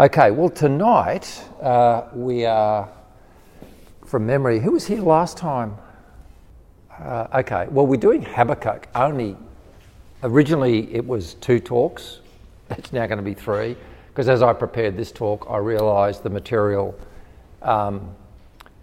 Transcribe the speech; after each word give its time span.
Okay, 0.00 0.32
well, 0.32 0.48
tonight 0.48 1.44
uh, 1.62 2.08
we 2.12 2.44
are, 2.44 2.88
from 4.04 4.26
memory, 4.26 4.58
who 4.58 4.72
was 4.72 4.84
here 4.84 5.00
last 5.00 5.36
time? 5.36 5.76
Uh, 6.90 7.28
okay, 7.32 7.68
well, 7.70 7.86
we're 7.86 8.00
doing 8.00 8.20
Habakkuk 8.20 8.88
only. 8.96 9.36
Originally, 10.24 10.92
it 10.92 11.06
was 11.06 11.34
two 11.34 11.60
talks, 11.60 12.18
it's 12.70 12.92
now 12.92 13.06
going 13.06 13.18
to 13.18 13.24
be 13.24 13.34
three, 13.34 13.76
because 14.08 14.28
as 14.28 14.42
I 14.42 14.52
prepared 14.52 14.96
this 14.96 15.12
talk, 15.12 15.46
I 15.48 15.58
realised 15.58 16.24
the 16.24 16.30
material 16.30 16.98
um, 17.62 18.16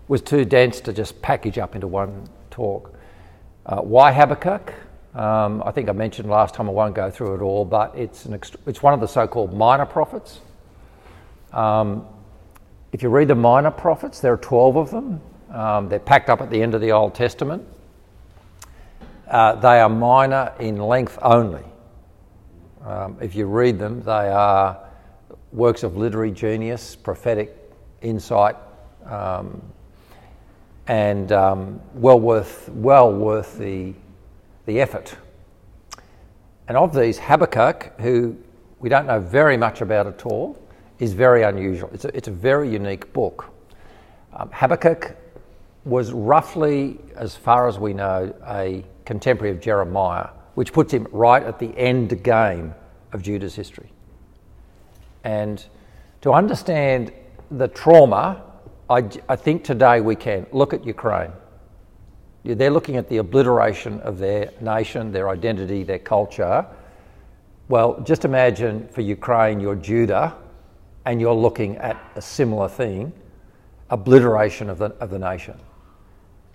was 0.07 0.21
too 0.21 0.45
dense 0.45 0.79
to 0.79 0.93
just 0.93 1.21
package 1.21 1.57
up 1.57 1.75
into 1.75 1.87
one 1.87 2.25
talk. 2.51 2.97
Uh, 3.65 3.81
why 3.81 4.13
Habakkuk? 4.13 4.73
Um, 5.13 5.61
I 5.65 5.71
think 5.71 5.89
I 5.89 5.91
mentioned 5.91 6.29
last 6.29 6.55
time, 6.55 6.69
I 6.69 6.71
won't 6.71 6.95
go 6.95 7.11
through 7.11 7.35
it 7.35 7.41
all, 7.41 7.65
but 7.65 7.93
it's, 7.97 8.23
an 8.23 8.39
ext- 8.39 8.55
it's 8.65 8.81
one 8.81 8.93
of 8.93 9.01
the 9.01 9.07
so 9.07 9.27
called 9.27 9.53
minor 9.53 9.85
prophets. 9.85 10.39
Um, 11.53 12.05
if 12.91 13.03
you 13.03 13.09
read 13.09 13.27
the 13.27 13.35
minor 13.35 13.71
prophets, 13.71 14.19
there 14.19 14.33
are 14.33 14.37
12 14.37 14.75
of 14.75 14.91
them. 14.91 15.21
Um, 15.49 15.89
they're 15.89 15.99
packed 15.99 16.29
up 16.29 16.41
at 16.41 16.49
the 16.49 16.61
end 16.61 16.73
of 16.73 16.81
the 16.81 16.91
Old 16.91 17.13
Testament. 17.13 17.65
Uh, 19.27 19.55
they 19.55 19.79
are 19.79 19.89
minor 19.89 20.53
in 20.59 20.77
length 20.77 21.17
only. 21.21 21.63
Um, 22.85 23.17
if 23.21 23.35
you 23.35 23.45
read 23.45 23.79
them, 23.79 24.01
they 24.01 24.29
are 24.29 24.77
works 25.51 25.83
of 25.83 25.97
literary 25.97 26.31
genius, 26.31 26.95
prophetic 26.95 27.55
insight, 28.01 28.55
um, 29.05 29.61
and 30.87 31.31
um, 31.31 31.81
well 31.93 32.19
worth, 32.19 32.69
well 32.69 33.11
worth 33.13 33.57
the, 33.57 33.93
the 34.65 34.81
effort. 34.81 35.15
And 36.67 36.77
of 36.77 36.93
these, 36.93 37.19
Habakkuk, 37.19 37.99
who 37.99 38.35
we 38.79 38.89
don't 38.89 39.05
know 39.05 39.19
very 39.19 39.57
much 39.57 39.81
about 39.81 40.07
at 40.07 40.25
all, 40.25 40.57
is 41.01 41.13
very 41.13 41.41
unusual. 41.41 41.89
It's 41.93 42.05
a, 42.05 42.15
it's 42.15 42.27
a 42.27 42.31
very 42.31 42.69
unique 42.69 43.11
book. 43.11 43.51
Um, 44.33 44.51
Habakkuk 44.53 45.17
was 45.83 46.11
roughly, 46.11 46.99
as 47.15 47.35
far 47.35 47.67
as 47.67 47.79
we 47.79 47.91
know, 47.91 48.31
a 48.47 48.85
contemporary 49.03 49.51
of 49.51 49.59
Jeremiah, 49.59 50.27
which 50.53 50.71
puts 50.71 50.93
him 50.93 51.07
right 51.11 51.41
at 51.41 51.57
the 51.57 51.75
end 51.75 52.23
game 52.23 52.75
of 53.13 53.23
Judah's 53.23 53.55
history. 53.55 53.89
And 55.23 55.65
to 56.21 56.33
understand 56.33 57.11
the 57.49 57.67
trauma, 57.67 58.43
I, 58.87 59.09
I 59.27 59.35
think 59.35 59.63
today 59.63 60.01
we 60.01 60.15
can 60.15 60.45
look 60.51 60.71
at 60.71 60.85
Ukraine. 60.85 61.31
They're 62.43 62.69
looking 62.69 62.97
at 62.97 63.09
the 63.09 63.17
obliteration 63.17 63.99
of 64.01 64.19
their 64.19 64.51
nation, 64.61 65.11
their 65.11 65.29
identity, 65.29 65.83
their 65.83 65.99
culture. 65.99 66.63
Well, 67.69 67.99
just 68.01 68.23
imagine 68.23 68.87
for 68.89 69.01
Ukraine, 69.01 69.59
you're 69.59 69.75
Judah 69.75 70.35
and 71.05 71.19
you're 71.19 71.33
looking 71.33 71.77
at 71.77 71.97
a 72.15 72.21
similar 72.21 72.69
thing 72.69 73.13
obliteration 73.89 74.69
of 74.69 74.77
the, 74.77 74.85
of 74.99 75.09
the 75.09 75.19
nation. 75.19 75.57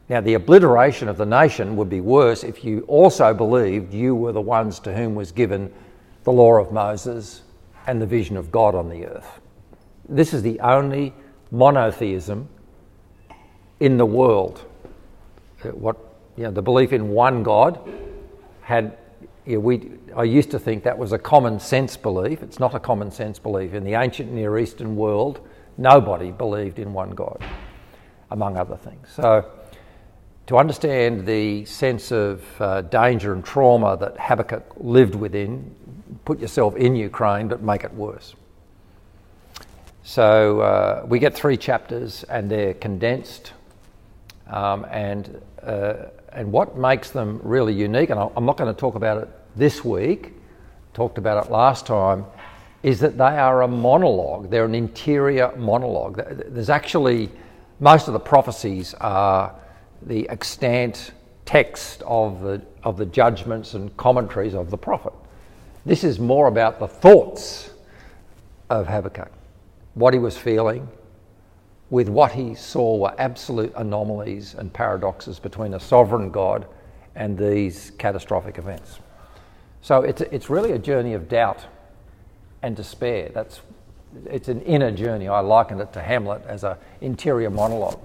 Now, 0.09 0.21
the 0.21 0.35
obliteration 0.35 1.09
of 1.09 1.17
the 1.17 1.27
nation 1.27 1.77
would 1.77 1.91
be 1.91 2.01
worse 2.01 2.45
if 2.45 2.65
you 2.65 2.81
also 2.83 3.35
believed 3.35 3.93
you 3.93 4.15
were 4.15 4.33
the 4.33 4.41
ones 4.41 4.79
to 4.81 4.95
whom 4.95 5.15
was 5.15 5.33
given 5.33 5.73
the 6.25 6.33
law 6.33 6.55
of 6.55 6.73
Moses 6.73 7.43
and 7.87 8.01
the 8.01 8.07
vision 8.07 8.37
of 8.37 8.51
God 8.53 8.75
on 8.75 8.89
the 8.89 9.07
earth. 9.07 9.41
This 10.09 10.33
is 10.33 10.43
the 10.43 10.61
only 10.61 11.13
monotheism 11.51 12.49
in 13.81 13.97
the 13.97 14.07
world. 14.07 14.65
Uh, 15.65 15.69
what 15.71 15.97
you 16.37 16.45
know, 16.45 16.51
the 16.51 16.63
belief 16.63 16.93
in 16.93 17.09
one 17.09 17.43
God 17.43 17.81
had 18.63 18.97
you 19.45 19.55
know, 19.55 19.61
we, 19.61 19.91
I 20.17 20.25
used 20.25 20.51
to 20.53 20.59
think 20.59 20.85
that 20.85 20.97
was 20.97 21.13
a 21.13 21.19
common 21.19 21.61
sense 21.61 21.95
belief. 21.95 22.43
It's 22.43 22.59
not 22.59 22.75
a 22.75 22.81
common 22.81 23.11
sense 23.11 23.39
belief. 23.39 23.75
In 23.75 23.85
the 23.85 23.95
ancient 23.95 24.33
Near 24.33 24.59
Eastern 24.59 24.97
world, 24.97 25.47
nobody 25.77 26.31
believed 26.31 26.79
in 26.79 26.95
one 26.95 27.11
God, 27.11 27.45
among 28.31 28.57
other 28.57 28.77
things. 28.77 29.09
So, 29.15 29.51
to 30.47 30.57
understand 30.57 31.27
the 31.27 31.67
sense 31.67 32.13
of 32.13 32.43
uh, 32.63 32.81
danger 32.83 33.35
and 33.35 33.45
trauma 33.45 33.99
that 33.99 34.19
Habakkuk 34.19 34.65
lived 34.79 35.15
within, 35.15 35.75
put 36.25 36.41
yourself 36.41 36.77
in 36.77 36.97
Ukraine, 36.97 37.47
but 37.47 37.61
make 37.63 37.85
it 37.85 37.93
worse. 37.93 38.35
So, 40.03 40.61
uh, 40.61 41.05
we 41.07 41.19
get 41.19 41.35
three 41.35 41.59
chapters, 41.59 42.25
and 42.25 42.51
they're 42.51 42.75
condensed. 42.75 43.53
Um, 44.47 44.87
and 44.91 45.43
uh, 45.63 45.95
and 46.33 46.53
what 46.53 46.79
makes 46.79 47.11
them 47.11 47.41
really 47.43 47.75
unique, 47.75 48.09
and 48.09 48.19
I'm 48.19 48.47
not 48.47 48.57
going 48.57 48.73
to 48.73 48.79
talk 48.79 48.95
about 48.95 49.23
it 49.23 49.29
this 49.57 49.85
week, 49.85 50.35
talked 50.93 51.19
about 51.19 51.45
it 51.45 51.51
last 51.51 51.87
time, 51.87 52.27
is 52.83 53.01
that 53.01 53.19
they 53.19 53.25
are 53.25 53.63
a 53.63 53.69
monologue. 53.69 54.51
They're 54.51 54.67
an 54.67 54.75
interior 54.75 55.53
monologue. 55.57 56.23
There's 56.49 56.71
actually, 56.71 57.31
most 57.81 58.07
of 58.07 58.13
the 58.13 58.21
prophecies 58.21 58.95
are 58.95 59.55
the 60.03 60.29
extant 60.29 61.13
text 61.47 62.03
of 62.07 62.43
the, 62.43 62.63
of 62.83 62.97
the 62.97 63.07
judgments 63.07 63.75
and 63.75 63.97
commentaries 63.97 64.55
of 64.55 64.71
the 64.71 64.77
prophet. 64.77 65.13
This 65.85 66.05
is 66.05 66.19
more 66.19 66.49
about 66.49 66.79
the 66.79 66.89
thoughts 66.89 67.71
of 68.69 68.87
Habakkuk, 68.87 69.33
what 69.95 70.13
he 70.13 70.21
was 70.21 70.37
feeling, 70.37 70.89
with 71.91 72.09
what 72.09 72.33
he 72.33 72.55
saw 72.55 72.97
were 72.97 73.15
absolute 73.19 73.73
anomalies 73.77 74.55
and 74.55 74.73
paradoxes 74.73 75.39
between 75.39 75.75
a 75.75 75.81
sovereign 75.81 76.31
God 76.31 76.67
and 77.15 77.39
these 77.39 77.93
catastrophic 77.99 78.59
events. 78.59 78.99
So 79.87 80.03
it's, 80.03 80.21
it's 80.21 80.51
really 80.51 80.73
a 80.73 80.81
journey 80.81 81.13
of 81.13 81.29
doubt 81.29 81.65
and 82.61 82.75
despair. 82.75 83.31
That's, 83.33 83.61
it's 84.25 84.49
an 84.49 84.61
inner 84.63 84.91
journey. 84.91 85.29
I 85.29 85.39
liken 85.39 85.81
it 85.81 85.93
to 85.93 86.03
Hamlet 86.03 86.43
as 86.45 86.65
an 86.65 86.77
interior 87.01 87.51
monologue. 87.51 88.05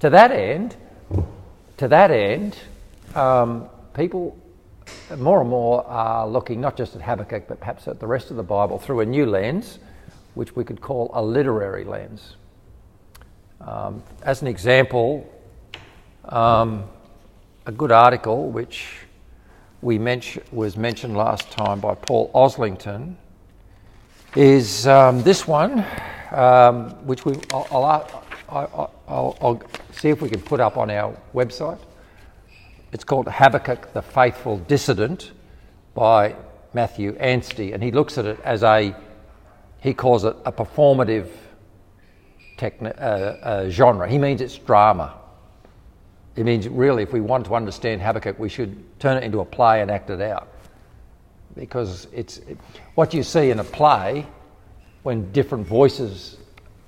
To 0.00 0.10
that 0.10 0.32
end, 0.32 0.74
to 1.76 1.86
that 1.86 2.10
end, 2.10 2.58
um, 3.14 3.68
people 3.94 4.36
more 5.18 5.40
and 5.40 5.48
more 5.48 5.86
are 5.86 6.26
looking 6.26 6.60
not 6.60 6.76
just 6.76 6.96
at 6.96 7.02
Habakkuk, 7.02 7.46
but 7.46 7.60
perhaps 7.60 7.86
at 7.86 8.00
the 8.00 8.08
rest 8.08 8.32
of 8.32 8.36
the 8.36 8.42
Bible 8.42 8.80
through 8.80 8.98
a 8.98 9.06
new 9.06 9.24
lens, 9.24 9.78
which 10.34 10.56
we 10.56 10.64
could 10.64 10.80
call 10.80 11.12
a 11.14 11.22
literary 11.22 11.84
lens. 11.84 12.34
Um, 13.60 14.02
as 14.24 14.42
an 14.42 14.48
example, 14.48 15.32
um, 16.24 16.86
a 17.66 17.70
good 17.70 17.92
article 17.92 18.50
which 18.50 19.06
we 19.82 19.98
mention, 19.98 20.42
was 20.52 20.76
mentioned 20.76 21.16
last 21.16 21.50
time 21.50 21.80
by 21.80 21.94
Paul 21.94 22.30
Oslington 22.34 23.16
is 24.36 24.86
um, 24.86 25.22
this 25.22 25.46
one, 25.46 25.84
um, 26.30 26.90
which 27.06 27.24
we, 27.24 27.34
I'll, 27.52 27.66
I'll, 27.72 28.92
I'll, 29.08 29.38
I'll, 29.40 29.62
see 29.92 30.10
if 30.10 30.22
we 30.22 30.28
can 30.28 30.40
put 30.40 30.60
up 30.60 30.76
on 30.76 30.90
our 30.90 31.16
website. 31.34 31.78
It's 32.92 33.04
called 33.04 33.28
Habakkuk 33.28 33.92
the 33.92 34.02
Faithful 34.02 34.58
Dissident 34.58 35.32
by 35.94 36.36
Matthew 36.74 37.16
Anstey, 37.18 37.72
and 37.72 37.82
he 37.82 37.90
looks 37.90 38.18
at 38.18 38.26
it 38.26 38.38
as 38.44 38.62
a, 38.62 38.94
he 39.80 39.94
calls 39.94 40.24
it 40.24 40.36
a 40.44 40.52
performative 40.52 41.28
techni- 42.56 42.96
uh, 43.00 43.02
uh, 43.02 43.70
genre. 43.70 44.08
He 44.08 44.18
means 44.18 44.40
it's 44.40 44.58
drama. 44.58 45.19
It 46.40 46.44
means 46.46 46.66
really, 46.66 47.02
if 47.02 47.12
we 47.12 47.20
want 47.20 47.44
to 47.44 47.54
understand 47.54 48.00
Habakkuk, 48.00 48.38
we 48.38 48.48
should 48.48 48.98
turn 48.98 49.18
it 49.18 49.24
into 49.24 49.40
a 49.40 49.44
play 49.44 49.82
and 49.82 49.90
act 49.90 50.08
it 50.08 50.22
out. 50.22 50.48
Because 51.54 52.06
it's 52.14 52.38
it, 52.38 52.56
what 52.94 53.12
you 53.12 53.22
see 53.22 53.50
in 53.50 53.58
a 53.58 53.64
play 53.64 54.26
when 55.02 55.30
different 55.32 55.66
voices 55.66 56.38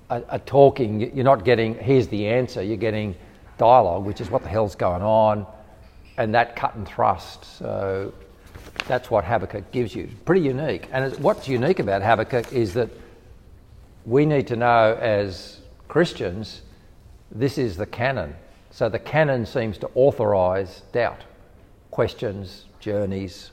are, 0.08 0.24
are, 0.30 0.38
talking, 0.38 1.14
you're 1.14 1.22
not 1.22 1.44
getting, 1.44 1.74
here's 1.74 2.08
the 2.08 2.28
answer, 2.28 2.62
you're 2.62 2.78
getting 2.78 3.14
dialogue, 3.58 4.06
which 4.06 4.22
is 4.22 4.30
what 4.30 4.42
the 4.42 4.48
hell's 4.48 4.74
going 4.74 5.02
on, 5.02 5.44
and 6.16 6.34
that 6.34 6.56
cut 6.56 6.74
and 6.74 6.88
thrust. 6.88 7.44
So 7.58 8.14
that's 8.86 9.10
what 9.10 9.22
Habakkuk 9.22 9.70
gives 9.70 9.94
you. 9.94 10.08
Pretty 10.24 10.40
unique. 10.40 10.88
And 10.92 11.14
what's 11.18 11.46
unique 11.46 11.78
about 11.78 12.00
Habakkuk 12.00 12.54
is 12.54 12.72
that 12.72 12.88
we 14.06 14.24
need 14.24 14.46
to 14.46 14.56
know 14.56 14.96
as 14.98 15.60
Christians, 15.88 16.62
this 17.30 17.58
is 17.58 17.76
the 17.76 17.84
canon. 17.84 18.34
So 18.72 18.88
the 18.88 18.98
canon 18.98 19.44
seems 19.44 19.76
to 19.78 19.90
authorize 19.94 20.80
doubt, 20.92 21.20
questions, 21.90 22.64
journeys, 22.80 23.50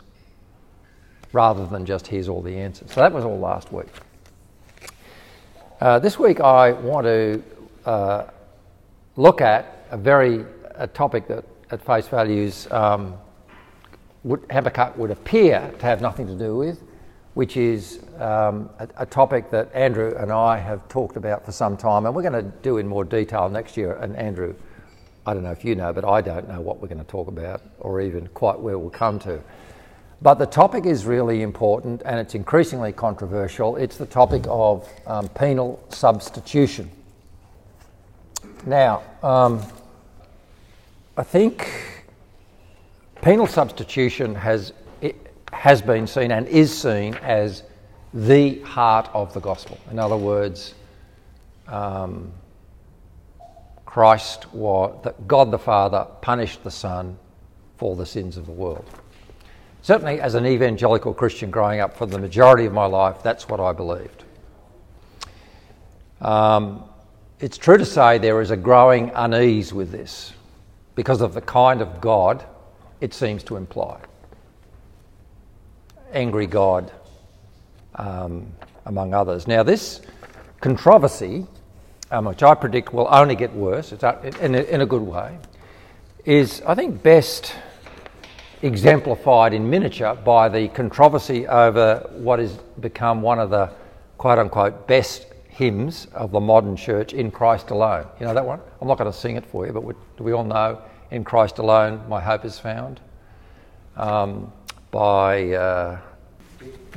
rather 1.33 1.67
than 1.67 1.85
just 1.85 2.07
here's 2.07 2.29
all 2.29 2.41
the 2.41 2.55
answers. 2.55 2.93
So 2.93 3.01
that 3.01 3.11
was 3.11 3.25
all 3.25 3.37
last 3.37 3.73
week. 3.73 3.89
Uh, 5.81 5.99
this 5.99 6.17
week 6.17 6.39
I 6.39 6.71
want 6.71 7.05
to 7.05 7.43
uh, 7.85 8.27
look 9.17 9.41
at 9.41 9.85
a 9.91 9.97
very 9.97 10.45
a 10.75 10.87
topic 10.87 11.27
that 11.27 11.43
at 11.69 11.85
face 11.85 12.07
values 12.07 12.71
um, 12.71 13.13
would, 14.23 14.45
Habakkuk 14.49 14.97
would 14.97 15.11
appear 15.11 15.69
to 15.79 15.85
have 15.85 16.01
nothing 16.01 16.27
to 16.27 16.35
do 16.35 16.55
with, 16.55 16.81
which 17.33 17.57
is 17.57 17.99
um, 18.19 18.69
a, 18.79 18.87
a, 18.97 19.05
topic 19.05 19.51
that 19.51 19.69
Andrew 19.73 20.13
and 20.17 20.31
I 20.31 20.57
have 20.57 20.87
talked 20.87 21.17
about 21.17 21.45
for 21.45 21.51
some 21.51 21.75
time, 21.75 22.05
and 22.05 22.15
we're 22.15 22.21
going 22.21 22.33
to 22.33 22.51
do 22.61 22.77
in 22.77 22.87
more 22.87 23.03
detail 23.03 23.49
next 23.49 23.75
year. 23.75 23.93
And 23.95 24.15
Andrew, 24.15 24.55
I 25.29 25.35
don't 25.35 25.43
know 25.43 25.51
if 25.51 25.63
you 25.63 25.75
know, 25.75 25.93
but 25.93 26.03
I 26.03 26.21
don't 26.21 26.49
know 26.49 26.59
what 26.59 26.81
we're 26.81 26.87
going 26.87 26.97
to 26.97 27.03
talk 27.03 27.27
about 27.27 27.61
or 27.81 28.01
even 28.01 28.25
quite 28.29 28.59
where 28.59 28.79
we'll 28.79 28.89
come 28.89 29.19
to. 29.19 29.39
But 30.23 30.39
the 30.39 30.47
topic 30.47 30.87
is 30.87 31.05
really 31.05 31.43
important 31.43 32.01
and 32.03 32.19
it's 32.19 32.33
increasingly 32.33 32.91
controversial. 32.93 33.75
It's 33.75 33.95
the 33.95 34.07
topic 34.07 34.45
of 34.47 34.89
um, 35.05 35.29
penal 35.29 35.85
substitution. 35.89 36.89
Now, 38.65 39.03
um, 39.21 39.61
I 41.15 41.21
think 41.21 41.69
penal 43.21 43.45
substitution 43.45 44.33
has, 44.33 44.73
has 45.53 45.79
been 45.79 46.07
seen 46.07 46.31
and 46.31 46.47
is 46.47 46.75
seen 46.75 47.13
as 47.21 47.61
the 48.15 48.61
heart 48.61 49.07
of 49.13 49.31
the 49.35 49.41
gospel. 49.41 49.77
In 49.91 49.99
other 49.99 50.17
words, 50.17 50.73
um, 51.67 52.31
Christ 53.89 54.53
was 54.53 54.95
that 55.03 55.27
God 55.27 55.49
the 55.49 55.57
Father 55.57 56.05
punished 56.21 56.63
the 56.63 56.69
Son 56.69 57.17
for 57.77 57.95
the 57.95 58.05
sins 58.05 58.37
of 58.37 58.45
the 58.45 58.51
world. 58.51 58.85
Certainly, 59.81 60.21
as 60.21 60.35
an 60.35 60.45
evangelical 60.45 61.11
Christian 61.11 61.49
growing 61.49 61.79
up 61.79 61.97
for 61.97 62.05
the 62.05 62.19
majority 62.19 62.65
of 62.65 62.71
my 62.71 62.85
life, 62.85 63.23
that's 63.23 63.49
what 63.49 63.59
I 63.59 63.73
believed. 63.73 64.25
Um, 66.21 66.83
it's 67.39 67.57
true 67.57 67.79
to 67.79 67.85
say 67.85 68.19
there 68.19 68.41
is 68.41 68.51
a 68.51 68.57
growing 68.57 69.09
unease 69.15 69.73
with 69.73 69.89
this 69.89 70.33
because 70.93 71.21
of 71.21 71.33
the 71.33 71.41
kind 71.41 71.81
of 71.81 71.99
God 71.99 72.45
it 73.01 73.11
seems 73.11 73.43
to 73.45 73.55
imply. 73.55 73.99
Angry 76.13 76.45
God, 76.45 76.91
um, 77.95 78.51
among 78.85 79.15
others. 79.15 79.47
Now, 79.47 79.63
this 79.63 80.01
controversy, 80.61 81.47
um, 82.11 82.25
which 82.25 82.43
I 82.43 82.55
predict 82.55 82.93
will 82.93 83.07
only 83.09 83.35
get 83.35 83.53
worse 83.53 83.91
it's, 83.91 84.03
in 84.39 84.55
a, 84.55 84.61
in 84.61 84.81
a 84.81 84.85
good 84.85 85.01
way, 85.01 85.37
is, 86.25 86.61
I 86.65 86.75
think, 86.75 87.01
best 87.03 87.53
exemplified 88.61 89.53
in 89.53 89.69
miniature 89.69 90.15
by 90.15 90.49
the 90.49 90.67
controversy 90.69 91.47
over 91.47 92.09
what 92.13 92.39
has 92.39 92.53
become 92.79 93.21
one 93.21 93.39
of 93.39 93.49
the 93.49 93.71
quote 94.17 94.37
unquote 94.37 94.87
best 94.87 95.25
hymns 95.47 96.07
of 96.13 96.31
the 96.31 96.39
modern 96.39 96.75
church, 96.75 97.13
In 97.13 97.31
Christ 97.31 97.69
Alone. 97.69 98.07
You 98.19 98.25
know 98.25 98.33
that 98.33 98.45
one? 98.45 98.59
I'm 98.81 98.87
not 98.87 98.97
going 98.97 99.11
to 99.11 99.17
sing 99.17 99.35
it 99.35 99.45
for 99.45 99.65
you, 99.65 99.73
but 99.73 99.83
we, 99.83 99.93
do 100.17 100.23
we 100.23 100.31
all 100.31 100.43
know 100.43 100.81
In 101.11 101.23
Christ 101.23 101.57
Alone, 101.57 102.01
My 102.07 102.21
Hope 102.21 102.45
is 102.45 102.57
Found? 102.59 102.99
Um, 103.97 104.51
by 104.91 105.51
uh, 105.51 105.99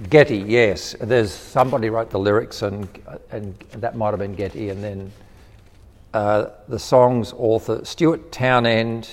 Getty, 0.08 0.38
yes. 0.38 0.94
There's 1.00 1.32
somebody 1.32 1.90
wrote 1.90 2.10
the 2.10 2.18
lyrics, 2.18 2.62
and, 2.62 2.88
and 3.30 3.58
that 3.72 3.96
might 3.96 4.10
have 4.10 4.18
been 4.18 4.34
Getty, 4.34 4.70
and 4.70 4.82
then 4.82 5.12
uh, 6.14 6.46
the 6.68 6.78
song's 6.78 7.32
author, 7.36 7.84
Stuart 7.84 8.32
Townend 8.32 9.08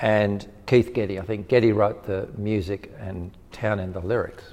and 0.00 0.48
Keith 0.66 0.92
Getty. 0.92 1.18
I 1.18 1.22
think 1.22 1.48
Getty 1.48 1.72
wrote 1.72 2.04
the 2.04 2.28
music 2.36 2.92
and 2.98 3.30
Townend 3.52 3.94
the 3.94 4.00
lyrics. 4.00 4.44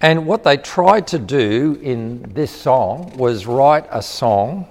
And 0.00 0.26
what 0.26 0.44
they 0.44 0.56
tried 0.56 1.06
to 1.08 1.18
do 1.18 1.78
in 1.82 2.22
this 2.34 2.50
song 2.50 3.16
was 3.16 3.46
write 3.46 3.86
a 3.90 4.02
song 4.02 4.66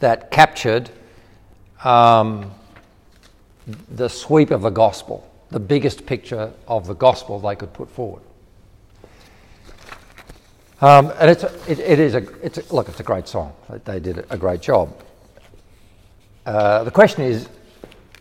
that 0.00 0.30
captured 0.30 0.90
um, 1.84 2.50
the 3.88 4.08
sweep 4.08 4.50
of 4.50 4.62
the 4.62 4.70
gospel, 4.70 5.28
the 5.56 5.60
biggest 5.60 6.04
picture 6.04 6.52
of 6.68 6.86
the 6.86 6.92
gospel 6.92 7.40
they 7.40 7.56
could 7.56 7.72
put 7.72 7.88
forward. 7.88 8.22
Um, 10.82 11.10
and 11.18 11.30
it's 11.30 11.44
a, 11.44 11.52
it, 11.66 11.78
it 11.78 11.98
is 11.98 12.14
a, 12.14 12.18
it's 12.44 12.58
a, 12.58 12.74
look, 12.74 12.90
it's 12.90 13.00
a 13.00 13.02
great 13.02 13.26
song. 13.26 13.54
They 13.86 13.98
did 13.98 14.26
a 14.28 14.36
great 14.36 14.60
job. 14.60 14.94
Uh, 16.44 16.84
the 16.84 16.90
question 16.90 17.22
is, 17.22 17.48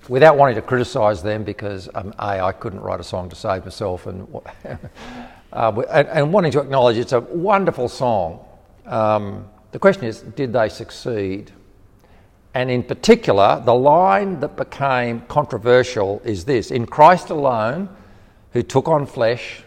without 0.07 0.37
wanting 0.37 0.55
to 0.55 0.61
criticise 0.61 1.21
them, 1.21 1.43
because 1.43 1.89
um, 1.93 2.13
a 2.19 2.39
I 2.39 2.53
couldn't 2.53 2.79
write 2.79 3.01
a 3.01 3.03
song 3.03 3.27
to 3.31 3.35
save 3.35 3.65
myself, 3.65 4.07
and 4.07 4.33
uh, 5.51 5.81
and, 5.91 6.07
and, 6.07 6.31
wanting 6.31 6.53
to 6.53 6.61
acknowledge 6.61 6.97
it's 6.97 7.11
a 7.11 7.19
wonderful 7.19 7.89
song. 7.89 8.45
Um, 8.85 9.45
the 9.73 9.79
question 9.79 10.05
is, 10.05 10.21
did 10.21 10.53
they 10.53 10.69
succeed? 10.69 11.51
And 12.55 12.71
in 12.71 12.83
particular, 12.83 13.61
the 13.63 13.75
line 13.75 14.39
that 14.39 14.55
became 14.55 15.21
controversial 15.27 16.21
is 16.23 16.45
this: 16.45 16.71
In 16.71 16.87
Christ 16.87 17.29
alone, 17.29 17.89
who 18.53 18.63
took 18.63 18.87
on 18.87 19.05
flesh 19.05 19.61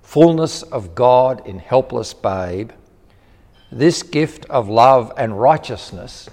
fullness 0.00 0.62
of 0.62 0.94
God 0.94 1.46
in 1.46 1.58
helpless 1.58 2.14
babe, 2.14 2.70
this 3.70 4.02
gift 4.02 4.46
of 4.46 4.66
love 4.70 5.12
and 5.18 5.38
righteousness, 5.38 6.30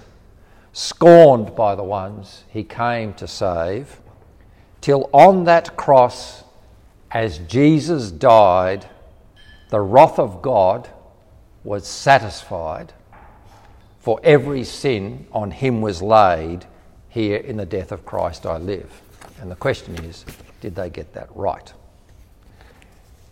scorned 0.72 1.54
by 1.54 1.74
the 1.74 1.84
ones 1.84 2.44
he 2.48 2.64
came 2.64 3.12
to 3.12 3.28
save, 3.28 4.00
till 4.80 5.10
on 5.12 5.44
that 5.44 5.76
cross, 5.76 6.44
as 7.10 7.36
Jesus 7.40 8.10
died, 8.10 8.88
the 9.68 9.80
wrath 9.80 10.18
of 10.18 10.40
God 10.40 10.88
was 11.64 11.86
satisfied, 11.86 12.94
for 14.06 14.20
every 14.22 14.62
sin 14.62 15.26
on 15.32 15.50
him 15.50 15.80
was 15.80 16.00
laid. 16.00 16.64
Here 17.08 17.38
in 17.38 17.56
the 17.56 17.66
death 17.66 17.90
of 17.90 18.06
Christ 18.06 18.46
I 18.46 18.56
live. 18.56 18.88
And 19.40 19.50
the 19.50 19.56
question 19.56 19.96
is, 20.04 20.24
did 20.60 20.76
they 20.76 20.90
get 20.90 21.12
that 21.14 21.28
right? 21.34 21.72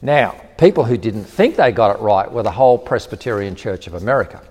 Now, 0.02 0.34
people 0.58 0.82
who 0.82 0.96
didn't 0.96 1.26
think 1.26 1.54
they 1.54 1.70
got 1.70 1.94
it 1.94 2.02
right 2.02 2.28
were 2.28 2.42
the 2.42 2.50
whole 2.50 2.76
Presbyterian 2.76 3.54
Church 3.54 3.86
of 3.86 3.94
America. 3.94 4.42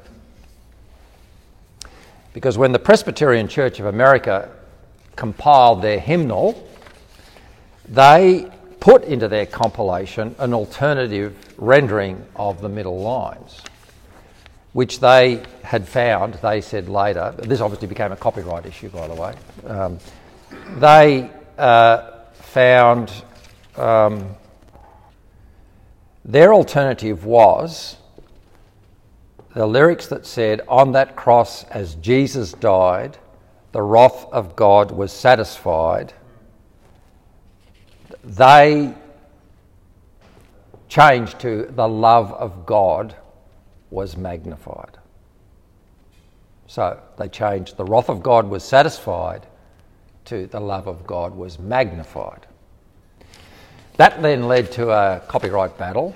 Because 2.31 2.57
when 2.57 2.71
the 2.71 2.79
Presbyterian 2.79 3.49
Church 3.49 3.81
of 3.81 3.87
America 3.87 4.49
compiled 5.17 5.81
their 5.81 5.99
hymnal, 5.99 6.65
they 7.89 8.49
put 8.79 9.03
into 9.03 9.27
their 9.27 9.45
compilation 9.45 10.37
an 10.39 10.53
alternative 10.53 11.35
rendering 11.57 12.25
of 12.37 12.61
the 12.61 12.69
middle 12.69 13.01
lines, 13.01 13.59
which 14.73 14.99
they 14.99 15.41
had 15.63 15.87
found, 15.87 16.33
they 16.35 16.59
said 16.61 16.89
later, 16.89 17.33
this 17.37 17.61
obviously 17.61 17.87
became 17.87 18.11
a 18.11 18.15
copyright 18.15 18.65
issue, 18.65 18.89
by 18.89 19.07
the 19.07 19.15
way. 19.15 19.35
Um, 19.67 19.99
they 20.77 21.29
uh, 21.57 22.11
found 22.33 23.11
um, 23.77 24.35
their 26.25 26.53
alternative 26.53 27.25
was 27.25 27.97
the 29.53 29.67
lyrics 29.67 30.07
that 30.07 30.25
said, 30.25 30.61
On 30.67 30.93
that 30.93 31.15
cross, 31.15 31.63
as 31.65 31.95
Jesus 31.95 32.53
died, 32.53 33.17
the 33.71 33.81
wrath 33.81 34.25
of 34.31 34.55
God 34.55 34.91
was 34.91 35.11
satisfied. 35.11 36.13
They 38.23 38.93
changed 40.87 41.39
to 41.39 41.65
the 41.71 41.87
love 41.87 42.31
of 42.31 42.65
God 42.65 43.15
was 43.93 44.17
magnified. 44.17 44.97
So 46.67 46.99
they 47.17 47.29
changed 47.29 47.77
the 47.77 47.85
wrath 47.85 48.09
of 48.09 48.23
God 48.23 48.49
was 48.49 48.63
satisfied 48.63 49.45
to 50.25 50.47
the 50.47 50.59
love 50.59 50.87
of 50.87 51.05
God 51.05 51.35
was 51.35 51.59
magnified. 51.59 52.47
That 53.97 54.21
then 54.21 54.47
led 54.47 54.71
to 54.73 54.89
a 54.89 55.21
copyright 55.27 55.77
battle, 55.77 56.15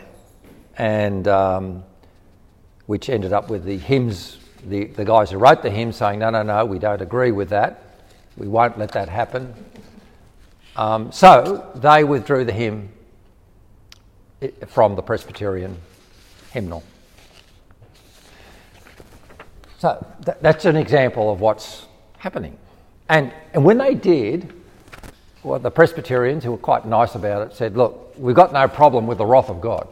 and 0.78 1.28
um, 1.28 1.84
which 2.88 3.10
ended 3.10 3.34
up 3.34 3.50
with 3.50 3.66
the 3.66 3.78
hymns, 3.78 4.40
the, 4.66 4.86
the 4.86 5.06
guys 5.06 5.30
who 5.30 5.38
wrote 5.38 5.62
the 5.62 5.70
hymn 5.70 5.92
saying, 5.92 6.20
no, 6.20 6.32
no, 6.32 6.42
no, 6.42 6.66
we 6.66 6.80
don't 6.80 7.02
agree 7.02 7.32
with 7.32 7.50
that. 7.50 7.84
We 8.36 8.48
won't 8.48 8.80
let 8.80 8.92
that 8.94 9.10
happen. 9.10 9.54
Um, 10.76 11.12
so 11.12 11.70
they 11.76 12.04
withdrew 12.04 12.46
the 12.46 12.54
hymn 12.54 12.90
from 14.68 14.96
the 14.96 15.02
Presbyterian 15.02 15.78
hymnal. 16.52 16.84
So 19.78 20.06
th- 20.26 20.38
that's 20.42 20.66
an 20.66 20.76
example 20.76 21.32
of 21.32 21.40
what's 21.40 21.86
happening. 22.18 22.58
And, 23.10 23.32
and 23.54 23.64
when 23.64 23.78
they 23.78 23.94
did, 23.94 24.54
well, 25.44 25.60
the 25.60 25.72
Presbyterians, 25.72 26.44
who 26.44 26.52
were 26.52 26.58
quite 26.58 26.86
nice 26.86 27.16
about 27.16 27.48
it, 27.48 27.56
said, 27.56 27.78
Look, 27.78 28.14
we've 28.18 28.36
got 28.36 28.52
no 28.52 28.68
problem 28.68 29.08
with 29.08 29.20
the 29.20 29.26
wrath 29.26 29.50
of 29.50 29.62
God. 29.62 29.88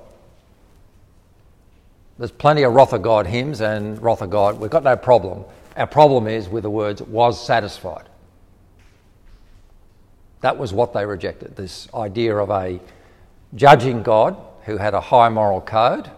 There's 2.17 2.31
plenty 2.31 2.63
of 2.63 2.73
wrath 2.73 2.93
of 2.93 3.01
God 3.01 3.27
hymns 3.27 3.61
and 3.61 4.01
wrath 4.01 4.21
of 4.21 4.29
God. 4.29 4.59
We've 4.59 4.71
got 4.71 4.83
no 4.83 4.95
problem. 4.95 5.43
Our 5.77 5.87
problem 5.87 6.27
is 6.27 6.47
with 6.47 6.63
the 6.63 6.69
words 6.69 7.01
was 7.01 7.43
satisfied. 7.45 8.07
That 10.41 10.57
was 10.57 10.73
what 10.73 10.93
they 10.93 11.05
rejected 11.05 11.55
this 11.55 11.87
idea 11.93 12.37
of 12.37 12.49
a 12.49 12.79
judging 13.53 14.03
God 14.03 14.37
who 14.63 14.77
had 14.77 14.93
a 14.93 15.01
high 15.01 15.29
moral 15.29 15.61
code, 15.61 16.09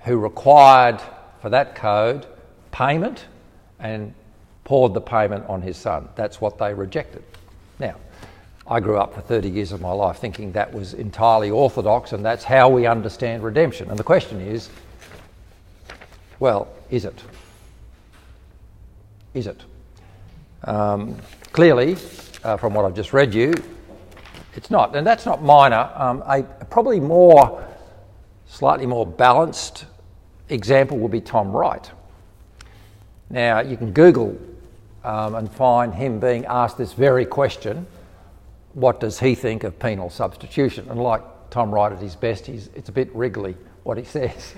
who 0.00 0.18
required 0.18 1.00
for 1.40 1.48
that 1.50 1.74
code 1.74 2.26
payment 2.74 3.26
and 3.78 4.12
poured 4.64 4.94
the 4.94 5.00
payment 5.00 5.46
on 5.46 5.62
his 5.62 5.76
son. 5.76 6.08
That's 6.16 6.40
what 6.40 6.58
they 6.58 6.74
rejected. 6.74 7.22
Now, 7.78 7.94
I 8.66 8.80
grew 8.80 8.98
up 8.98 9.14
for 9.14 9.20
30 9.20 9.48
years 9.48 9.70
of 9.70 9.80
my 9.80 9.92
life 9.92 10.16
thinking 10.16 10.50
that 10.52 10.74
was 10.74 10.92
entirely 10.94 11.50
orthodox 11.50 12.12
and 12.12 12.24
that's 12.24 12.42
how 12.42 12.68
we 12.68 12.86
understand 12.86 13.44
redemption. 13.44 13.90
And 13.90 13.98
the 13.98 14.04
question 14.04 14.40
is 14.40 14.70
well, 16.40 16.66
is 16.90 17.04
it? 17.04 17.22
Is 19.34 19.46
it? 19.46 19.62
Um, 20.64 21.16
clearly, 21.52 21.96
uh, 22.42 22.56
from 22.56 22.74
what 22.74 22.84
I've 22.84 22.94
just 22.94 23.12
read 23.12 23.32
you, 23.32 23.54
it's 24.56 24.70
not, 24.70 24.96
and 24.96 25.06
that's 25.06 25.26
not 25.26 25.44
minor. 25.44 25.90
Um, 25.94 26.24
a 26.26 26.42
probably 26.64 26.98
more, 26.98 27.64
slightly 28.48 28.86
more 28.86 29.06
balanced 29.06 29.86
example 30.48 30.98
would 30.98 31.12
be 31.12 31.20
Tom 31.20 31.52
Wright. 31.52 31.88
Now 33.34 33.58
you 33.58 33.76
can 33.76 33.90
Google 33.90 34.38
um, 35.02 35.34
and 35.34 35.50
find 35.50 35.92
him 35.92 36.20
being 36.20 36.44
asked 36.46 36.78
this 36.78 36.92
very 36.92 37.26
question: 37.26 37.84
What 38.74 39.00
does 39.00 39.18
he 39.18 39.34
think 39.34 39.64
of 39.64 39.76
penal 39.80 40.08
substitution? 40.08 40.88
And 40.88 41.02
like 41.02 41.22
Tom 41.50 41.74
Wright 41.74 41.90
at 41.90 41.98
his 41.98 42.14
best, 42.14 42.48
it's 42.48 42.88
a 42.88 42.92
bit 42.92 43.12
wriggly 43.12 43.56
what 43.82 43.98
he 43.98 44.04
says. 44.18 44.54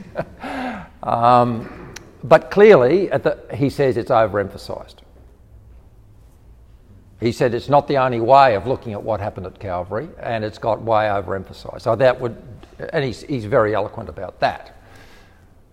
um, 1.02 1.94
but 2.22 2.50
clearly, 2.50 3.06
the, 3.06 3.38
he 3.54 3.70
says 3.70 3.96
it's 3.96 4.10
overemphasised. 4.10 4.96
He 7.18 7.32
said 7.32 7.54
it's 7.54 7.70
not 7.70 7.88
the 7.88 7.96
only 7.96 8.20
way 8.20 8.56
of 8.56 8.66
looking 8.66 8.92
at 8.92 9.02
what 9.02 9.20
happened 9.20 9.46
at 9.46 9.58
Calvary, 9.58 10.10
and 10.20 10.44
it's 10.44 10.58
got 10.58 10.82
way 10.82 11.04
overemphasised. 11.04 11.80
So 11.80 11.96
that 11.96 12.20
would, 12.20 12.36
and 12.92 13.02
he's, 13.02 13.22
he's 13.22 13.46
very 13.46 13.74
eloquent 13.74 14.10
about 14.10 14.38
that. 14.40 14.75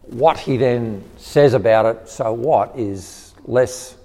What 0.07 0.37
he 0.37 0.57
then 0.57 1.03
says 1.17 1.53
about 1.53 1.85
it, 1.85 2.09
so 2.09 2.33
what, 2.33 2.77
is 2.77 3.33
less 3.45 3.95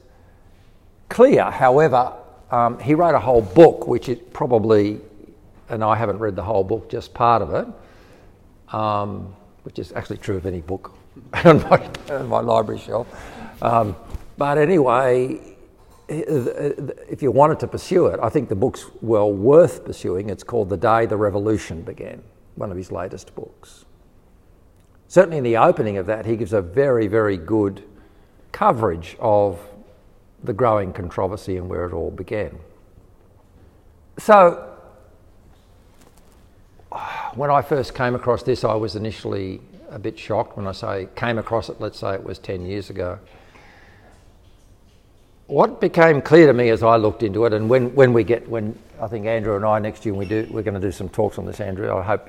clear. 1.09 1.51
However, 1.51 2.13
um, 2.51 2.79
he 2.79 2.95
wrote 2.95 3.15
a 3.15 3.19
whole 3.21 3.43
book, 3.43 3.87
which 3.87 4.09
is 4.09 4.19
probably, 4.33 5.01
and 5.69 5.85
I 5.85 5.97
haven't 5.97 6.19
read 6.19 6.37
the 6.37 6.43
whole 6.43 6.65
book, 6.65 6.89
just 6.89 7.13
part 7.15 7.43
of 7.43 7.55
it, 7.55 8.75
um, 8.75 9.35
which 9.65 9.79
is 9.79 9.93
actually 9.93 10.19
true 10.19 10.37
of 10.37 10.47
any 10.47 10.61
book 10.61 10.95
on 11.45 11.63
my, 11.63 11.91
on 12.11 12.29
my 12.29 12.41
library 12.41 12.81
shelf. 12.81 13.07
Um, 13.63 13.97
but 14.37 14.57
anyway, 14.57 15.41
if 16.09 17.23
you 17.23 17.31
wanted 17.31 17.61
to 17.61 17.67
pursue 17.67 18.07
it, 18.07 18.21
I 18.23 18.29
think 18.29 18.49
the 18.49 18.55
book's 18.55 18.87
well 19.03 19.33
worth 19.33 19.85
pursuing. 19.85 20.31
It's 20.31 20.45
called 20.45 20.71
The 20.71 20.77
Day 20.77 21.07
the 21.07 21.17
Revolution 21.17 21.83
Began, 21.83 22.23
one 22.55 22.71
of 22.71 22.77
his 22.77 22.91
latest 22.91 23.35
books. 23.35 23.85
Certainly, 25.09 25.39
in 25.39 25.45
the 25.45 25.57
opening 25.57 25.97
of 25.97 26.07
that, 26.07 26.27
he 26.27 26.37
gives 26.37 26.53
a 26.53 26.63
very, 26.63 27.07
very 27.07 27.37
good 27.37 27.83
coverage 28.53 29.17
of 29.19 29.59
the 30.45 30.53
growing 30.53 30.93
controversy 30.93 31.57
and 31.57 31.69
where 31.69 31.87
it 31.87 31.93
all 31.93 32.11
began. 32.11 32.59
So, 34.19 34.65
when 37.35 37.51
I 37.51 37.63
first 37.63 37.95
came 37.95 38.15
across 38.15 38.43
this, 38.43 38.65
I 38.65 38.75
was 38.75 38.97
initially 38.97 39.61
a 39.91 39.99
bit 39.99 40.19
shocked. 40.19 40.57
When 40.57 40.67
I 40.67 40.73
say 40.73 41.09
came 41.17 41.39
across 41.39 41.69
it, 41.69 41.81
let's 41.81 41.99
say 41.99 42.15
it 42.15 42.23
was 42.23 42.39
10 42.39 42.67
years 42.67 42.91
ago 42.91 43.19
what 45.49 45.81
became 45.81 46.21
clear 46.21 46.47
to 46.47 46.53
me 46.53 46.69
as 46.69 46.83
I 46.83 46.97
looked 46.97 47.23
into 47.23 47.47
it, 47.47 47.55
and 47.55 47.71
when, 47.71 47.95
when 47.95 48.13
we 48.13 48.23
get, 48.23 48.47
when 48.49 48.79
I 49.01 49.09
think 49.09 49.25
Andrew 49.25 49.57
and 49.57 49.65
I 49.65 49.79
next 49.79 50.05
year 50.05 50.15
we 50.15 50.27
do, 50.27 50.47
we're 50.51 50.63
going 50.63 50.75
to 50.75 50.81
do 50.81 50.93
some 50.93 51.09
talks 51.09 51.39
on 51.39 51.47
this, 51.47 51.59
Andrew. 51.59 51.91
I 51.91 52.03
hope 52.03 52.29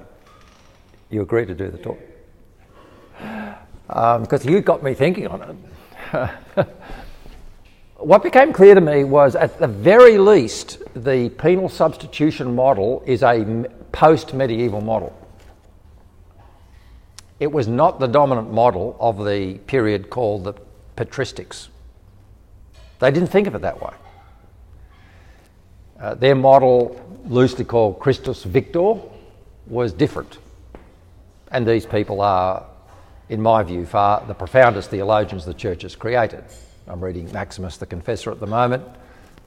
you 1.10 1.22
agree 1.22 1.46
to 1.46 1.54
do 1.54 1.70
the 1.70 1.78
talk 1.78 2.00
because 3.90 4.46
um, 4.46 4.52
you 4.52 4.62
got 4.62 4.84
me 4.84 4.94
thinking 4.94 5.28
on 5.28 5.58
it. 6.14 6.68
what 7.98 8.22
became 8.22 8.54
clear 8.54 8.76
to 8.76 8.82
me 8.82 9.04
was, 9.04 9.36
at 9.36 9.58
the 9.58 9.68
very 9.68 10.20
least, 10.20 10.78
the 10.96 11.30
penal 11.30 11.68
substitution 11.70 12.56
model 12.56 13.02
is 13.08 13.24
a 13.24 13.66
post 13.92 14.36
medieval 14.36 14.82
model. 14.82 15.16
It 17.40 17.52
was 17.52 17.68
not 17.68 18.00
the 18.00 18.08
dominant 18.08 18.52
model 18.52 18.96
of 19.00 19.26
the 19.26 19.56
period 19.66 20.12
called 20.12 20.44
the 20.44 20.54
patristics. 20.96 21.70
They 23.00 23.10
didn't 23.10 23.30
think 23.30 23.48
of 23.48 23.56
it 23.56 23.62
that 23.62 23.82
way. 23.82 23.94
Uh, 26.00 26.14
their 26.14 26.36
model, 26.36 27.00
loosely 27.26 27.66
called 27.66 28.00
Christus 28.00 28.44
Victor, 28.44 28.96
was 29.66 29.94
different. 29.94 30.38
And 31.52 31.66
these 31.66 31.86
people 31.86 32.22
are, 32.22 32.66
in 33.30 33.42
my 33.42 33.64
view, 33.64 33.86
far 33.86 34.26
the 34.26 34.34
profoundest 34.34 34.90
theologians 34.90 35.46
the 35.46 35.54
church 35.54 35.84
has 35.84 35.96
created. 35.96 36.44
I'm 36.88 37.04
reading 37.04 37.32
Maximus 37.32 37.78
the 37.78 37.86
Confessor 37.86 38.32
at 38.32 38.40
the 38.40 38.48
moment. 38.48 38.84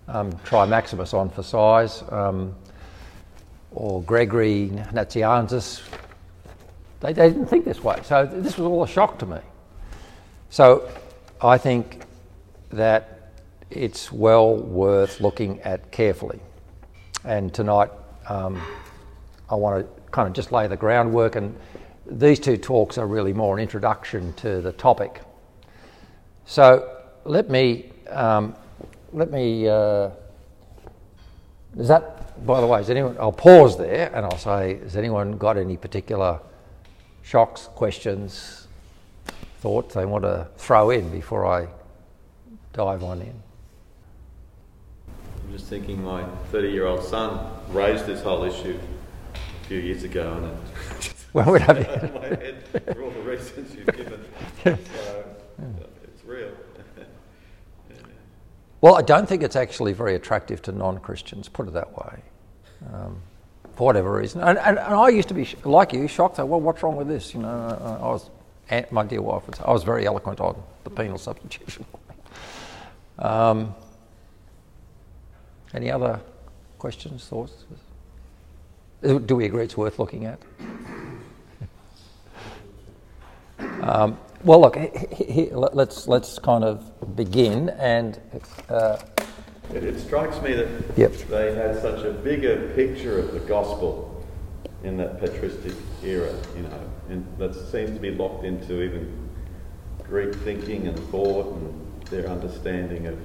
Um, 0.09 0.33
try 0.45 0.65
Maximus 0.67 1.12
on 1.12 1.31
for 1.31 1.43
size, 1.43 2.03
um, 2.11 2.55
or 3.73 4.03
Gregory 4.03 4.71
Nazianzus. 4.93 5.83
They, 7.01 7.12
they 7.12 7.29
didn't 7.29 7.47
think 7.47 7.65
this 7.65 7.83
way. 7.83 8.01
So 8.05 8.25
this 8.27 8.57
was 8.57 8.67
all 8.67 8.85
a 8.85 8.89
shock 8.89 9.19
to 9.19 9.27
me. 9.27 9.39
So 10.51 10.89
I 11.41 11.59
think 11.59 12.05
that 12.71 13.33
it's 13.71 14.12
well 14.12 14.55
worth 14.55 15.21
looking 15.21 15.61
at 15.62 15.91
carefully. 15.91 16.41
And 17.25 17.53
tonight, 17.53 17.91
um, 18.29 18.61
I 19.51 19.55
want 19.57 19.85
to 19.85 20.03
kind 20.11 20.29
of 20.29 20.35
just 20.35 20.53
lay 20.53 20.67
the 20.67 20.77
groundwork, 20.77 21.37
and 21.37 21.57
these 22.07 22.41
two 22.41 22.57
talks 22.57 22.99
are 22.99 23.07
really 23.07 23.33
more 23.33 23.57
an 23.57 23.63
introduction 23.63 24.33
to 24.35 24.61
the 24.61 24.73
topic. 24.73 25.23
So 26.45 26.99
let 27.25 27.49
me 27.49 27.93
um, 28.11 28.55
let 29.13 29.31
me. 29.31 29.69
Uh, 29.69 30.11
is 31.77 31.89
that, 31.89 32.45
by 32.47 32.61
the 32.61 32.67
way, 32.67 32.81
is 32.81 32.91
anyone? 32.91 33.17
I'll 33.19 33.33
pause 33.33 33.79
there 33.79 34.11
and 34.15 34.27
I'll 34.27 34.39
say, 34.39 34.79
has 34.79 34.97
anyone 34.97 35.39
got 35.39 35.57
any 35.57 35.77
particular 35.77 36.41
shocks, 37.23 37.69
questions, 37.75 38.67
thoughts 39.61 39.95
they 39.95 40.05
want 40.05 40.25
to 40.25 40.49
throw 40.57 40.91
in 40.91 41.11
before 41.11 41.47
I 41.47 41.69
dive 42.73 43.03
on 43.03 43.23
in? 43.23 43.43
I'm 45.09 45.53
just 45.53 45.67
thinking 45.67 46.03
my 46.03 46.25
30 46.51 46.69
year 46.69 46.87
old 46.87 47.03
son 47.03 47.47
raised 47.69 48.07
this 48.07 48.23
whole 48.23 48.45
issue 48.45 48.79
a 49.35 49.67
few 49.67 49.79
years 49.79 50.03
ago 50.03 50.33
and 50.35 50.47
it 50.47 50.72
well, 51.33 51.53
we'd 51.53 51.62
have 51.62 51.79
my 52.15 52.27
head 52.29 52.65
for 52.95 53.03
all 53.03 53.11
the 53.11 53.21
reasons 53.21 53.75
you've 53.75 53.87
given. 53.87 54.25
So 54.95 55.25
it's 56.05 56.25
real. 56.25 56.53
Well, 58.81 58.97
I 58.97 59.03
don't 59.03 59.29
think 59.29 59.43
it's 59.43 59.57
actually 59.57 59.93
very 59.93 60.17
attractive 60.17 60.61
to 60.62 60.73
non 60.73 60.99
Christians, 60.99 61.49
put 61.49 61.69
it 61.69 61.75
that 61.75 61.97
way, 61.97 62.23
um, 62.93 63.23
for 63.77 63.87
whatever 63.87 64.12
reason. 64.12 64.41
And, 64.41 64.59
and, 64.59 64.79
and, 64.79 64.95
I 64.95 65.09
used 65.09 65.29
to 65.29 65.35
be, 65.35 65.49
like 65.65 65.93
you, 65.93 66.09
shocked. 66.09 66.39
Well, 66.39 66.61
what's 66.61 66.83
wrong 66.83 66.97
with 66.97 67.07
this? 67.07 67.33
You 67.33 67.43
know, 67.43 67.49
I 67.49 68.07
was, 68.07 68.31
my 68.91 69.05
dear 69.05 69.23
wife, 69.23 69.47
was, 69.47 69.61
I 69.61 69.71
was 69.71 69.85
very 69.85 70.05
eloquent 70.05 70.41
on 70.41 70.61
the 70.85 70.91
penal 70.91 71.19
substitution. 71.19 71.85
Um, 73.19 73.75
any 75.75 75.91
other 75.91 76.19
questions, 76.79 77.27
thoughts? 77.27 77.53
Do 79.03 79.37
we 79.37 79.45
agree 79.45 79.62
it's 79.62 79.77
worth 79.77 79.99
looking 80.01 80.25
at? 80.25 80.41
Um, 83.83 84.19
well, 84.45 84.61
look, 84.61 84.77
he, 84.77 85.25
he, 85.25 85.51
let's 85.51 86.09
let's 86.09 86.39
kind 86.39 86.65
of 86.65 87.17
begin 87.17 87.71
and. 87.71 88.21
Uh, 88.69 88.99
it, 89.73 89.85
it, 89.85 90.01
strikes 90.01 90.41
me 90.43 90.53
that 90.53 90.69
yep. 90.99 91.12
they 91.31 91.55
had 91.55 91.81
such 91.81 92.05
a 92.05 92.12
bigger 92.12 92.73
picture 92.75 93.19
of 93.19 93.33
the 93.33 93.41
gospel 93.41 94.23
in 94.85 94.97
that 94.99 95.19
patristic 95.19 95.73
era, 96.05 96.35
you 96.57 96.62
know, 96.62 96.91
and 97.09 97.27
that 97.39 97.55
seems 97.55 97.91
to 97.93 98.01
be 98.01 98.11
locked 98.11 98.45
into 98.45 98.83
even 98.83 99.31
Greek 100.03 100.35
thinking 100.35 100.89
and 100.89 100.99
thought 101.11 101.55
and 101.55 102.03
their 102.07 102.27
understanding 102.27 103.07
of 103.07 103.19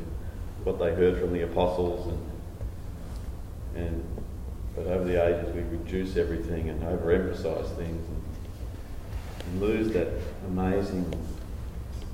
what 0.63 0.79
they 0.79 0.93
heard 0.93 1.19
from 1.19 1.33
the 1.33 1.43
apostles 1.43 2.07
and 2.07 3.85
and 3.85 4.23
but 4.75 4.87
over 4.87 5.03
the 5.03 5.21
ages 5.21 5.53
we 5.53 5.61
reduce 5.61 6.17
everything 6.17 6.69
and 6.69 6.81
overemphasize 6.83 7.75
things 7.75 8.05
and, 9.47 9.61
and 9.61 9.61
lose 9.61 9.91
that 9.93 10.07
amazing 10.47 11.13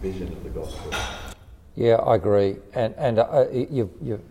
vision 0.01 0.31
of 0.31 0.43
the 0.43 0.49
gospel. 0.49 0.93
Yeah, 1.75 1.95
I 1.95 2.15
agree. 2.15 2.57
And 2.73 2.93
and 2.97 3.19
uh, 3.19 3.45
you 3.51 3.89
you. 4.01 4.21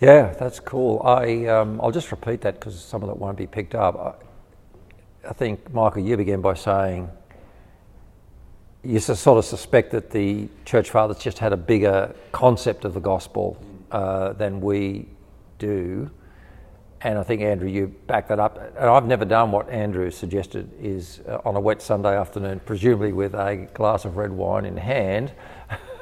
Yeah, 0.00 0.32
that's 0.38 0.60
cool. 0.60 1.02
I 1.04 1.46
um, 1.46 1.80
I'll 1.80 1.90
just 1.90 2.10
repeat 2.10 2.40
that 2.42 2.54
because 2.54 2.80
some 2.80 3.02
of 3.02 3.08
that 3.08 3.18
won't 3.18 3.36
be 3.36 3.46
picked 3.46 3.74
up. 3.74 3.96
I, 3.96 5.28
I 5.28 5.32
think 5.32 5.72
Michael, 5.74 6.02
you 6.02 6.16
began 6.16 6.40
by 6.40 6.54
saying 6.54 7.10
you 8.84 9.00
sort 9.00 9.38
of 9.38 9.44
suspect 9.44 9.90
that 9.90 10.10
the 10.10 10.48
church 10.64 10.90
fathers 10.90 11.18
just 11.18 11.38
had 11.38 11.52
a 11.52 11.56
bigger 11.56 12.14
concept 12.30 12.84
of 12.84 12.94
the 12.94 13.00
gospel 13.00 13.60
uh, 13.90 14.32
than 14.34 14.60
we 14.60 15.08
do. 15.58 16.08
And 17.02 17.16
I 17.16 17.22
think, 17.22 17.42
Andrew, 17.42 17.68
you 17.68 17.88
back 18.06 18.26
that 18.28 18.40
up. 18.40 18.58
And 18.76 18.86
I've 18.86 19.06
never 19.06 19.24
done 19.24 19.52
what 19.52 19.68
Andrew 19.70 20.10
suggested 20.10 20.68
is 20.80 21.20
uh, 21.28 21.38
on 21.44 21.54
a 21.54 21.60
wet 21.60 21.80
Sunday 21.80 22.16
afternoon, 22.16 22.60
presumably 22.64 23.12
with 23.12 23.34
a 23.34 23.68
glass 23.72 24.04
of 24.04 24.16
red 24.16 24.32
wine 24.32 24.64
in 24.64 24.76
hand, 24.76 25.32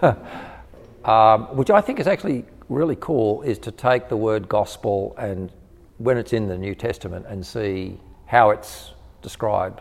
um, 1.05 1.55
which 1.55 1.71
I 1.71 1.83
think 1.83 2.01
is 2.01 2.07
actually 2.07 2.47
really 2.71 2.97
cool, 2.99 3.43
is 3.43 3.59
to 3.61 3.71
take 3.71 4.09
the 4.09 4.17
word 4.17 4.49
gospel 4.49 5.15
and 5.19 5.53
when 5.99 6.17
it's 6.17 6.33
in 6.33 6.49
the 6.49 6.57
New 6.57 6.75
Testament 6.75 7.27
and 7.29 7.47
see 7.47 7.99
how 8.27 8.51
it's 8.51 8.93
described. 9.23 9.81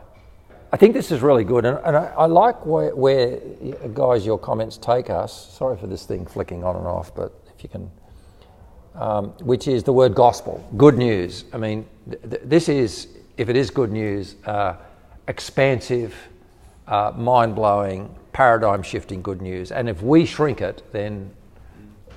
I 0.71 0.77
think 0.77 0.93
this 0.93 1.11
is 1.11 1.21
really 1.21 1.45
good, 1.45 1.63
and, 1.63 1.79
and 1.85 1.95
I, 1.95 2.05
I, 2.17 2.25
like 2.25 2.65
where, 2.65 2.93
where, 2.95 3.39
guys, 3.93 4.25
your 4.25 4.37
comments 4.37 4.77
take 4.77 5.09
us. 5.09 5.53
Sorry 5.53 5.77
for 5.77 5.87
this 5.87 6.05
thing 6.05 6.25
flicking 6.25 6.63
on 6.65 6.75
and 6.75 6.85
off, 6.85 7.15
but 7.15 7.33
if 7.55 7.63
you 7.63 7.69
can 7.69 7.89
um, 8.97 9.29
which 9.41 9.67
is 9.67 9.83
the 9.83 9.93
word 9.93 10.15
gospel, 10.15 10.65
good 10.77 10.97
news. 10.97 11.45
I 11.53 11.57
mean, 11.57 11.85
th- 12.09 12.21
th- 12.29 12.41
this 12.45 12.69
is, 12.69 13.07
if 13.37 13.49
it 13.49 13.55
is 13.55 13.69
good 13.69 13.91
news, 13.91 14.35
uh, 14.45 14.75
expansive, 15.27 16.15
uh, 16.87 17.11
mind 17.15 17.55
blowing, 17.55 18.13
paradigm 18.31 18.83
shifting 18.83 19.21
good 19.21 19.41
news. 19.41 19.71
And 19.71 19.89
if 19.89 20.01
we 20.01 20.25
shrink 20.25 20.61
it, 20.61 20.83
then 20.91 21.31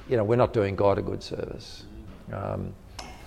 you 0.09 0.17
know, 0.17 0.25
we're 0.25 0.37
not 0.37 0.53
doing 0.53 0.75
God 0.75 0.99
a 0.99 1.03
good 1.03 1.23
service. 1.23 1.85
Um, 2.33 2.75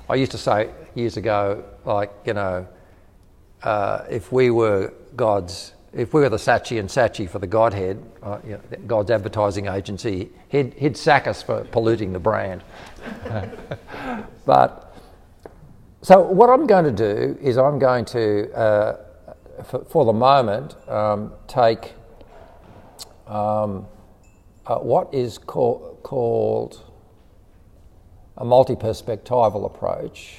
I 0.10 0.16
used 0.16 0.32
to 0.32 0.38
say 0.38 0.70
years 0.96 1.18
ago, 1.18 1.64
like, 1.86 2.12
you 2.26 2.34
know, 2.34 2.68
uh, 3.64 4.06
if 4.10 4.32
we 4.32 4.50
were 4.50 4.94
God's, 5.16 5.74
if 5.94 6.14
we 6.14 6.22
were 6.22 6.30
the 6.30 6.38
Saatchi 6.38 6.80
and 6.80 6.88
Saatchi 6.88 7.30
for 7.30 7.40
the 7.40 7.48
Godhead, 7.48 8.02
uh, 8.24 8.40
you 8.46 8.52
know, 8.52 8.62
God's 8.88 9.12
advertising 9.12 9.68
agency, 9.68 10.30
he'd, 10.48 10.74
he'd 10.76 10.96
sack 10.96 11.28
us 11.28 11.44
for 11.44 11.66
polluting 11.66 12.14
the 12.14 12.20
brand. 12.20 12.64
but 14.46 14.96
so 16.02 16.22
what 16.22 16.50
I'm 16.50 16.66
going 16.66 16.86
to 16.86 16.92
do 16.92 17.38
is 17.42 17.58
I'm 17.58 17.78
going 17.78 18.06
to, 18.06 18.52
uh, 18.54 18.98
for, 19.66 19.84
for, 19.86 20.06
the 20.06 20.14
moment, 20.14 20.76
um, 20.88 21.34
take 21.48 21.94
um, 23.28 23.86
uh, 24.66 24.78
what 24.78 25.14
is 25.14 25.38
call, 25.38 26.00
called 26.04 26.82
a 28.38 28.46
multi-perspectival 28.46 29.66
approach. 29.66 30.38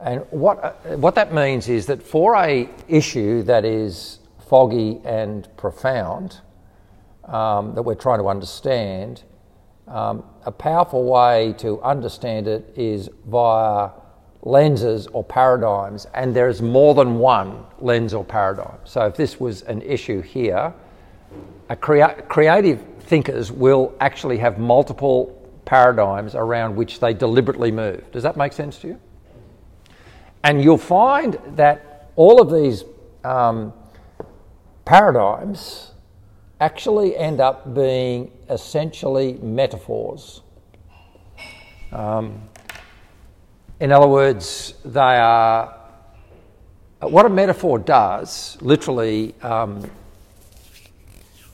And 0.00 0.24
what, 0.30 0.62
uh, 0.62 0.96
what 0.96 1.16
that 1.16 1.34
means 1.34 1.68
is 1.68 1.86
that 1.86 2.04
for 2.04 2.36
a 2.36 2.68
issue 2.86 3.42
that 3.42 3.64
is 3.64 4.20
foggy 4.48 5.00
and 5.04 5.48
profound, 5.56 6.40
um, 7.24 7.74
that 7.74 7.82
we're 7.82 7.94
trying 7.94 8.18
to 8.18 8.28
understand, 8.28 9.22
um, 9.86 10.24
a 10.44 10.52
powerful 10.52 11.04
way 11.04 11.54
to 11.58 11.80
understand 11.82 12.48
it 12.48 12.72
is 12.76 13.08
via 13.26 13.90
lenses 14.42 15.06
or 15.08 15.24
paradigms, 15.24 16.06
and 16.14 16.34
there's 16.34 16.62
more 16.62 16.94
than 16.94 17.18
one 17.18 17.64
lens 17.80 18.14
or 18.14 18.24
paradigm. 18.24 18.78
So 18.84 19.06
if 19.06 19.16
this 19.16 19.40
was 19.40 19.62
an 19.62 19.82
issue 19.82 20.20
here, 20.20 20.72
a 21.68 21.76
crea- 21.76 22.22
creative 22.28 22.80
thinkers 23.00 23.52
will 23.52 23.94
actually 24.00 24.38
have 24.38 24.58
multiple 24.58 25.34
paradigms 25.64 26.34
around 26.34 26.76
which 26.76 27.00
they 27.00 27.12
deliberately 27.12 27.70
move. 27.70 28.10
Does 28.12 28.22
that 28.22 28.36
make 28.36 28.52
sense 28.52 28.78
to 28.78 28.88
you? 28.88 29.00
And 30.44 30.62
you'll 30.62 30.78
find 30.78 31.38
that 31.56 32.10
all 32.16 32.40
of 32.40 32.50
these 32.50 32.84
um, 33.24 33.72
paradigms 34.88 35.90
actually 36.60 37.14
end 37.14 37.42
up 37.42 37.74
being 37.74 38.32
essentially 38.48 39.34
metaphors. 39.34 40.40
Um, 41.92 42.48
in 43.80 43.92
other 43.92 44.08
words, 44.08 44.72
they 44.86 44.98
are. 44.98 45.74
What 47.00 47.26
a 47.26 47.28
metaphor 47.28 47.78
does, 47.78 48.56
literally, 48.62 49.34
um, 49.42 49.88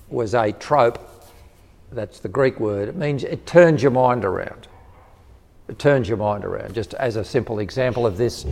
was 0.09 0.35
a 0.35 0.53
trope. 0.53 1.01
That's 1.91 2.21
the 2.21 2.29
Greek 2.29 2.61
word. 2.61 2.89
It 2.89 2.95
means 2.95 3.25
it 3.25 3.47
turns 3.47 3.83
your 3.83 3.91
mind 3.91 4.25
around. 4.25 4.69
It 5.67 5.81
turns 5.81 6.09
your 6.09 6.19
mind 6.19 6.45
around. 6.45 6.73
Just 6.73 6.95
as 6.95 7.17
a 7.17 7.25
simple 7.25 7.59
example 7.59 8.07
of 8.07 8.17
this, 8.17 8.47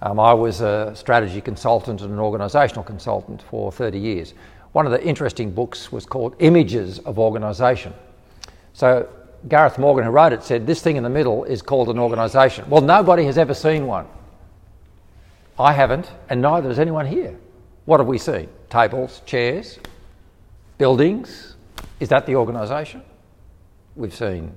um, 0.00 0.20
I 0.20 0.32
was 0.32 0.60
a 0.60 0.92
strategy 0.94 1.40
consultant 1.40 2.02
and 2.02 2.12
an 2.12 2.18
organisational 2.18 2.86
consultant 2.86 3.42
for 3.42 3.72
30 3.72 3.98
years. 3.98 4.34
One 4.72 4.86
of 4.86 4.92
the 4.92 5.04
interesting 5.04 5.50
books 5.50 5.90
was 5.90 6.06
called 6.06 6.36
Images 6.38 6.98
of 7.00 7.18
Organisation. 7.18 7.92
So 8.74 9.08
Gareth 9.48 9.78
Morgan, 9.78 10.04
who 10.04 10.10
wrote 10.10 10.32
it, 10.32 10.42
said 10.42 10.66
this 10.66 10.82
thing 10.82 10.96
in 10.96 11.02
the 11.02 11.10
middle 11.10 11.44
is 11.44 11.62
called 11.62 11.88
an 11.88 11.98
organisation. 11.98 12.68
Well, 12.68 12.82
nobody 12.82 13.24
has 13.24 13.38
ever 13.38 13.54
seen 13.54 13.86
one. 13.86 14.06
I 15.58 15.72
haven't, 15.72 16.12
and 16.28 16.40
neither 16.40 16.68
has 16.68 16.78
anyone 16.78 17.06
here. 17.06 17.36
What 17.84 17.98
have 17.98 18.06
we 18.06 18.18
seen? 18.18 18.48
Tables, 18.70 19.22
chairs, 19.26 19.78
buildings. 20.76 21.56
Is 21.98 22.08
that 22.10 22.26
the 22.26 22.36
organisation? 22.36 23.02
We've 23.96 24.14
seen 24.14 24.52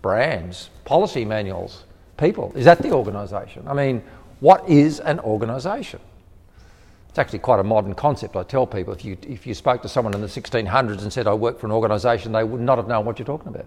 brands, 0.00 0.70
policy 0.84 1.24
manuals, 1.24 1.84
people. 2.16 2.52
Is 2.54 2.64
that 2.64 2.80
the 2.80 2.92
organisation? 2.92 3.66
I 3.66 3.74
mean, 3.74 4.02
what 4.40 4.68
is 4.68 5.00
an 5.00 5.20
organisation? 5.20 6.00
It's 7.08 7.18
actually 7.18 7.40
quite 7.40 7.58
a 7.58 7.64
modern 7.64 7.94
concept. 7.94 8.36
I 8.36 8.42
tell 8.44 8.66
people 8.66 8.92
if 8.92 9.04
you, 9.04 9.16
if 9.22 9.46
you 9.46 9.54
spoke 9.54 9.82
to 9.82 9.88
someone 9.88 10.14
in 10.14 10.20
the 10.20 10.26
1600s 10.26 11.02
and 11.02 11.12
said, 11.12 11.26
I 11.26 11.34
work 11.34 11.58
for 11.58 11.66
an 11.66 11.72
organisation, 11.72 12.32
they 12.32 12.44
would 12.44 12.60
not 12.60 12.78
have 12.78 12.86
known 12.86 13.04
what 13.04 13.18
you're 13.18 13.26
talking 13.26 13.48
about. 13.48 13.66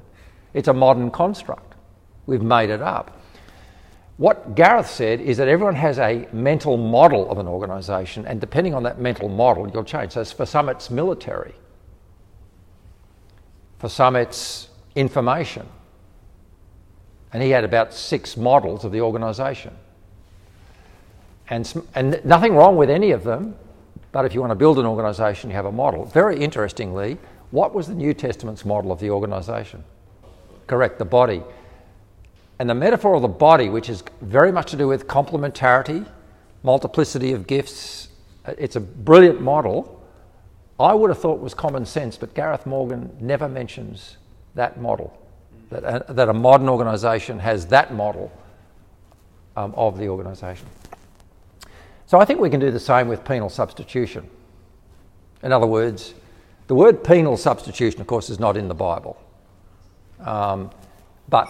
It's 0.54 0.68
a 0.68 0.74
modern 0.74 1.12
construct. 1.12 1.76
We've 2.26 2.42
made 2.42 2.70
it 2.70 2.82
up. 2.82 3.20
What 4.18 4.56
Gareth 4.56 4.90
said 4.90 5.20
is 5.20 5.38
that 5.38 5.48
everyone 5.48 5.76
has 5.76 5.98
a 5.98 6.28
mental 6.32 6.78
model 6.78 7.30
of 7.32 7.40
an 7.40 7.48
organisation, 7.48 8.26
and 8.28 8.40
depending 8.40 8.76
on 8.76 8.84
that 8.84 9.00
mental 9.00 9.28
model, 9.30 9.68
you'll 9.70 9.84
change. 9.84 10.12
So 10.12 10.24
for 10.24 10.46
some, 10.46 10.70
it's 10.70 10.92
military. 10.92 11.56
For 13.80 13.90
some, 13.90 14.16
it's 14.16 14.70
information. 14.96 15.68
And 17.34 17.42
he 17.42 17.50
had 17.50 17.64
about 17.64 17.94
six 17.94 18.38
models 18.38 18.86
of 18.86 18.92
the 18.92 19.02
organisation. 19.02 19.76
And, 21.52 21.86
and 21.96 22.22
nothing 22.24 22.56
wrong 22.56 22.78
with 22.78 22.90
any 22.90 23.12
of 23.12 23.26
them, 23.26 23.56
but 24.14 24.24
if 24.24 24.34
you 24.34 24.40
want 24.40 24.52
to 24.52 24.56
build 24.56 24.80
an 24.80 24.86
organisation, 24.86 25.50
you 25.50 25.56
have 25.58 25.66
a 25.66 25.72
model. 25.72 26.06
Very 26.06 26.40
interestingly, 26.40 27.18
what 27.52 27.76
was 27.76 27.88
the 27.88 27.94
New 27.94 28.14
Testament's 28.14 28.64
model 28.64 28.90
of 28.90 29.02
the 29.02 29.10
organisation? 29.10 29.84
Correct, 30.66 30.98
the 30.98 31.06
body. 31.06 31.44
And 32.58 32.70
the 32.70 32.74
metaphor 32.74 33.16
of 33.16 33.22
the 33.22 33.28
body, 33.28 33.68
which 33.68 33.90
is 33.90 34.02
very 34.22 34.50
much 34.50 34.72
to 34.72 34.78
do 34.78 34.88
with 34.88 35.08
complementarity, 35.08 36.08
multiplicity 36.64 37.34
of 37.34 37.48
gifts, 37.48 38.08
uh, 38.46 38.54
it's 38.58 38.78
a 38.78 38.80
brilliant 38.80 39.42
model. 39.42 40.02
I 40.80 40.94
would 40.94 41.10
have 41.10 41.20
thought 41.20 41.42
was 41.42 41.54
common 41.54 41.86
sense, 41.86 42.16
but 42.16 42.34
Gareth 42.34 42.66
Morgan 42.66 43.14
never 43.20 43.50
mentions 43.50 44.16
that 44.56 44.80
model, 44.80 45.20
that 45.70 45.84
a, 45.84 46.10
uh, 46.10 46.14
that 46.14 46.30
a 46.30 46.34
modern 46.34 46.70
organisation 46.70 47.40
has 47.40 47.68
that 47.68 47.94
model 47.94 48.32
um, 49.58 49.74
of 49.76 49.98
the 49.98 50.08
organisation. 50.08 50.68
So 52.12 52.20
I 52.20 52.26
think 52.26 52.42
we 52.42 52.50
can 52.50 52.60
do 52.60 52.72
the 52.72 52.80
same 52.82 53.08
with 53.08 53.24
penal 53.24 53.48
substitution. 53.48 54.30
In 55.44 55.54
other 55.54 55.66
words, 55.66 56.14
the 56.68 56.76
word 56.76 57.06
penal 57.06 57.38
substitution, 57.38 58.02
of 58.02 58.08
course, 58.08 58.30
is 58.30 58.38
not 58.38 58.58
in 58.58 58.68
the 58.68 58.74
Bible. 58.74 59.18
Um, 60.20 60.72
but 61.30 61.50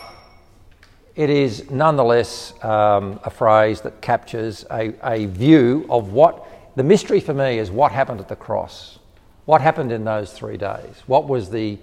it 1.15 1.32
is 1.32 1.71
nonetheless 1.71 2.54
um, 2.63 3.19
a 3.24 3.32
phrase 3.32 3.82
that 3.82 4.04
captures 4.04 4.63
a, 4.69 4.93
a 5.04 5.26
view 5.26 5.88
of 5.89 6.13
what 6.13 6.45
the 6.76 6.84
mystery 6.84 7.21
for 7.21 7.34
me 7.34 7.58
is 7.58 7.71
what 7.71 7.91
happened 7.91 8.19
at 8.19 8.28
the 8.28 8.36
cross. 8.36 9.00
What 9.45 9.62
happened 9.62 9.91
in 9.91 10.04
those 10.04 10.32
three 10.32 10.58
days? 10.58 11.02
What 11.08 11.28
was 11.28 11.50
the 11.50 11.80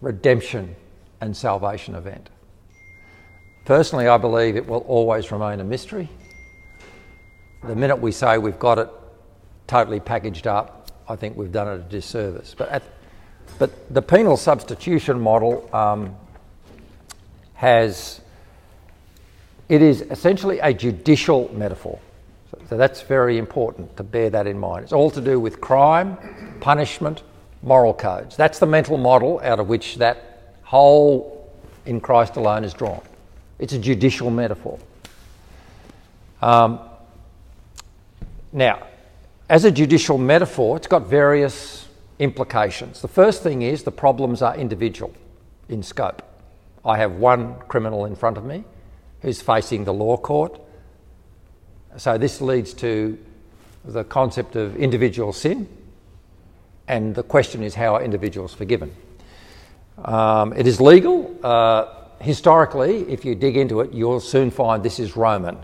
redemption 0.00 0.76
and 1.20 1.36
salvation 1.36 1.94
event? 1.94 2.30
Personally, 3.66 4.08
I 4.08 4.16
believe 4.16 4.56
it 4.56 4.66
will 4.66 4.86
always 4.88 5.30
remain 5.30 5.60
a 5.60 5.64
mystery. 5.64 6.08
The 7.64 7.76
minute 7.76 7.96
we 7.96 8.10
say 8.10 8.38
we've 8.38 8.58
got 8.58 8.78
it 8.78 8.88
totally 9.68 10.00
packaged 10.00 10.46
up, 10.48 10.90
I 11.08 11.14
think 11.14 11.36
we've 11.36 11.52
done 11.52 11.68
it 11.68 11.74
a 11.74 11.78
disservice. 11.78 12.54
But 12.58 12.68
at, 12.70 12.82
but 13.58 13.70
the 13.94 14.02
penal 14.02 14.36
substitution 14.36 15.20
model 15.20 15.72
um, 15.74 16.16
has, 17.54 18.20
it 19.68 19.80
is 19.80 20.02
essentially 20.02 20.58
a 20.58 20.74
judicial 20.74 21.50
metaphor. 21.54 22.00
So, 22.50 22.58
so 22.70 22.76
that's 22.76 23.02
very 23.02 23.38
important 23.38 23.96
to 23.96 24.02
bear 24.02 24.28
that 24.30 24.48
in 24.48 24.58
mind. 24.58 24.84
It's 24.84 24.92
all 24.92 25.10
to 25.10 25.20
do 25.20 25.38
with 25.38 25.60
crime, 25.60 26.18
punishment, 26.60 27.22
moral 27.62 27.94
codes. 27.94 28.36
That's 28.36 28.58
the 28.58 28.66
mental 28.66 28.98
model 28.98 29.40
out 29.44 29.60
of 29.60 29.68
which 29.68 29.96
that 29.98 30.54
whole 30.64 31.48
in 31.86 32.00
Christ 32.00 32.34
alone 32.36 32.64
is 32.64 32.74
drawn. 32.74 33.02
It's 33.60 33.72
a 33.72 33.78
judicial 33.78 34.30
metaphor. 34.30 34.80
Um, 36.40 36.80
now, 38.52 38.86
as 39.48 39.64
a 39.64 39.70
judicial 39.70 40.18
metaphor, 40.18 40.76
it's 40.76 40.86
got 40.86 41.06
various 41.06 41.88
implications. 42.18 43.00
The 43.00 43.08
first 43.08 43.42
thing 43.42 43.62
is 43.62 43.82
the 43.82 43.90
problems 43.90 44.42
are 44.42 44.56
individual 44.56 45.12
in 45.68 45.82
scope. 45.82 46.22
I 46.84 46.98
have 46.98 47.12
one 47.12 47.56
criminal 47.68 48.04
in 48.04 48.16
front 48.16 48.36
of 48.36 48.44
me 48.44 48.64
who's 49.20 49.40
facing 49.40 49.84
the 49.84 49.94
law 49.94 50.16
court. 50.16 50.60
So 51.96 52.18
this 52.18 52.40
leads 52.40 52.74
to 52.74 53.18
the 53.84 54.04
concept 54.04 54.56
of 54.56 54.76
individual 54.76 55.32
sin, 55.32 55.68
and 56.88 57.14
the 57.14 57.22
question 57.22 57.62
is 57.62 57.74
how 57.74 57.96
are 57.96 58.02
individuals 58.02 58.54
forgiven? 58.54 58.94
Um, 60.04 60.52
it 60.54 60.66
is 60.66 60.80
legal. 60.80 61.36
Uh, 61.42 61.86
historically, 62.20 63.00
if 63.10 63.24
you 63.24 63.34
dig 63.34 63.56
into 63.56 63.80
it, 63.80 63.92
you'll 63.92 64.20
soon 64.20 64.50
find 64.50 64.82
this 64.82 64.98
is 64.98 65.16
Roman. 65.16 65.58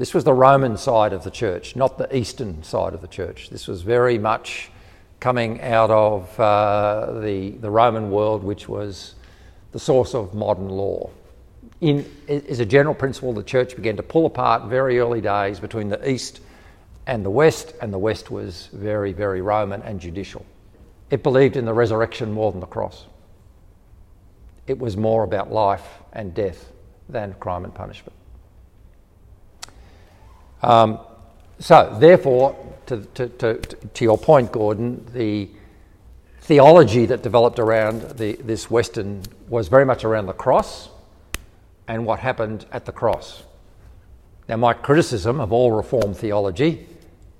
This 0.00 0.14
was 0.14 0.24
the 0.24 0.32
Roman 0.32 0.78
side 0.78 1.12
of 1.12 1.24
the 1.24 1.30
church, 1.30 1.76
not 1.76 1.98
the 1.98 2.16
Eastern 2.16 2.62
side 2.62 2.94
of 2.94 3.02
the 3.02 3.06
church. 3.06 3.50
This 3.50 3.68
was 3.68 3.82
very 3.82 4.16
much 4.16 4.70
coming 5.20 5.60
out 5.60 5.90
of 5.90 6.40
uh, 6.40 7.20
the, 7.20 7.50
the 7.50 7.70
Roman 7.70 8.10
world, 8.10 8.42
which 8.42 8.66
was 8.66 9.14
the 9.72 9.78
source 9.78 10.14
of 10.14 10.32
modern 10.32 10.70
law. 10.70 11.10
in, 11.82 12.10
as 12.28 12.60
a 12.60 12.64
general 12.64 12.94
principle, 12.94 13.34
the 13.34 13.42
church 13.42 13.76
began 13.76 13.94
to 13.98 14.02
pull 14.02 14.24
apart 14.24 14.70
very 14.70 14.98
early 14.98 15.20
days 15.20 15.60
between 15.60 15.90
the 15.90 16.10
East 16.10 16.40
and 17.06 17.22
the 17.22 17.28
West, 17.28 17.74
and 17.82 17.92
the 17.92 17.98
West 17.98 18.30
was 18.30 18.70
very, 18.72 19.12
very 19.12 19.42
Roman 19.42 19.82
and 19.82 20.00
judicial. 20.00 20.46
It 21.10 21.22
believed 21.22 21.58
in 21.58 21.66
the 21.66 21.74
resurrection 21.74 22.32
more 22.32 22.50
than 22.52 22.62
the 22.62 22.66
cross. 22.66 23.04
It 24.66 24.78
was 24.78 24.96
more 24.96 25.24
about 25.24 25.52
life 25.52 25.86
and 26.14 26.32
death 26.32 26.72
than 27.10 27.34
crime 27.34 27.64
and 27.64 27.74
punishment. 27.74 28.14
Um, 30.62 30.98
so, 31.58 31.96
therefore, 31.98 32.56
to, 32.86 33.04
to, 33.14 33.28
to, 33.28 33.54
to, 33.56 34.04
your 34.04 34.18
point, 34.18 34.52
Gordon, 34.52 35.06
the 35.12 35.48
theology 36.40 37.06
that 37.06 37.22
developed 37.22 37.58
around 37.58 38.02
the, 38.18 38.32
this 38.36 38.70
Western 38.70 39.22
was 39.48 39.68
very 39.68 39.84
much 39.84 40.04
around 40.04 40.26
the 40.26 40.32
cross 40.32 40.88
and 41.86 42.04
what 42.04 42.18
happened 42.18 42.66
at 42.72 42.84
the 42.86 42.92
cross. 42.92 43.42
Now, 44.48 44.56
my 44.56 44.72
criticism 44.72 45.40
of 45.40 45.52
all 45.52 45.70
Reformed 45.72 46.16
theology, 46.16 46.86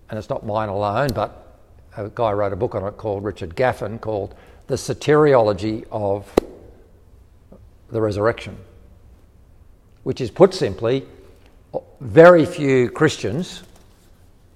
and 0.09 0.19
it's 0.19 0.29
not 0.29 0.47
mine 0.47 0.69
alone, 0.69 1.09
but 1.15 1.59
a 1.97 2.09
guy 2.09 2.33
wrote 2.33 2.53
a 2.53 2.57
book 2.57 2.75
on 2.75 2.87
it 2.87 2.97
called 2.97 3.25
Richard 3.25 3.57
Gaffin 3.57 4.01
called 4.01 4.35
The 4.69 4.77
Soteriology 4.77 5.87
of 5.91 6.33
the 7.91 8.01
Resurrection, 8.01 8.57
which 10.05 10.21
is 10.21 10.31
put 10.31 10.55
simply, 10.55 11.05
very 12.01 12.45
few 12.47 12.91
Christians 12.91 13.63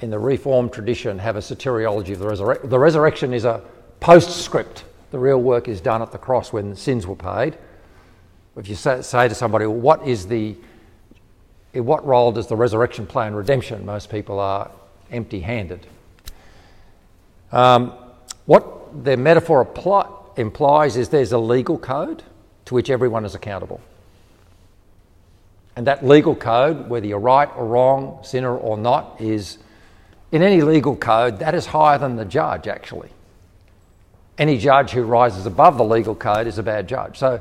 in 0.00 0.10
the 0.10 0.18
Reformed 0.18 0.72
tradition 0.72 1.18
have 1.18 1.36
a 1.36 1.40
soteriology 1.40 2.12
of 2.12 2.18
the 2.18 2.26
resurrection. 2.26 2.70
The 2.70 2.78
resurrection 2.78 3.32
is 3.32 3.44
a 3.44 3.62
postscript. 4.00 4.84
The 5.10 5.18
real 5.18 5.40
work 5.40 5.68
is 5.68 5.80
done 5.80 6.02
at 6.02 6.12
the 6.12 6.18
cross 6.18 6.52
when 6.52 6.74
sins 6.74 7.06
were 7.06 7.16
paid. 7.16 7.56
If 8.56 8.68
you 8.68 8.74
say, 8.74 9.02
say 9.02 9.28
to 9.28 9.34
somebody, 9.34 9.66
well, 9.66 9.76
what 9.76 10.06
is 10.06 10.26
the, 10.26 10.56
in 11.72 11.84
what 11.84 12.06
role 12.06 12.32
does 12.32 12.46
the 12.46 12.56
resurrection 12.56 13.06
play 13.06 13.26
in 13.26 13.34
redemption? 13.34 13.84
Most 13.84 14.10
people 14.10 14.38
are 14.38 14.70
empty 15.10 15.40
handed. 15.40 15.86
Um, 17.52 17.92
what 18.46 19.04
the 19.04 19.16
metaphor 19.16 19.60
apply, 19.60 20.08
implies 20.36 20.96
is 20.96 21.08
there's 21.08 21.32
a 21.32 21.38
legal 21.38 21.78
code 21.78 22.22
to 22.66 22.74
which 22.74 22.90
everyone 22.90 23.24
is 23.24 23.34
accountable. 23.34 23.80
And 25.76 25.86
that 25.86 26.06
legal 26.06 26.34
code, 26.34 26.88
whether 26.88 27.06
you're 27.06 27.18
right 27.18 27.48
or 27.56 27.66
wrong, 27.66 28.20
sinner 28.22 28.56
or 28.56 28.76
not, 28.76 29.20
is 29.20 29.58
in 30.30 30.42
any 30.42 30.62
legal 30.62 30.96
code, 30.96 31.40
that 31.40 31.54
is 31.54 31.66
higher 31.66 31.98
than 31.98 32.16
the 32.16 32.24
judge, 32.24 32.68
actually. 32.68 33.10
Any 34.38 34.58
judge 34.58 34.90
who 34.90 35.02
rises 35.02 35.46
above 35.46 35.76
the 35.78 35.84
legal 35.84 36.14
code 36.14 36.46
is 36.46 36.58
a 36.58 36.62
bad 36.62 36.88
judge. 36.88 37.18
So 37.18 37.40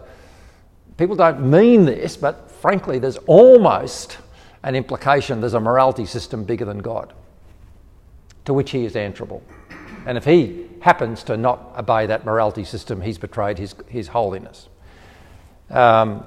people 0.97 1.15
don't 1.15 1.49
mean 1.49 1.85
this, 1.85 2.17
but 2.17 2.51
frankly, 2.51 2.99
there's 2.99 3.17
almost 3.25 4.17
an 4.63 4.75
implication 4.75 5.41
there's 5.41 5.53
a 5.53 5.59
morality 5.59 6.05
system 6.05 6.43
bigger 6.43 6.65
than 6.65 6.79
God 6.79 7.13
to 8.45 8.53
which 8.53 8.71
he 8.71 8.85
is 8.85 8.95
answerable. 8.95 9.43
And 10.05 10.17
if 10.17 10.25
he 10.25 10.67
happens 10.81 11.23
to 11.23 11.37
not 11.37 11.73
obey 11.77 12.07
that 12.07 12.25
morality 12.25 12.63
system, 12.63 13.01
he's 13.01 13.17
betrayed 13.17 13.57
his, 13.57 13.75
his 13.87 14.09
holiness. 14.09 14.67
Um, 15.69 16.25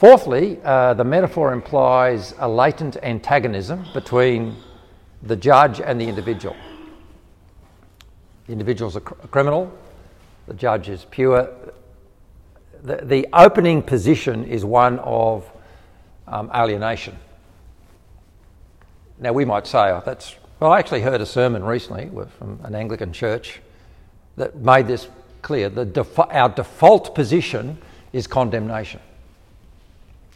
fourthly, 0.00 0.58
uh, 0.64 0.94
the 0.94 1.04
metaphor 1.04 1.52
implies 1.52 2.34
a 2.38 2.48
latent 2.48 2.96
antagonism 3.02 3.86
between 3.94 4.56
the 5.22 5.36
judge 5.36 5.80
and 5.80 6.00
the 6.00 6.08
individual. 6.08 6.56
The 8.46 8.52
individual 8.52 8.88
is 8.88 8.96
a, 8.96 9.00
cr- 9.00 9.14
a 9.22 9.28
criminal, 9.28 9.70
the 10.46 10.54
judge 10.54 10.88
is 10.88 11.04
pure. 11.10 11.50
The, 12.82 12.96
the 12.96 13.28
opening 13.32 13.82
position 13.82 14.44
is 14.44 14.64
one 14.64 14.98
of 15.00 15.48
um, 16.26 16.50
alienation. 16.54 17.16
Now, 19.18 19.34
we 19.34 19.44
might 19.44 19.66
say, 19.66 19.90
oh, 19.90 20.02
that's. 20.04 20.34
Well, 20.60 20.72
I 20.72 20.78
actually 20.78 21.02
heard 21.02 21.20
a 21.20 21.26
sermon 21.26 21.62
recently 21.62 22.10
from 22.38 22.58
an 22.64 22.74
Anglican 22.74 23.12
church 23.12 23.60
that 24.36 24.56
made 24.56 24.86
this 24.86 25.08
clear. 25.42 25.68
The 25.68 25.84
def- 25.84 26.18
our 26.18 26.48
default 26.48 27.14
position 27.14 27.78
is 28.12 28.26
condemnation, 28.26 29.00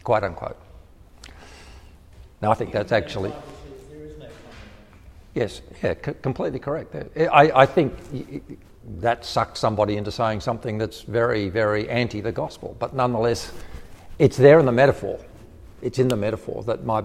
quote 0.05 0.23
unquote. 0.23 0.57
Now, 2.41 2.51
I 2.51 2.53
think 2.53 2.71
that's 2.71 2.93
actually. 2.93 3.33
Yes, 5.33 5.61
yeah, 5.83 5.95
c- 5.95 6.13
completely 6.21 6.59
correct. 6.59 6.95
I, 7.17 7.51
I 7.53 7.65
think 7.65 7.93
that 9.01 9.25
sucks 9.25 9.59
somebody 9.59 9.97
into 9.97 10.11
saying 10.11 10.39
something 10.39 10.77
that's 10.77 11.01
very, 11.01 11.49
very 11.49 11.89
anti 11.89 12.21
the 12.21 12.31
gospel. 12.31 12.77
But 12.79 12.95
nonetheless, 12.95 13.51
it's 14.17 14.37
there 14.37 14.59
in 14.59 14.65
the 14.65 14.71
metaphor. 14.71 15.19
It's 15.81 15.99
in 15.99 16.07
the 16.07 16.15
metaphor 16.15 16.63
that 16.63 16.85
my, 16.85 17.03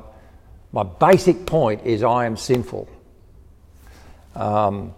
my 0.73 0.85
basic 0.85 1.45
point 1.45 1.85
is 1.85 2.05
I 2.05 2.27
am 2.27 2.37
sinful. 2.37 2.89
Um, 4.37 4.95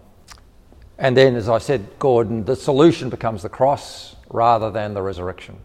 and 0.99 1.17
then, 1.17 1.35
as 1.35 1.49
I 1.49 1.57
said, 1.57 1.87
Gordon, 1.97 2.45
the 2.45 2.55
solution 2.55 3.09
becomes 3.09 3.41
the 3.41 3.49
cross 3.49 4.15
rather 4.29 4.69
than 4.69 4.93
the 4.93 5.01
resurrection. 5.01 5.57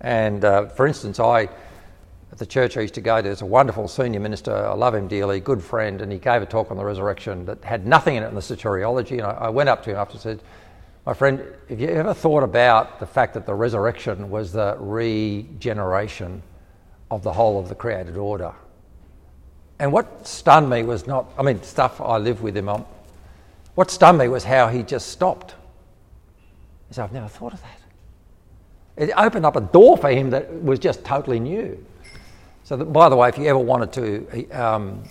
And 0.00 0.44
uh, 0.44 0.66
for 0.66 0.86
instance, 0.86 1.20
I 1.20 1.48
at 2.30 2.38
the 2.38 2.46
church 2.46 2.76
I 2.76 2.82
used 2.82 2.94
to 2.94 3.00
go 3.00 3.16
to, 3.16 3.22
there's 3.22 3.42
a 3.42 3.46
wonderful 3.46 3.88
senior 3.88 4.20
minister, 4.20 4.54
I 4.54 4.74
love 4.74 4.94
him 4.94 5.08
dearly, 5.08 5.40
good 5.40 5.62
friend, 5.62 6.02
and 6.02 6.12
he 6.12 6.18
gave 6.18 6.42
a 6.42 6.46
talk 6.46 6.70
on 6.70 6.76
the 6.76 6.84
resurrection 6.84 7.46
that 7.46 7.64
had 7.64 7.86
nothing 7.86 8.16
in 8.16 8.22
it 8.22 8.28
in 8.28 8.34
the 8.34 8.40
soteriology. 8.40 9.12
And 9.12 9.22
I, 9.22 9.30
I 9.30 9.48
went 9.48 9.68
up 9.68 9.82
to 9.84 9.90
him 9.90 9.96
after 9.96 10.12
and 10.12 10.20
said, 10.20 10.40
My 11.06 11.14
friend, 11.14 11.42
have 11.68 11.80
you 11.80 11.88
ever 11.88 12.12
thought 12.12 12.42
about 12.42 13.00
the 13.00 13.06
fact 13.06 13.34
that 13.34 13.46
the 13.46 13.54
resurrection 13.54 14.30
was 14.30 14.52
the 14.52 14.76
regeneration 14.78 16.42
of 17.10 17.22
the 17.22 17.32
whole 17.32 17.58
of 17.58 17.68
the 17.68 17.74
created 17.74 18.16
order? 18.16 18.52
And 19.78 19.92
what 19.92 20.26
stunned 20.26 20.68
me 20.68 20.82
was 20.82 21.06
not, 21.06 21.32
I 21.38 21.42
mean, 21.42 21.62
stuff 21.62 22.00
I 22.00 22.18
live 22.18 22.42
with 22.42 22.56
him 22.56 22.68
on. 22.68 22.84
What 23.74 23.90
stunned 23.90 24.18
me 24.18 24.28
was 24.28 24.44
how 24.44 24.68
he 24.68 24.82
just 24.82 25.08
stopped. 25.08 25.54
He 26.88 26.94
said, 26.94 27.04
I've 27.04 27.12
never 27.12 27.28
thought 27.28 27.54
of 27.54 27.62
that. 27.62 27.77
It 28.98 29.10
opened 29.16 29.46
up 29.46 29.56
a 29.56 29.60
door 29.60 29.96
for 29.96 30.10
him 30.10 30.30
that 30.30 30.62
was 30.62 30.78
just 30.78 31.04
totally 31.04 31.40
new. 31.40 31.82
So, 32.64 32.76
that, 32.76 32.92
by 32.92 33.08
the 33.08 33.16
way, 33.16 33.28
if 33.28 33.38
you 33.38 33.46
ever 33.46 33.58
wanted 33.58 33.92
to, 33.92 34.50
um, 34.50 35.02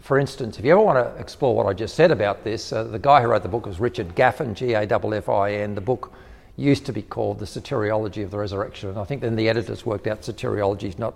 for 0.00 0.18
instance, 0.18 0.58
if 0.58 0.64
you 0.64 0.72
ever 0.72 0.80
want 0.80 0.98
to 0.98 1.20
explore 1.20 1.54
what 1.54 1.66
I 1.66 1.74
just 1.74 1.94
said 1.94 2.10
about 2.10 2.42
this, 2.42 2.72
uh, 2.72 2.84
the 2.84 2.98
guy 2.98 3.20
who 3.20 3.28
wrote 3.28 3.42
the 3.42 3.48
book 3.48 3.66
was 3.66 3.78
Richard 3.78 4.14
Gaffin, 4.16 4.54
G 4.54 4.72
A 4.72 4.80
F 4.80 5.04
F 5.04 5.28
I 5.28 5.52
N. 5.52 5.74
The 5.74 5.80
book 5.82 6.10
used 6.56 6.86
to 6.86 6.92
be 6.92 7.02
called 7.02 7.38
The 7.38 7.44
Soteriology 7.44 8.24
of 8.24 8.30
the 8.30 8.38
Resurrection. 8.38 8.88
And 8.88 8.98
I 8.98 9.04
think 9.04 9.20
then 9.20 9.36
the 9.36 9.48
editors 9.48 9.86
worked 9.86 10.08
out 10.08 10.22
soteriology 10.22 10.88
is 10.88 10.98
not 10.98 11.14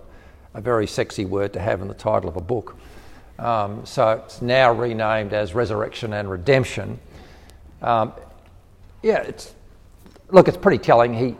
a 0.53 0.61
very 0.61 0.87
sexy 0.87 1.25
word 1.25 1.51
to 1.53 1.59
have 1.59 1.81
in 1.81 1.87
the 1.87 1.93
title 1.95 2.29
of 2.29 2.37
a 2.37 2.41
book. 2.41 2.77
Um, 3.39 3.85
so 3.85 4.21
it's 4.23 4.41
now 4.41 4.71
renamed 4.71 5.33
as 5.33 5.53
Resurrection 5.53 6.13
and 6.13 6.29
Redemption. 6.29 6.99
Um, 7.81 8.13
yeah, 9.01 9.23
it's, 9.23 9.53
look, 10.29 10.47
it's 10.47 10.55
pretty 10.55 10.77
telling. 10.77 11.13
He, 11.13 11.35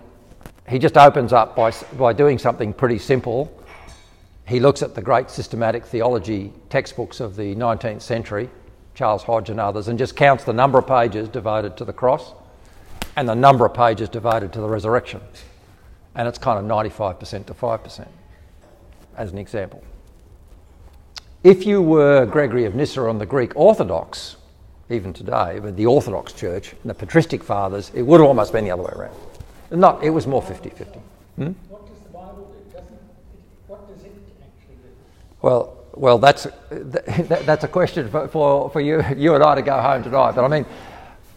he 0.67 0.79
just 0.79 0.97
opens 0.97 1.33
up 1.33 1.55
by, 1.55 1.71
by 1.97 2.13
doing 2.13 2.37
something 2.37 2.73
pretty 2.73 2.97
simple 2.97 3.63
he 4.45 4.59
looks 4.59 4.81
at 4.81 4.93
the 4.93 5.01
great 5.01 5.29
systematic 5.29 5.85
theology 5.85 6.51
textbooks 6.69 7.19
of 7.19 7.35
the 7.35 7.55
19th 7.55 8.01
century, 8.01 8.49
Charles 8.93 9.23
Hodge 9.23 9.49
and 9.49 9.59
others, 9.59 9.87
and 9.87 9.97
just 9.97 10.15
counts 10.15 10.43
the 10.43 10.53
number 10.53 10.79
of 10.79 10.87
pages 10.87 11.29
devoted 11.29 11.77
to 11.77 11.85
the 11.85 11.93
cross 11.93 12.33
and 13.15 13.27
the 13.27 13.35
number 13.35 13.65
of 13.65 13.73
pages 13.73 14.09
devoted 14.09 14.51
to 14.53 14.59
the 14.59 14.67
resurrection. 14.67 15.21
And 16.15 16.27
it's 16.27 16.37
kind 16.37 16.59
of 16.59 16.65
95% 16.65 17.45
to 17.45 17.53
5%, 17.53 18.07
as 19.17 19.31
an 19.31 19.37
example. 19.37 19.83
If 21.43 21.65
you 21.65 21.81
were 21.81 22.25
Gregory 22.25 22.65
of 22.65 22.75
Nyssa 22.75 23.01
on 23.01 23.17
the 23.17 23.25
Greek 23.25 23.53
Orthodox, 23.55 24.35
even 24.89 25.13
today, 25.13 25.59
with 25.59 25.77
the 25.77 25.85
Orthodox 25.85 26.33
Church 26.33 26.73
and 26.73 26.89
the 26.89 26.93
patristic 26.93 27.43
fathers, 27.43 27.91
it 27.95 28.01
would 28.01 28.19
have 28.19 28.27
almost 28.27 28.51
been 28.51 28.65
the 28.65 28.71
other 28.71 28.83
way 28.83 28.91
around. 28.93 29.15
Not, 29.73 30.03
it 30.03 30.11
was 30.11 30.27
more 30.27 30.41
50 30.41 30.69
50. 30.69 30.99
Hmm? 31.35 31.51
Well, 35.41 35.77
well, 35.95 36.19
that's 36.19 36.47
that's 36.69 37.63
a 37.63 37.67
question 37.67 38.09
for, 38.09 38.27
for, 38.27 38.69
for 38.69 38.79
you 38.79 39.03
you 39.17 39.35
and 39.35 39.43
I 39.43 39.55
to 39.55 39.61
go 39.61 39.79
home 39.81 40.01
tonight. 40.01 40.35
But 40.35 40.45
I 40.45 40.47
mean, 40.47 40.65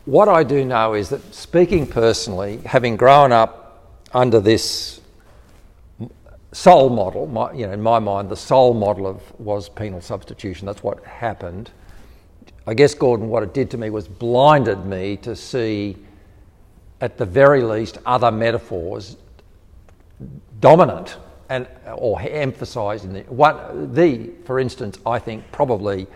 what 0.04 0.28
I 0.28 0.44
do 0.44 0.64
know 0.64 0.94
is 0.94 1.08
that 1.08 1.34
speaking 1.34 1.86
personally, 1.86 2.58
having 2.64 2.96
grown 2.96 3.32
up 3.32 4.06
under 4.14 4.40
this 4.40 5.00
sole 6.52 6.88
model, 6.88 7.26
my, 7.26 7.52
you 7.52 7.66
know, 7.66 7.72
in 7.72 7.82
my 7.82 7.98
mind, 7.98 8.30
the 8.30 8.36
sole 8.36 8.72
model 8.72 9.06
of 9.06 9.40
was 9.40 9.68
penal 9.68 10.00
substitution. 10.00 10.66
That's 10.66 10.82
what 10.82 11.04
happened. 11.04 11.70
I 12.66 12.74
guess 12.74 12.94
Gordon, 12.94 13.28
what 13.28 13.42
it 13.42 13.52
did 13.52 13.70
to 13.72 13.78
me 13.78 13.90
was 13.90 14.08
blinded 14.08 14.86
me 14.86 15.16
to 15.18 15.36
see, 15.36 15.96
at 17.00 17.18
the 17.18 17.26
very 17.26 17.62
least, 17.62 17.98
other 18.06 18.30
metaphors 18.30 19.16
dominant 20.60 21.16
and 21.48 21.66
or 21.94 22.20
emphasised 22.20 23.04
in 23.04 23.12
the 23.12 23.20
one 23.22 23.92
the 23.92 24.30
for 24.44 24.58
instance 24.58 24.98
I 25.04 25.18
think 25.18 25.44
probably 25.52 26.06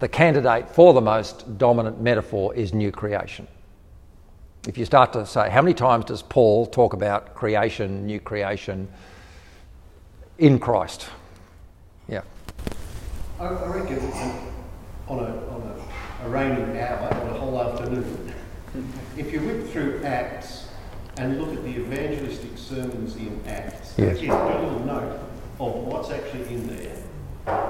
the 0.00 0.08
candidate 0.08 0.68
for 0.68 0.92
the 0.92 1.00
most 1.00 1.58
dominant 1.58 2.00
metaphor 2.00 2.52
is 2.56 2.74
new 2.74 2.90
creation. 2.90 3.46
If 4.66 4.76
you 4.76 4.84
start 4.84 5.12
to 5.12 5.24
say, 5.24 5.48
how 5.48 5.62
many 5.62 5.74
times 5.74 6.06
does 6.06 6.22
Paul 6.22 6.66
talk 6.66 6.92
about 6.92 7.34
creation, 7.34 8.04
new 8.04 8.18
creation 8.18 8.88
in 10.38 10.58
Christ? 10.58 11.08
Yeah. 12.08 12.22
I, 13.38 13.48
reckon 13.48 13.98
on 15.06 15.18
a, 15.20 15.22
on 15.50 15.62
a, 15.62 16.26
a 16.26 16.28
rainy 16.28 16.80
hour, 16.80 17.14
on 17.14 17.28
a 17.28 17.38
whole 17.38 17.60
afternoon, 17.62 18.34
if 19.16 19.32
you 19.32 19.40
whip 19.40 19.66
through 19.68 20.02
Acts 20.04 20.66
and 21.18 21.40
look 21.40 21.54
at 21.54 21.62
the 21.62 21.70
evangelistic 21.70 22.56
sermons 22.56 23.16
in 23.16 23.40
Acts, 23.46 23.94
Yes. 23.98 24.18
do 24.18 24.32
a 24.32 24.60
little 24.62 24.80
note 24.80 25.18
of 25.60 25.74
what's 25.86 26.10
actually 26.10 26.46
in 26.54 26.66
there, 26.66 26.96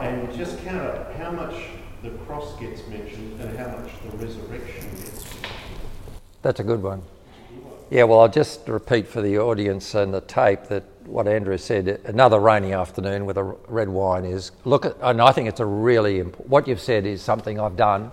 and 0.00 0.32
just 0.34 0.62
count 0.64 0.82
up 0.82 1.14
how 1.14 1.30
much 1.30 1.54
the 2.02 2.10
cross 2.26 2.58
gets 2.58 2.86
mentioned 2.88 3.40
and 3.40 3.58
how 3.58 3.66
much 3.68 3.90
the 4.08 4.16
resurrection 4.16 4.90
gets 4.90 5.24
mentioned. 5.24 5.46
That's 6.42 6.60
a 6.60 6.64
good 6.64 6.82
one. 6.82 7.02
Yeah, 7.90 8.04
well, 8.04 8.20
I'll 8.20 8.28
just 8.28 8.68
repeat 8.68 9.06
for 9.06 9.20
the 9.20 9.38
audience 9.38 9.94
and 9.94 10.14
the 10.14 10.22
tape 10.22 10.64
that 10.68 10.84
what 11.04 11.28
Andrew 11.28 11.58
said. 11.58 12.00
Another 12.04 12.38
rainy 12.38 12.72
afternoon 12.72 13.26
with 13.26 13.36
a 13.36 13.42
red 13.42 13.88
wine 13.88 14.24
is 14.24 14.52
look 14.64 14.86
at, 14.86 14.96
and 15.02 15.20
I 15.20 15.32
think 15.32 15.48
it's 15.48 15.60
a 15.60 15.66
really 15.66 16.20
important, 16.20 16.48
what 16.48 16.66
you've 16.66 16.80
said 16.80 17.04
is 17.04 17.20
something 17.20 17.60
I've 17.60 17.76
done, 17.76 18.10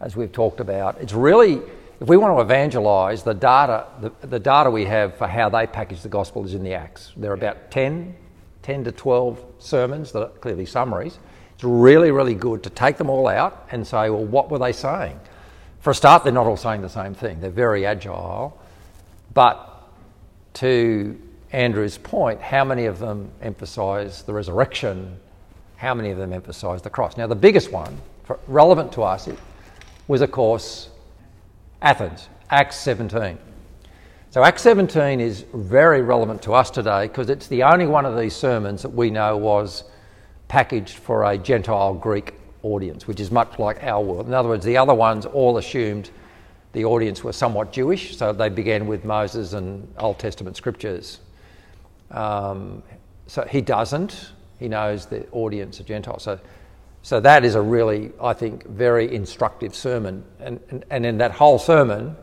as 0.00 0.16
we've 0.16 0.32
talked 0.32 0.58
about. 0.58 0.96
It's 1.00 1.12
really, 1.12 1.60
if 2.00 2.08
we 2.08 2.16
want 2.16 2.36
to 2.36 2.42
evangelise, 2.42 3.22
the 3.22 3.34
data, 3.34 3.86
the, 4.00 4.10
the 4.26 4.38
data 4.38 4.70
we 4.70 4.86
have 4.86 5.16
for 5.16 5.26
how 5.26 5.50
they 5.50 5.66
package 5.66 6.00
the 6.00 6.08
gospel 6.08 6.44
is 6.44 6.54
in 6.54 6.62
the 6.62 6.72
Acts. 6.72 7.12
There 7.16 7.30
are 7.30 7.34
about 7.34 7.70
10, 7.70 8.16
10 8.62 8.84
to 8.84 8.92
12 8.92 9.44
sermons 9.58 10.12
that 10.12 10.22
are 10.22 10.28
clearly 10.28 10.64
summaries. 10.64 11.18
It's 11.54 11.64
really, 11.64 12.10
really 12.10 12.34
good 12.34 12.62
to 12.62 12.70
take 12.70 12.96
them 12.96 13.10
all 13.10 13.28
out 13.28 13.68
and 13.70 13.86
say, 13.86 14.08
well, 14.08 14.24
what 14.24 14.50
were 14.50 14.58
they 14.58 14.72
saying? 14.72 15.20
For 15.80 15.90
a 15.90 15.94
start, 15.94 16.24
they're 16.24 16.32
not 16.32 16.46
all 16.46 16.56
saying 16.56 16.80
the 16.80 16.88
same 16.88 17.14
thing. 17.14 17.40
They're 17.40 17.50
very 17.50 17.84
agile. 17.84 18.58
But 19.34 19.66
to 20.54 21.20
Andrew's 21.52 21.98
point, 21.98 22.40
how 22.40 22.64
many 22.64 22.86
of 22.86 22.98
them 22.98 23.30
emphasise 23.42 24.22
the 24.22 24.32
resurrection? 24.32 25.18
How 25.76 25.94
many 25.94 26.10
of 26.10 26.18
them 26.18 26.32
emphasise 26.32 26.80
the 26.80 26.90
cross? 26.90 27.16
Now, 27.16 27.26
the 27.26 27.34
biggest 27.34 27.72
one, 27.72 27.98
for, 28.24 28.38
relevant 28.46 28.92
to 28.92 29.02
us, 29.02 29.28
was, 30.08 30.20
of 30.22 30.30
course, 30.30 30.89
Athens, 31.82 32.28
Acts 32.50 32.76
17. 32.76 33.38
So, 34.30 34.44
Acts 34.44 34.62
17 34.62 35.18
is 35.18 35.44
very 35.54 36.02
relevant 36.02 36.42
to 36.42 36.52
us 36.52 36.70
today 36.70 37.08
because 37.08 37.30
it's 37.30 37.46
the 37.46 37.62
only 37.62 37.86
one 37.86 38.04
of 38.04 38.18
these 38.18 38.36
sermons 38.36 38.82
that 38.82 38.90
we 38.90 39.10
know 39.10 39.36
was 39.36 39.84
packaged 40.48 40.98
for 40.98 41.24
a 41.24 41.38
Gentile 41.38 41.94
Greek 41.94 42.34
audience, 42.62 43.06
which 43.06 43.18
is 43.18 43.30
much 43.30 43.58
like 43.58 43.82
our 43.82 44.02
world. 44.02 44.26
In 44.26 44.34
other 44.34 44.48
words, 44.48 44.64
the 44.64 44.76
other 44.76 44.94
ones 44.94 45.24
all 45.24 45.56
assumed 45.56 46.10
the 46.72 46.84
audience 46.84 47.24
were 47.24 47.32
somewhat 47.32 47.72
Jewish, 47.72 48.16
so 48.16 48.32
they 48.32 48.48
began 48.50 48.86
with 48.86 49.04
Moses 49.04 49.54
and 49.54 49.92
Old 49.98 50.18
Testament 50.18 50.56
scriptures. 50.56 51.20
Um, 52.10 52.82
so 53.26 53.42
he 53.50 53.60
doesn't. 53.60 54.32
He 54.58 54.68
knows 54.68 55.06
the 55.06 55.26
audience 55.30 55.80
are 55.80 55.84
Gentiles. 55.84 56.24
So, 56.24 56.38
so 57.02 57.20
that 57.20 57.44
is 57.44 57.54
a 57.54 57.62
really, 57.62 58.12
I 58.20 58.32
think, 58.32 58.66
very 58.66 59.12
instructive 59.14 59.74
sermon. 59.74 60.24
And, 60.38 60.60
and, 60.68 60.84
and 60.90 61.06
in 61.06 61.18
that 61.18 61.32
whole 61.32 61.58
sermon, 61.58 62.16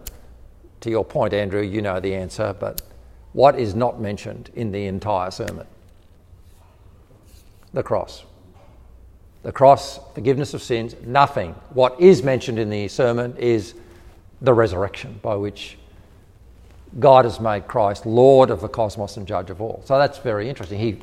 to 0.82 0.90
your 0.90 1.04
point, 1.04 1.34
Andrew, 1.34 1.62
you 1.62 1.82
know 1.82 2.00
the 2.00 2.14
answer, 2.14 2.56
but 2.60 2.82
what 3.34 3.60
is 3.60 3.76
not 3.76 4.00
mentioned 4.00 4.52
in 4.56 4.72
the 4.72 4.86
entire 4.86 5.32
sermon? 5.32 5.68
The 7.74 7.84
cross 7.84 8.24
the 9.48 9.54
cross, 9.54 9.98
forgiveness 10.14 10.54
of 10.54 10.62
sins, 10.62 10.94
nothing. 11.06 11.56
What 11.70 12.02
is 12.02 12.22
mentioned 12.22 12.60
in 12.60 12.70
the 12.70 12.90
sermon 12.90 13.34
is 13.38 13.76
the 14.42 14.54
resurrection 14.54 15.22
by 15.22 15.36
which 15.36 15.78
God 17.00 17.24
has 17.24 17.40
made 17.40 17.66
Christ 17.66 18.06
Lord 18.06 18.50
of 18.50 18.60
the 18.60 18.68
cosmos 18.68 19.16
and 19.16 19.26
judge 19.26 19.50
of 19.50 19.62
all. 19.62 19.82
So 19.86 19.98
that's 19.98 20.18
very 20.18 20.50
interesting. 20.50 20.80
He, 20.80 21.00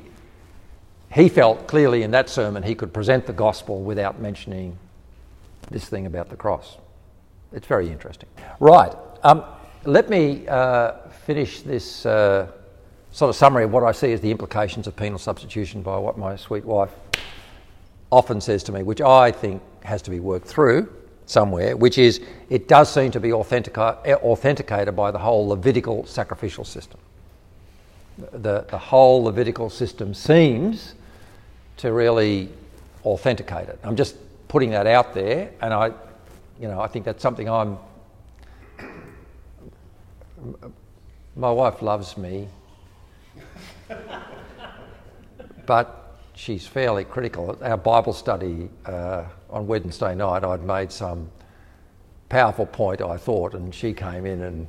he 1.14 1.28
felt 1.28 1.66
clearly 1.68 2.02
in 2.02 2.10
that 2.10 2.28
sermon 2.28 2.62
he 2.62 2.74
could 2.74 2.92
present 2.92 3.26
the 3.26 3.32
gospel 3.32 3.82
without 3.82 4.20
mentioning 4.20 4.76
this 5.70 5.88
thing 5.88 6.06
about 6.06 6.28
the 6.28 6.36
cross. 6.36 6.76
It's 7.52 7.66
very 7.66 7.88
interesting. 7.88 8.28
Right. 8.58 8.92
Um, 9.22 9.44
let 9.84 10.10
me 10.10 10.46
uh, 10.48 10.92
finish 11.24 11.60
this 11.62 12.04
uh, 12.04 12.48
sort 13.12 13.28
of 13.28 13.36
summary 13.36 13.64
of 13.64 13.70
what 13.70 13.84
I 13.84 13.92
see 13.92 14.12
as 14.12 14.20
the 14.20 14.30
implications 14.30 14.86
of 14.86 14.96
penal 14.96 15.18
substitution 15.18 15.82
by 15.82 15.96
what 15.98 16.18
my 16.18 16.36
sweet 16.36 16.64
wife 16.64 16.90
often 18.10 18.40
says 18.40 18.64
to 18.64 18.72
me, 18.72 18.82
which 18.82 19.00
I 19.00 19.30
think 19.30 19.62
has 19.84 20.02
to 20.02 20.10
be 20.10 20.20
worked 20.20 20.48
through 20.48 20.92
somewhere, 21.26 21.76
which 21.76 21.96
is 21.96 22.20
it 22.50 22.66
does 22.68 22.92
seem 22.92 23.10
to 23.12 23.20
be 23.20 23.30
authentica- 23.30 24.04
authenticated 24.16 24.96
by 24.96 25.10
the 25.10 25.18
whole 25.18 25.46
Levitical 25.48 26.04
sacrificial 26.06 26.64
system. 26.64 26.98
The, 28.32 28.66
the 28.68 28.78
whole 28.78 29.24
Levitical 29.24 29.70
system 29.70 30.12
seems 30.12 30.94
to 31.78 31.92
really 31.92 32.48
authenticate 33.04 33.68
it. 33.68 33.78
I'm 33.82 33.96
just 33.96 34.16
putting 34.48 34.70
that 34.70 34.86
out 34.86 35.14
there, 35.14 35.50
and 35.60 35.74
I, 35.74 35.88
you 36.60 36.68
know, 36.68 36.80
I 36.80 36.86
think 36.86 37.04
that's 37.04 37.22
something 37.22 37.48
I'm. 37.48 37.78
My 41.36 41.50
wife 41.50 41.82
loves 41.82 42.16
me, 42.16 42.48
but 45.66 46.18
she's 46.34 46.66
fairly 46.66 47.04
critical. 47.04 47.58
Our 47.62 47.76
Bible 47.76 48.12
study 48.12 48.68
uh, 48.86 49.24
on 49.50 49.66
Wednesday 49.66 50.14
night, 50.14 50.44
I'd 50.44 50.62
made 50.62 50.92
some 50.92 51.30
powerful 52.28 52.66
point, 52.66 53.00
I 53.00 53.16
thought, 53.16 53.54
and 53.54 53.74
she 53.74 53.92
came 53.92 54.26
in 54.26 54.42
and 54.42 54.66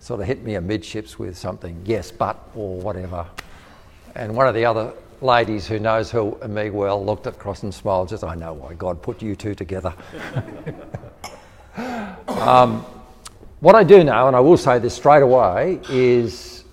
sort 0.00 0.20
of 0.20 0.26
hit 0.26 0.42
me 0.42 0.54
amidships 0.54 1.18
with 1.18 1.36
something, 1.36 1.82
yes, 1.84 2.10
but, 2.10 2.38
or 2.54 2.78
whatever. 2.80 3.26
And 4.14 4.34
one 4.34 4.48
of 4.48 4.54
the 4.54 4.64
other 4.64 4.92
ladies 5.20 5.66
who 5.66 5.78
knows 5.78 6.12
and 6.12 6.54
me 6.54 6.70
well 6.70 7.04
looked 7.04 7.26
across 7.26 7.62
and 7.62 7.74
smiled, 7.74 8.08
just, 8.08 8.24
I 8.24 8.34
know 8.34 8.52
why 8.52 8.74
God 8.74 9.02
put 9.02 9.22
you 9.22 9.36
two 9.36 9.54
together. 9.54 9.94
um, 12.28 12.84
what 13.60 13.74
I 13.74 13.82
do 13.82 14.04
know, 14.04 14.28
and 14.28 14.36
I 14.36 14.40
will 14.40 14.56
say 14.56 14.78
this 14.78 14.94
straight 14.94 15.22
away, 15.22 15.80
is 15.88 16.64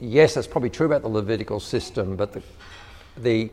yes, 0.00 0.34
that's 0.34 0.46
probably 0.46 0.70
true 0.70 0.86
about 0.86 1.02
the 1.02 1.08
Levitical 1.08 1.60
system, 1.60 2.16
but 2.16 2.32
the 2.32 2.42
the 3.22 3.50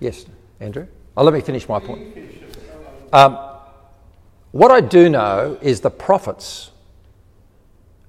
yes, 0.00 0.26
Andrew. 0.60 0.86
Oh, 1.16 1.24
let 1.24 1.34
me 1.34 1.40
finish 1.40 1.68
my 1.68 1.78
point. 1.78 2.16
Um, 3.12 3.38
what 4.50 4.70
I 4.70 4.80
do 4.80 5.08
know 5.08 5.58
is 5.60 5.80
the 5.80 5.90
prophets, 5.90 6.70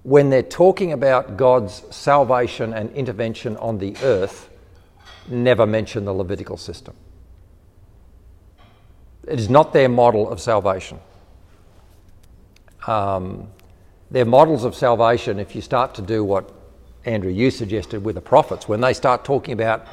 when 0.04 0.30
they're 0.30 0.44
talking 0.44 0.94
about 0.94 1.38
God's 1.38 1.84
salvation 1.96 2.74
and 2.74 2.92
intervention 2.92 3.58
on 3.58 3.78
the 3.78 3.96
earth, 4.04 4.50
never 5.28 5.66
mention 5.66 6.06
the 6.06 6.14
Levitical 6.14 6.58
system. 6.58 6.96
It 9.28 9.40
is 9.40 9.50
not 9.50 9.74
their 9.74 9.90
model 9.90 10.30
of 10.30 10.40
salvation. 10.40 11.00
Um, 12.88 13.48
their 14.12 14.26
models 14.26 14.64
of 14.64 14.76
salvation, 14.76 15.40
if 15.40 15.56
you 15.56 15.62
start 15.62 15.96
to 15.96 16.02
do 16.02 16.24
what 16.24 16.52
Andrew, 17.06 17.32
you 17.32 17.50
suggested 17.50 18.04
with 18.04 18.16
the 18.16 18.22
prophets, 18.22 18.68
when 18.68 18.82
they 18.82 18.94
start 18.94 19.26
talking 19.26 19.54
about 19.54 19.88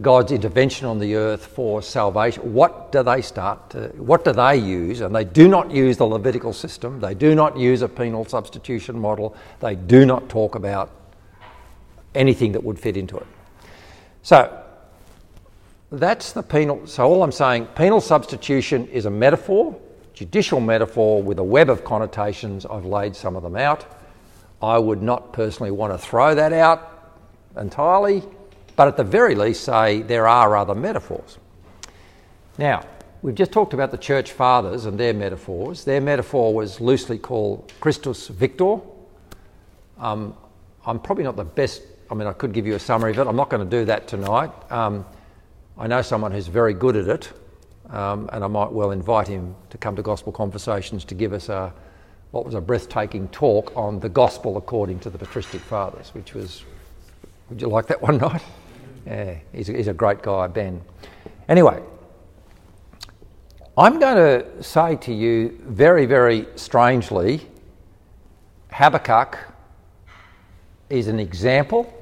God's 0.00 0.30
intervention 0.30 0.86
on 0.86 1.00
the 1.00 1.16
earth 1.16 1.44
for 1.44 1.82
salvation, 1.82 2.54
what 2.54 2.92
do 2.92 3.02
they 3.02 3.20
start 3.20 3.70
to, 3.70 3.88
what 3.96 4.24
do 4.24 4.32
they 4.32 4.56
use? 4.56 5.00
And 5.00 5.14
they 5.14 5.24
do 5.24 5.48
not 5.48 5.72
use 5.72 5.96
the 5.96 6.06
Levitical 6.06 6.52
system, 6.52 7.00
they 7.00 7.14
do 7.14 7.34
not 7.34 7.56
use 7.56 7.82
a 7.82 7.88
penal 7.88 8.24
substitution 8.24 8.98
model, 8.98 9.34
they 9.58 9.74
do 9.74 10.06
not 10.06 10.28
talk 10.28 10.54
about 10.54 10.90
anything 12.14 12.52
that 12.52 12.62
would 12.62 12.78
fit 12.78 12.96
into 12.96 13.16
it. 13.16 13.26
So 14.22 14.64
that's 15.90 16.32
the 16.32 16.42
penal. 16.42 16.86
So 16.86 17.04
all 17.04 17.22
I'm 17.22 17.32
saying, 17.32 17.66
penal 17.76 18.00
substitution 18.00 18.86
is 18.88 19.06
a 19.06 19.10
metaphor, 19.10 19.78
judicial 20.14 20.60
metaphor 20.60 21.22
with 21.22 21.38
a 21.38 21.44
web 21.44 21.70
of 21.70 21.84
connotations. 21.84 22.66
I've 22.66 22.84
laid 22.84 23.16
some 23.16 23.36
of 23.36 23.42
them 23.42 23.56
out. 23.56 23.86
I 24.60 24.78
would 24.78 25.02
not 25.02 25.32
personally 25.32 25.70
want 25.70 25.92
to 25.92 25.98
throw 25.98 26.34
that 26.34 26.52
out 26.52 27.14
entirely 27.56 28.22
but 28.78 28.86
at 28.86 28.96
the 28.96 29.02
very 29.02 29.34
least 29.34 29.64
say 29.64 30.02
there 30.02 30.28
are 30.28 30.56
other 30.56 30.74
metaphors. 30.76 31.38
Now, 32.58 32.86
we've 33.22 33.34
just 33.34 33.50
talked 33.50 33.74
about 33.74 33.90
the 33.90 33.98
church 33.98 34.30
fathers 34.30 34.84
and 34.84 34.96
their 34.96 35.12
metaphors. 35.12 35.82
Their 35.82 36.00
metaphor 36.00 36.54
was 36.54 36.80
loosely 36.80 37.18
called 37.18 37.72
Christus 37.80 38.28
Victor. 38.28 38.76
Um, 39.98 40.32
I'm 40.86 41.00
probably 41.00 41.24
not 41.24 41.34
the 41.34 41.42
best, 41.42 41.82
I 42.08 42.14
mean, 42.14 42.28
I 42.28 42.32
could 42.32 42.52
give 42.52 42.68
you 42.68 42.76
a 42.76 42.78
summary 42.78 43.10
of 43.10 43.18
it. 43.18 43.26
I'm 43.26 43.34
not 43.34 43.50
going 43.50 43.68
to 43.68 43.78
do 43.78 43.84
that 43.86 44.06
tonight. 44.06 44.52
Um, 44.70 45.04
I 45.78 45.86
know 45.86 46.02
someone 46.02 46.32
who's 46.32 46.48
very 46.48 46.74
good 46.74 46.96
at 46.96 47.06
it, 47.06 47.32
um, 47.90 48.28
and 48.32 48.42
I 48.42 48.48
might 48.48 48.72
well 48.72 48.90
invite 48.90 49.28
him 49.28 49.54
to 49.70 49.78
come 49.78 49.94
to 49.96 50.02
Gospel 50.02 50.32
Conversations 50.32 51.04
to 51.06 51.14
give 51.14 51.32
us 51.32 51.48
a 51.48 51.72
what 52.30 52.44
was 52.44 52.54
a 52.54 52.60
breathtaking 52.60 53.28
talk 53.28 53.72
on 53.74 54.00
the 54.00 54.08
gospel 54.08 54.56
according 54.56 54.98
to 55.00 55.10
the 55.10 55.16
patristic 55.18 55.60
fathers, 55.62 56.10
which 56.14 56.34
was, 56.34 56.64
would 57.48 57.60
you 57.60 57.68
like 57.68 57.86
that 57.86 58.02
one 58.08 58.18
night? 58.18 58.42
Yeah, 59.06 59.38
he's 59.52 59.68
a, 59.68 59.72
he's 59.72 59.88
a 59.88 59.94
great 59.94 60.20
guy, 60.22 60.46
Ben. 60.46 60.82
Anyway, 61.48 61.82
I'm 63.78 63.98
going 63.98 64.16
to 64.16 64.62
say 64.62 64.96
to 64.96 65.14
you 65.14 65.58
very, 65.64 66.04
very 66.04 66.46
strangely 66.56 67.46
Habakkuk 68.72 69.38
is 70.90 71.08
an 71.08 71.18
example 71.18 71.94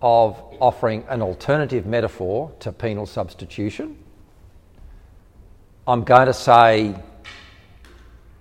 of 0.00 0.42
offering 0.60 1.04
an 1.08 1.22
alternative 1.22 1.86
metaphor 1.86 2.52
to 2.60 2.72
penal 2.72 3.06
substitution. 3.06 3.96
I'm 5.86 6.04
going 6.04 6.26
to 6.26 6.34
say 6.34 6.94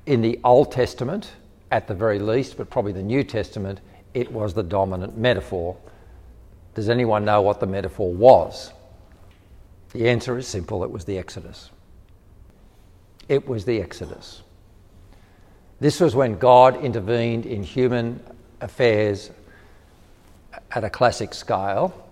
in 0.05 0.21
the 0.21 0.39
Old 0.43 0.71
Testament, 0.71 1.31
at 1.71 1.87
the 1.87 1.93
very 1.93 2.19
least, 2.19 2.57
but 2.57 2.69
probably 2.69 2.91
the 2.91 3.03
New 3.03 3.23
Testament, 3.23 3.81
it 4.13 4.31
was 4.31 4.53
the 4.53 4.63
dominant 4.63 5.17
metaphor. 5.17 5.75
Does 6.75 6.89
anyone 6.89 7.25
know 7.25 7.41
what 7.41 7.59
the 7.59 7.65
metaphor 7.65 8.13
was? 8.13 8.71
The 9.91 10.09
answer 10.09 10.37
is 10.37 10.47
simple 10.47 10.83
it 10.83 10.91
was 10.91 11.05
the 11.05 11.17
Exodus. 11.17 11.69
It 13.29 13.47
was 13.47 13.65
the 13.65 13.81
Exodus. 13.81 14.41
This 15.79 15.99
was 15.99 16.15
when 16.15 16.37
God 16.37 16.83
intervened 16.83 17.45
in 17.45 17.63
human 17.63 18.21
affairs 18.61 19.31
at 20.71 20.83
a 20.83 20.89
classic 20.89 21.33
scale. 21.33 22.02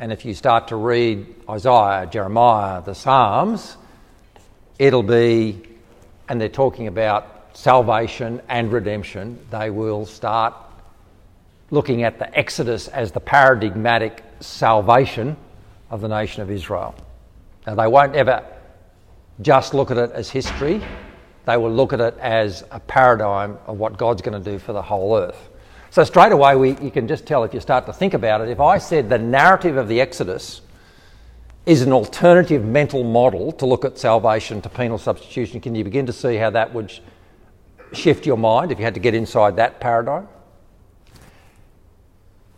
And 0.00 0.14
if 0.14 0.24
you 0.24 0.32
start 0.32 0.68
to 0.68 0.76
read 0.76 1.26
Isaiah, 1.46 2.08
Jeremiah, 2.10 2.80
the 2.80 2.94
Psalms, 2.94 3.76
it'll 4.78 5.02
be, 5.02 5.60
and 6.26 6.40
they're 6.40 6.48
talking 6.48 6.86
about 6.86 7.50
salvation 7.52 8.40
and 8.48 8.72
redemption, 8.72 9.38
they 9.50 9.68
will 9.68 10.06
start 10.06 10.54
looking 11.70 12.02
at 12.02 12.18
the 12.18 12.34
Exodus 12.34 12.88
as 12.88 13.12
the 13.12 13.20
paradigmatic 13.20 14.24
salvation 14.40 15.36
of 15.90 16.00
the 16.00 16.08
nation 16.08 16.40
of 16.40 16.50
Israel. 16.50 16.94
Now, 17.66 17.74
they 17.74 17.86
won't 17.86 18.14
ever 18.14 18.42
just 19.42 19.74
look 19.74 19.90
at 19.90 19.98
it 19.98 20.12
as 20.12 20.30
history, 20.30 20.82
they 21.44 21.58
will 21.58 21.72
look 21.72 21.92
at 21.92 22.00
it 22.00 22.16
as 22.20 22.64
a 22.70 22.80
paradigm 22.80 23.58
of 23.66 23.78
what 23.78 23.98
God's 23.98 24.22
going 24.22 24.42
to 24.42 24.50
do 24.50 24.58
for 24.58 24.72
the 24.72 24.80
whole 24.80 25.18
earth. 25.18 25.49
So, 25.92 26.04
straight 26.04 26.30
away, 26.30 26.54
we, 26.54 26.76
you 26.78 26.90
can 26.92 27.08
just 27.08 27.26
tell 27.26 27.42
if 27.42 27.52
you 27.52 27.58
start 27.58 27.86
to 27.86 27.92
think 27.92 28.14
about 28.14 28.40
it. 28.40 28.48
If 28.48 28.60
I 28.60 28.78
said 28.78 29.08
the 29.08 29.18
narrative 29.18 29.76
of 29.76 29.88
the 29.88 30.00
Exodus 30.00 30.60
is 31.66 31.82
an 31.82 31.92
alternative 31.92 32.64
mental 32.64 33.02
model 33.02 33.50
to 33.52 33.66
look 33.66 33.84
at 33.84 33.98
salvation 33.98 34.62
to 34.62 34.68
penal 34.68 34.98
substitution, 34.98 35.60
can 35.60 35.74
you 35.74 35.82
begin 35.82 36.06
to 36.06 36.12
see 36.12 36.36
how 36.36 36.50
that 36.50 36.72
would 36.72 36.92
shift 37.92 38.24
your 38.24 38.36
mind 38.36 38.70
if 38.70 38.78
you 38.78 38.84
had 38.84 38.94
to 38.94 39.00
get 39.00 39.14
inside 39.14 39.56
that 39.56 39.80
paradigm? 39.80 40.28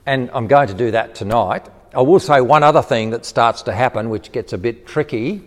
And 0.04 0.30
I'm 0.34 0.46
going 0.46 0.68
to 0.68 0.74
do 0.74 0.90
that 0.90 1.14
tonight. 1.14 1.68
I 1.94 2.02
will 2.02 2.20
say 2.20 2.42
one 2.42 2.62
other 2.62 2.82
thing 2.82 3.10
that 3.10 3.24
starts 3.24 3.62
to 3.62 3.72
happen, 3.72 4.10
which 4.10 4.30
gets 4.32 4.52
a 4.52 4.58
bit 4.58 4.86
tricky. 4.86 5.42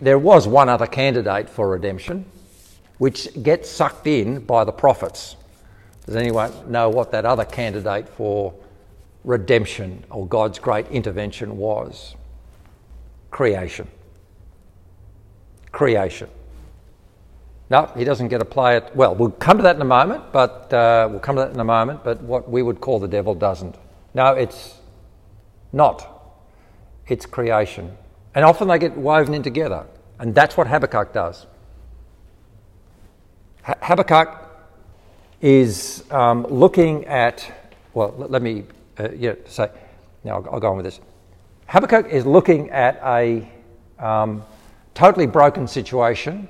There 0.00 0.18
was 0.18 0.48
one 0.48 0.70
other 0.70 0.86
candidate 0.86 1.50
for 1.50 1.68
redemption, 1.68 2.24
which 2.96 3.42
gets 3.42 3.68
sucked 3.68 4.06
in 4.06 4.40
by 4.40 4.64
the 4.64 4.72
prophets. 4.72 5.36
Does 6.06 6.16
anyone 6.16 6.52
know 6.70 6.88
what 6.88 7.12
that 7.12 7.24
other 7.24 7.44
candidate 7.44 8.08
for 8.08 8.54
redemption 9.24 10.04
or 10.10 10.26
God's 10.26 10.58
great 10.58 10.88
intervention 10.88 11.56
was? 11.56 12.16
Creation. 13.30 13.86
Creation. 15.70 16.28
No, 17.70 17.90
he 17.96 18.04
doesn't 18.04 18.28
get 18.28 18.38
to 18.38 18.44
play 18.44 18.76
it. 18.76 18.94
Well, 18.94 19.14
we'll 19.14 19.30
come 19.30 19.56
to 19.56 19.62
that 19.62 19.76
in 19.76 19.82
a 19.82 19.86
moment, 19.86 20.24
but 20.32 20.72
uh, 20.72 21.08
we'll 21.10 21.20
come 21.20 21.36
to 21.36 21.42
that 21.42 21.54
in 21.54 21.60
a 21.60 21.64
moment. 21.64 22.04
But 22.04 22.20
what 22.20 22.50
we 22.50 22.62
would 22.62 22.80
call 22.80 22.98
the 22.98 23.08
devil 23.08 23.34
doesn't. 23.34 23.76
No, 24.12 24.34
it's 24.34 24.74
not. 25.72 26.06
It's 27.06 27.24
creation. 27.24 27.96
And 28.34 28.44
often 28.44 28.68
they 28.68 28.78
get 28.78 28.96
woven 28.96 29.32
in 29.34 29.42
together. 29.42 29.86
And 30.18 30.34
that's 30.34 30.56
what 30.56 30.66
Habakkuk 30.66 31.12
does. 31.12 31.46
Habakkuk 33.62 34.41
is 35.42 36.04
um, 36.12 36.46
looking 36.48 37.04
at, 37.06 37.70
well, 37.92 38.14
let, 38.16 38.30
let 38.30 38.42
me 38.42 38.64
uh, 38.98 39.08
yeah, 39.16 39.34
say, 39.46 39.68
now 40.24 40.36
I'll, 40.36 40.54
I'll, 40.54 40.60
go 40.60 40.70
on 40.70 40.76
with 40.76 40.84
this. 40.84 41.00
Habakkuk 41.66 42.06
is 42.10 42.24
looking 42.24 42.70
at 42.70 43.00
a 43.04 43.50
um, 43.98 44.44
totally 44.94 45.26
broken 45.26 45.66
situation 45.66 46.48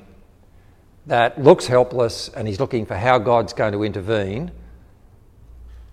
that 1.07 1.43
looks 1.43 1.67
helpless 1.67 2.29
and 2.29 2.47
he's 2.47 2.61
looking 2.61 2.87
for 2.87 2.95
how 2.95 3.19
God's 3.19 3.53
going 3.53 3.73
to 3.73 3.83
intervene. 3.83 4.53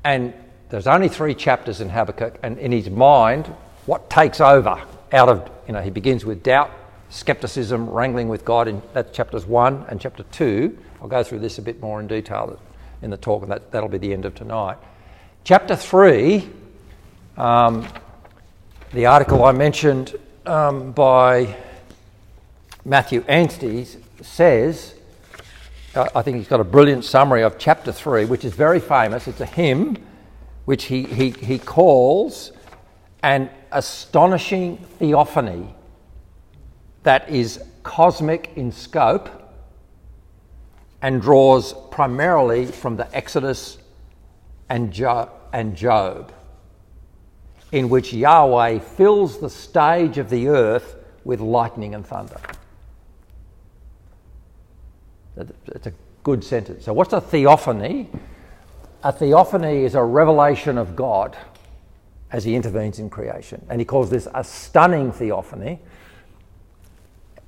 And 0.04 0.34
there's 0.70 0.88
only 0.88 1.08
three 1.08 1.34
chapters 1.34 1.82
in 1.82 1.90
Habakkuk, 1.90 2.38
and 2.44 2.58
in 2.60 2.72
his 2.72 2.90
mind, 2.90 3.48
what 3.86 4.10
takes 4.10 4.40
over 4.40 4.82
out 5.12 5.30
of, 5.30 5.50
you 5.66 5.74
know, 5.74 5.82
he 5.82 5.90
begins 5.90 6.26
with 6.26 6.44
doubt, 6.44 6.70
skepticism, 7.10 7.90
wrangling 7.90 8.30
with 8.30 8.46
God 8.46 8.68
in 8.68 8.82
that's 8.94 9.12
chapters 9.12 9.46
one 9.46 9.86
and 9.90 10.00
chapter 10.00 10.24
two. 10.24 10.78
I'll 11.02 11.08
go 11.08 11.24
through 11.24 11.40
this 11.40 11.58
a 11.58 11.62
bit 11.62 11.82
more 11.82 12.00
in 12.00 12.08
detail 12.08 12.60
in 13.02 13.10
the 13.10 13.18
talk, 13.18 13.44
and 13.44 13.52
that, 13.52 13.72
that'll 13.72 13.90
be 13.90 13.98
the 13.98 14.14
end 14.14 14.26
of 14.26 14.36
tonight. 14.36 14.78
Chapter 15.44 15.76
three, 15.76 16.50
um, 17.38 17.88
the 18.94 19.06
article 19.06 19.44
I 19.44 19.52
mentioned 19.52 20.16
um, 20.46 20.92
by 20.92 21.56
Matthew 22.86 23.24
Anstey 23.28 23.86
says, 24.22 24.96
I 25.96 26.22
think 26.22 26.38
he's 26.38 26.48
got 26.48 26.60
a 26.60 26.64
brilliant 26.66 27.04
summary 27.06 27.42
of 27.42 27.58
chapter 27.58 27.92
three, 27.92 28.26
which 28.26 28.46
is 28.46 28.54
very 28.54 28.80
famous. 28.80 29.28
It's 29.28 29.42
a 29.42 29.46
hymn 29.46 29.98
which 30.66 30.86
he, 30.86 31.04
he, 31.04 31.32
he 31.32 31.58
calls 31.58 32.52
an 33.24 33.50
astonishing 33.72 34.78
theophany 34.78 35.74
that 37.04 37.30
is 37.30 37.64
cosmic 37.82 38.52
in 38.56 38.72
scope 38.72 39.30
and 41.02 41.22
draws 41.22 41.74
primarily 41.92 42.66
from 42.66 42.98
the 42.98 43.16
Exodus 43.16 43.78
and, 44.70 44.92
jo- 44.92 45.30
and 45.54 45.76
Job, 45.76 46.34
in 47.72 47.90
which 47.90 48.14
Yahweh 48.14 48.80
fills 48.80 49.40
the 49.40 49.50
stage 49.50 50.18
of 50.18 50.30
the 50.30 50.48
earth 50.48 50.96
with 51.24 51.40
lightning 51.40 51.96
and 51.96 52.06
thunder. 52.06 52.40
It's 55.68 55.88
a 55.88 55.94
good 56.24 56.44
sentence. 56.44 56.86
So, 56.86 56.94
what's 56.94 57.14
a 57.14 57.22
theophany? 57.22 58.10
A 59.04 59.14
theophany 59.14 59.86
is 59.86 59.96
a 59.96 60.04
revelation 60.04 60.78
of 60.78 60.96
God 60.96 61.38
as 62.32 62.44
he 62.44 62.56
intervenes 62.56 63.00
in 63.00 63.10
creation. 63.10 63.66
And 63.70 63.80
he 63.80 63.86
calls 63.86 64.10
this 64.10 64.28
a 64.34 64.44
stunning 64.44 65.12
theophany 65.12 65.80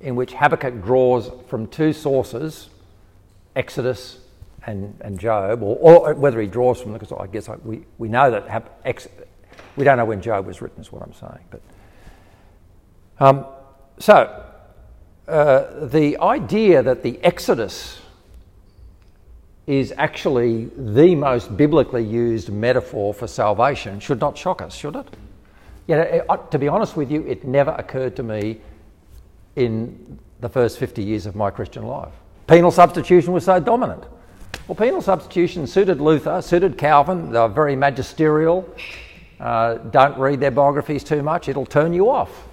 in 0.00 0.16
which 0.16 0.32
Habakkuk 0.32 0.82
draws 0.82 1.30
from 1.46 1.68
two 1.68 1.92
sources, 1.92 2.68
Exodus 3.54 4.18
and, 4.66 4.96
and 5.00 5.18
Job, 5.18 5.62
or, 5.62 5.76
or 5.76 6.14
whether 6.14 6.40
he 6.40 6.46
draws 6.46 6.80
from 6.80 6.92
them, 6.92 7.00
because 7.00 7.16
I 7.18 7.26
guess 7.26 7.48
we, 7.64 7.84
we 7.98 8.08
know 8.08 8.30
that 8.30 8.70
ex, 8.84 9.08
we 9.76 9.84
don't 9.84 9.98
know 9.98 10.04
when 10.04 10.20
Job 10.22 10.46
was 10.46 10.62
written, 10.62 10.80
is 10.80 10.92
what 10.92 11.02
I'm 11.02 11.14
saying. 11.14 11.44
But 11.50 11.60
um, 13.18 13.46
so 13.98 14.44
uh, 15.28 15.86
the 15.86 16.18
idea 16.18 16.82
that 16.82 17.02
the 17.02 17.22
Exodus 17.22 18.00
is 19.66 19.92
actually 19.96 20.64
the 20.76 21.14
most 21.14 21.56
biblically 21.56 22.04
used 22.04 22.50
metaphor 22.50 23.14
for 23.14 23.26
salvation 23.26 24.00
should 24.00 24.20
not 24.20 24.36
shock 24.36 24.60
us, 24.60 24.74
should 24.74 24.96
it? 24.96 25.06
Yet, 25.86 26.24
uh, 26.28 26.36
to 26.36 26.58
be 26.58 26.68
honest 26.68 26.96
with 26.96 27.10
you, 27.10 27.22
it 27.26 27.44
never 27.44 27.70
occurred 27.72 28.16
to 28.16 28.22
me 28.22 28.60
in 29.56 30.18
the 30.40 30.48
first 30.48 30.78
50 30.78 31.02
years 31.02 31.26
of 31.26 31.36
my 31.36 31.50
Christian 31.50 31.84
life. 31.84 32.12
Penal 32.52 32.70
substitution 32.70 33.32
was 33.32 33.46
so 33.46 33.58
dominant. 33.58 34.04
Well, 34.68 34.76
penal 34.76 35.00
substitution 35.00 35.66
suited 35.66 36.02
Luther, 36.02 36.42
suited 36.42 36.76
Calvin, 36.76 37.32
they 37.32 37.38
were 37.38 37.48
very 37.48 37.74
magisterial. 37.74 38.68
Uh, 39.40 39.76
don't 39.76 40.18
read 40.18 40.38
their 40.38 40.50
biographies 40.50 41.02
too 41.02 41.22
much, 41.22 41.48
it'll 41.48 41.64
turn 41.64 41.94
you 41.94 42.10
off. 42.10 42.46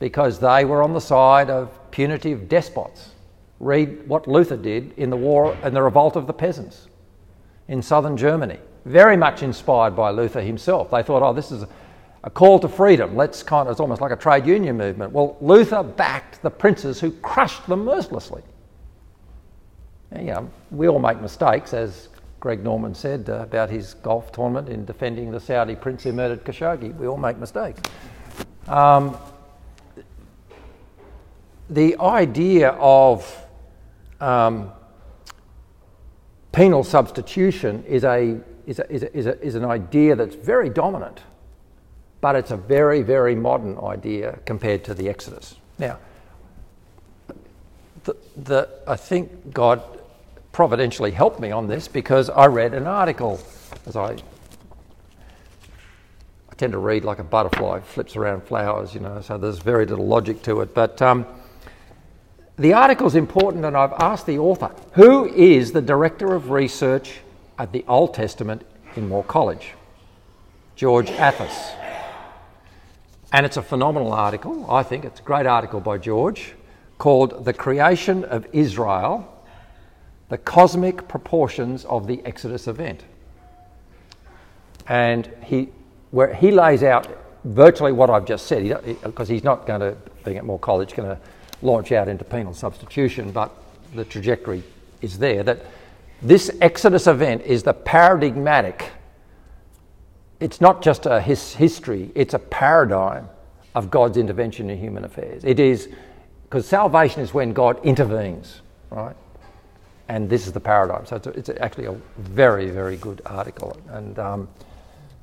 Because 0.00 0.40
they 0.40 0.64
were 0.64 0.82
on 0.82 0.92
the 0.92 1.00
side 1.00 1.50
of 1.50 1.70
punitive 1.92 2.48
despots. 2.48 3.10
Read 3.60 4.08
what 4.08 4.26
Luther 4.26 4.56
did 4.56 4.92
in 4.96 5.08
the 5.08 5.16
war 5.16 5.56
and 5.62 5.74
the 5.76 5.80
revolt 5.80 6.16
of 6.16 6.26
the 6.26 6.32
peasants 6.32 6.88
in 7.68 7.80
southern 7.80 8.16
Germany. 8.16 8.58
Very 8.86 9.16
much 9.16 9.44
inspired 9.44 9.94
by 9.94 10.10
Luther 10.10 10.40
himself. 10.40 10.90
They 10.90 11.04
thought, 11.04 11.22
oh, 11.22 11.32
this 11.32 11.52
is 11.52 11.64
a 12.26 12.30
call 12.30 12.58
to 12.58 12.68
freedom. 12.68 13.16
Let's 13.16 13.42
kind 13.42 13.68
of, 13.68 13.72
it's 13.72 13.80
almost 13.80 14.00
like 14.00 14.10
a 14.10 14.16
trade 14.16 14.46
union 14.46 14.76
movement. 14.76 15.12
Well, 15.12 15.36
Luther 15.40 15.84
backed 15.84 16.42
the 16.42 16.50
princes 16.50 17.00
who 17.00 17.12
crushed 17.12 17.66
them 17.68 17.84
mercilessly. 17.84 18.42
You 20.14 20.24
know, 20.24 20.50
we 20.70 20.88
all 20.88 20.98
make 20.98 21.20
mistakes, 21.20 21.72
as 21.72 22.08
Greg 22.40 22.62
Norman 22.64 22.94
said 22.94 23.30
uh, 23.30 23.34
about 23.38 23.70
his 23.70 23.94
golf 23.94 24.32
tournament 24.32 24.68
in 24.68 24.84
defending 24.84 25.30
the 25.30 25.40
Saudi 25.40 25.76
prince 25.76 26.02
who 26.02 26.12
murdered 26.12 26.44
Khashoggi. 26.44 26.96
We 26.96 27.06
all 27.06 27.16
make 27.16 27.38
mistakes. 27.38 27.80
Um, 28.66 29.16
the 31.70 31.96
idea 31.98 32.70
of 32.70 33.46
um, 34.20 34.72
penal 36.52 36.82
substitution 36.82 37.84
is, 37.84 38.02
a, 38.04 38.40
is, 38.66 38.78
a, 38.80 38.92
is, 38.92 39.26
a, 39.26 39.40
is, 39.40 39.54
an 39.54 39.64
idea 39.64 40.16
that's 40.16 40.34
very 40.34 40.70
dominant, 40.70 41.20
but 42.20 42.36
it's 42.36 42.50
a 42.50 42.56
very, 42.56 43.02
very 43.02 43.34
modern 43.34 43.78
idea 43.78 44.38
compared 44.44 44.84
to 44.84 44.94
the 44.94 45.08
Exodus. 45.08 45.56
Now, 45.78 45.98
the, 48.04 48.16
the, 48.36 48.68
I 48.86 48.96
think 48.96 49.52
God 49.52 49.82
providentially 50.52 51.10
helped 51.10 51.40
me 51.40 51.50
on 51.50 51.66
this 51.66 51.88
because 51.88 52.30
I 52.30 52.46
read 52.46 52.72
an 52.72 52.86
article 52.86 53.40
as 53.86 53.96
I 53.96 54.12
I 54.12 54.18
tend 56.56 56.72
to 56.72 56.78
read 56.78 57.04
like 57.04 57.18
a 57.18 57.24
butterfly 57.24 57.80
flips 57.80 58.16
around 58.16 58.44
flowers, 58.44 58.94
you 58.94 59.00
know, 59.00 59.20
so 59.20 59.36
there's 59.36 59.58
very 59.58 59.84
little 59.84 60.06
logic 60.06 60.42
to 60.44 60.62
it. 60.62 60.72
But 60.72 61.02
um, 61.02 61.26
the 62.56 62.72
article's 62.72 63.14
important, 63.14 63.66
and 63.66 63.76
I've 63.76 63.92
asked 63.92 64.24
the 64.24 64.38
author 64.38 64.74
who 64.92 65.26
is 65.26 65.72
the 65.72 65.82
director 65.82 66.32
of 66.32 66.50
research 66.50 67.20
at 67.58 67.72
the 67.72 67.84
Old 67.86 68.14
Testament 68.14 68.62
in 68.96 69.08
Moore 69.08 69.24
College? 69.24 69.72
George 70.74 71.10
Athas. 71.10 71.85
And 73.32 73.44
it's 73.44 73.56
a 73.56 73.62
phenomenal 73.62 74.12
article, 74.12 74.70
I 74.70 74.82
think. 74.82 75.04
It's 75.04 75.20
a 75.20 75.22
great 75.22 75.46
article 75.46 75.80
by 75.80 75.98
George 75.98 76.54
called 76.98 77.44
The 77.44 77.52
Creation 77.52 78.24
of 78.24 78.46
Israel 78.52 79.44
The 80.28 80.38
Cosmic 80.38 81.08
Proportions 81.08 81.84
of 81.84 82.06
the 82.06 82.24
Exodus 82.24 82.68
Event. 82.68 83.04
And 84.88 85.28
he, 85.44 85.68
where 86.10 86.32
he 86.32 86.50
lays 86.50 86.82
out 86.82 87.08
virtually 87.44 87.92
what 87.92 88.10
I've 88.10 88.26
just 88.26 88.46
said, 88.46 88.62
because 89.02 89.28
he, 89.28 89.34
he's 89.34 89.44
not 89.44 89.66
going 89.66 89.80
to, 89.80 89.96
being 90.24 90.36
at 90.36 90.44
Moore 90.44 90.58
College, 90.58 90.94
going 90.94 91.08
to 91.08 91.20
launch 91.62 91.92
out 91.92 92.08
into 92.08 92.24
penal 92.24 92.54
substitution, 92.54 93.32
but 93.32 93.52
the 93.94 94.04
trajectory 94.04 94.62
is 95.00 95.18
there 95.18 95.42
that 95.42 95.66
this 96.22 96.50
Exodus 96.60 97.06
event 97.06 97.42
is 97.42 97.62
the 97.62 97.74
paradigmatic, 97.74 98.90
it's 100.40 100.60
not 100.60 100.82
just 100.82 101.06
a 101.06 101.20
his 101.20 101.54
history, 101.54 102.10
it's 102.14 102.34
a 102.34 102.38
paradigm 102.38 103.28
of 103.74 103.90
God's 103.90 104.16
intervention 104.16 104.70
in 104.70 104.78
human 104.78 105.04
affairs. 105.04 105.44
It 105.44 105.60
is, 105.60 105.88
because 106.44 106.66
salvation 106.66 107.22
is 107.22 107.34
when 107.34 107.52
God 107.52 107.84
intervenes, 107.84 108.62
right? 108.90 109.16
And 110.08 110.30
this 110.30 110.46
is 110.46 110.52
the 110.52 110.60
paradigm. 110.60 111.04
So 111.04 111.16
it's, 111.16 111.26
a, 111.26 111.30
it's 111.30 111.50
actually 111.60 111.86
a 111.86 111.96
very, 112.16 112.70
very 112.70 112.96
good 112.96 113.20
article. 113.26 113.76
And 113.88 114.18
um, 114.18 114.48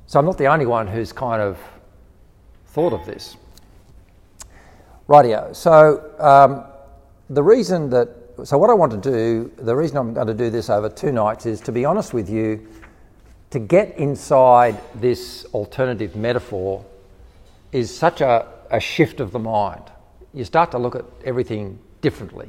so 0.06 0.18
I'm 0.18 0.26
not 0.26 0.38
the 0.38 0.46
only 0.46 0.66
one 0.66 0.86
who's 0.86 1.12
kind 1.12 1.40
of 1.40 1.58
thought 2.66 2.92
of 2.92 3.04
this. 3.06 3.36
Rightio. 5.08 5.54
So 5.54 6.12
um, 6.18 6.64
the 7.30 7.42
reason 7.42 7.90
that, 7.90 8.08
so 8.44 8.58
what 8.58 8.70
I 8.70 8.74
want 8.74 8.92
to 8.92 9.10
do, 9.10 9.50
the 9.56 9.74
reason 9.74 9.96
I'm 9.96 10.12
going 10.14 10.26
to 10.26 10.34
do 10.34 10.50
this 10.50 10.70
over 10.70 10.88
two 10.88 11.12
nights 11.12 11.46
is 11.46 11.60
to 11.62 11.72
be 11.72 11.84
honest 11.84 12.12
with 12.12 12.28
you, 12.28 12.66
to 13.54 13.60
get 13.60 13.96
inside 13.96 14.76
this 14.96 15.44
alternative 15.54 16.16
metaphor 16.16 16.84
is 17.70 17.96
such 17.96 18.20
a, 18.20 18.48
a 18.72 18.80
shift 18.80 19.20
of 19.20 19.30
the 19.30 19.38
mind. 19.38 19.84
You 20.32 20.44
start 20.44 20.72
to 20.72 20.78
look 20.78 20.96
at 20.96 21.04
everything 21.24 21.78
differently. 22.00 22.48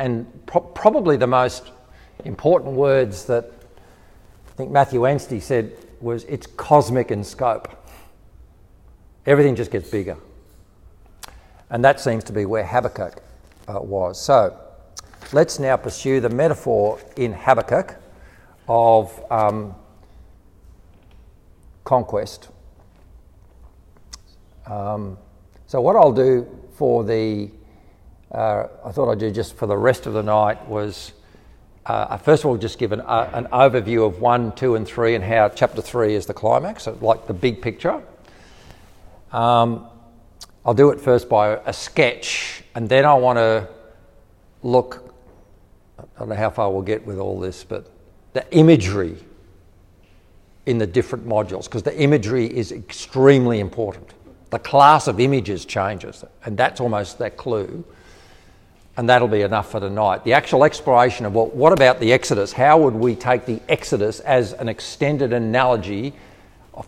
And 0.00 0.26
pro- 0.46 0.62
probably 0.62 1.16
the 1.16 1.28
most 1.28 1.70
important 2.24 2.72
words 2.72 3.26
that 3.26 3.44
I 4.48 4.50
think 4.56 4.72
Matthew 4.72 5.06
Anstey 5.06 5.38
said 5.38 5.70
was 6.00 6.24
it's 6.24 6.48
cosmic 6.48 7.12
in 7.12 7.22
scope. 7.22 7.68
Everything 9.26 9.54
just 9.54 9.70
gets 9.70 9.88
bigger. 9.88 10.16
And 11.70 11.84
that 11.84 12.00
seems 12.00 12.24
to 12.24 12.32
be 12.32 12.46
where 12.46 12.66
Habakkuk 12.66 13.22
uh, 13.68 13.78
was. 13.78 14.20
So 14.20 14.58
let's 15.32 15.60
now 15.60 15.76
pursue 15.76 16.20
the 16.20 16.30
metaphor 16.30 16.98
in 17.14 17.32
Habakkuk 17.32 17.94
of 18.66 19.22
um, 19.30 19.76
conquest. 21.84 22.48
Um, 24.66 25.18
so, 25.66 25.80
what 25.80 25.96
I'll 25.96 26.12
do 26.12 26.46
for 26.76 27.04
the, 27.04 27.50
uh, 28.32 28.66
I 28.84 28.92
thought 28.92 29.10
I'd 29.10 29.18
do 29.18 29.30
just 29.30 29.56
for 29.56 29.66
the 29.66 29.76
rest 29.76 30.06
of 30.06 30.14
the 30.14 30.22
night 30.22 30.66
was, 30.66 31.12
uh, 31.86 32.16
first 32.16 32.44
of 32.44 32.50
all, 32.50 32.56
just 32.56 32.78
give 32.78 32.92
an, 32.92 33.00
uh, 33.02 33.30
an 33.34 33.46
overview 33.46 34.06
of 34.06 34.20
1, 34.20 34.52
2, 34.52 34.74
and 34.74 34.86
3 34.86 35.14
and 35.14 35.24
how 35.24 35.48
chapter 35.50 35.82
3 35.82 36.14
is 36.14 36.26
the 36.26 36.34
climax, 36.34 36.86
like 36.86 37.26
the 37.26 37.34
big 37.34 37.60
picture. 37.60 38.02
Um, 39.32 39.86
I'll 40.64 40.74
do 40.74 40.90
it 40.90 41.00
first 41.00 41.28
by 41.28 41.60
a 41.66 41.72
sketch, 41.72 42.64
and 42.74 42.88
then 42.88 43.04
I 43.04 43.14
want 43.14 43.38
to 43.38 43.68
look. 44.62 45.14
I 45.98 46.04
don't 46.18 46.30
know 46.30 46.34
how 46.34 46.50
far 46.50 46.70
we'll 46.72 46.82
get 46.82 47.04
with 47.06 47.18
all 47.18 47.38
this, 47.38 47.64
but 47.64 47.90
the 48.32 48.50
imagery 48.56 49.16
in 50.66 50.78
the 50.78 50.86
different 50.86 51.26
modules, 51.26 51.64
because 51.64 51.82
the 51.82 51.98
imagery 51.98 52.46
is 52.46 52.72
extremely 52.72 53.60
important. 53.60 54.12
The 54.50 54.58
class 54.58 55.08
of 55.08 55.20
images 55.20 55.64
changes, 55.64 56.24
and 56.44 56.56
that's 56.56 56.80
almost 56.80 57.18
that 57.18 57.36
clue. 57.36 57.84
And 58.96 59.08
that'll 59.08 59.26
be 59.26 59.40
enough 59.40 59.72
for 59.72 59.80
tonight. 59.80 60.22
The 60.22 60.34
actual 60.34 60.62
exploration 60.62 61.26
of 61.26 61.34
well, 61.34 61.48
what 61.48 61.72
about 61.72 61.98
the 61.98 62.12
Exodus? 62.12 62.52
How 62.52 62.78
would 62.78 62.94
we 62.94 63.16
take 63.16 63.44
the 63.44 63.60
Exodus 63.68 64.20
as 64.20 64.52
an 64.52 64.68
extended 64.68 65.32
analogy 65.32 66.12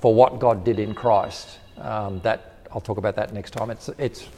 for 0.00 0.14
what 0.14 0.38
God 0.38 0.64
did 0.64 0.78
in 0.78 0.94
Christ? 0.94 1.58
Um, 1.78 2.20
that 2.20 2.56
I'll 2.70 2.80
talk 2.80 2.98
about 2.98 3.16
that 3.16 3.32
next 3.32 3.50
time. 3.50 3.70
It's, 3.70 3.88
it's 3.98 4.28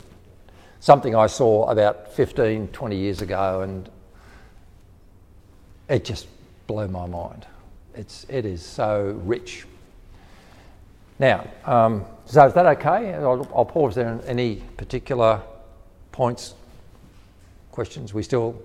something 0.81 1.15
I 1.15 1.27
saw 1.27 1.69
about 1.69 2.13
15, 2.15 2.69
20 2.69 2.97
years 2.97 3.21
ago, 3.21 3.61
and 3.63 3.89
it 5.89 6.05
just 6.05 6.27
blew 6.67 6.89
my 6.89 7.07
mind. 7.07 7.47
It's, 7.99 8.25
it 8.29 8.47
is 8.47 8.65
so 8.65 9.21
rich. 9.25 9.67
Now, 11.19 11.49
um, 11.65 12.05
so 12.27 12.47
is 12.47 12.55
that 12.55 12.65
okay? 12.65 13.13
I'll, 13.13 13.51
I'll 13.53 13.65
pause 13.65 13.97
there. 13.97 14.21
Any 14.25 14.63
particular 14.77 15.43
points, 16.13 16.55
questions? 17.73 18.15
We 18.15 18.23
still 18.23 18.63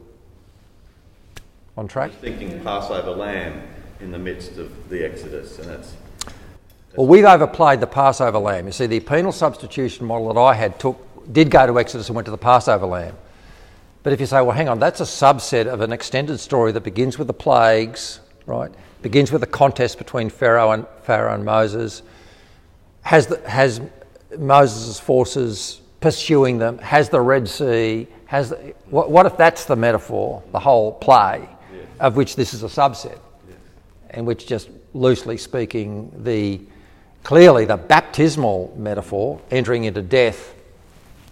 on 1.76 1.88
track? 1.88 2.12
Thinking 2.22 2.64
Passover 2.64 3.10
lamb 3.10 3.64
in 4.02 4.12
the 4.12 4.20
midst 4.20 4.58
of 4.60 4.90
the 4.90 5.04
Exodus, 5.04 5.58
and 5.58 5.84
well, 6.96 7.08
we've 7.08 7.26
overplayed 7.26 7.80
the 7.80 7.88
Passover 7.88 8.38
lamb. 8.38 8.68
You 8.68 8.72
see, 8.72 8.86
the 8.86 9.00
penal 9.00 9.32
substitution 9.32 10.06
model 10.06 10.32
that 10.32 10.40
I 10.40 10.54
had 10.54 10.78
took 10.78 11.34
did 11.34 11.50
go 11.50 11.66
to 11.66 11.80
Exodus 11.80 12.08
and 12.08 12.16
went 12.16 12.26
to 12.26 12.32
the 12.32 12.38
Passover 12.38 12.86
lamb. 12.86 13.16
But 14.04 14.14
if 14.14 14.20
you 14.20 14.28
say, 14.28 14.42
well, 14.42 14.52
hang 14.52 14.70
on, 14.70 14.78
that's 14.78 15.00
a 15.00 15.06
subset 15.06 15.66
of 15.66 15.82
an 15.82 15.92
extended 15.92 16.40
story 16.40 16.72
that 16.74 16.82
begins 16.82 17.18
with 17.18 17.26
the 17.26 17.34
plagues, 17.34 18.20
right? 18.46 18.72
Begins 19.04 19.34
with 19.34 19.44
a 19.44 19.48
contest 19.48 19.98
between 19.98 20.30
Pharaoh 20.30 20.72
and 20.72 20.88
Pharaoh 21.04 21.34
and 21.36 21.44
Moses. 21.44 22.04
Has 23.02 23.28
the, 23.28 23.38
has 23.48 23.82
Moses' 24.40 24.98
forces 24.98 25.82
pursuing 26.00 26.58
them? 26.58 26.78
Has 26.78 27.10
the 27.10 27.20
Red 27.20 27.50
Sea? 27.50 28.08
Has 28.28 28.52
the, 28.52 28.74
what, 28.90 29.12
what, 29.12 29.26
if 29.26 29.36
that's 29.36 29.66
the 29.66 29.76
metaphor, 29.76 30.42
the 30.54 30.60
whole 30.60 30.94
play, 30.94 31.48
of 32.00 32.16
which 32.16 32.38
this 32.38 32.54
is 32.54 32.64
a 32.64 32.68
subset, 32.68 33.20
in 34.12 34.24
which 34.24 34.48
just 34.48 34.70
loosely 34.94 35.36
speaking, 35.36 36.10
the 36.24 36.62
clearly 37.24 37.66
the 37.66 37.76
baptismal 37.78 38.74
metaphor, 38.78 39.42
entering 39.52 39.84
into 39.84 40.02
death 40.02 40.56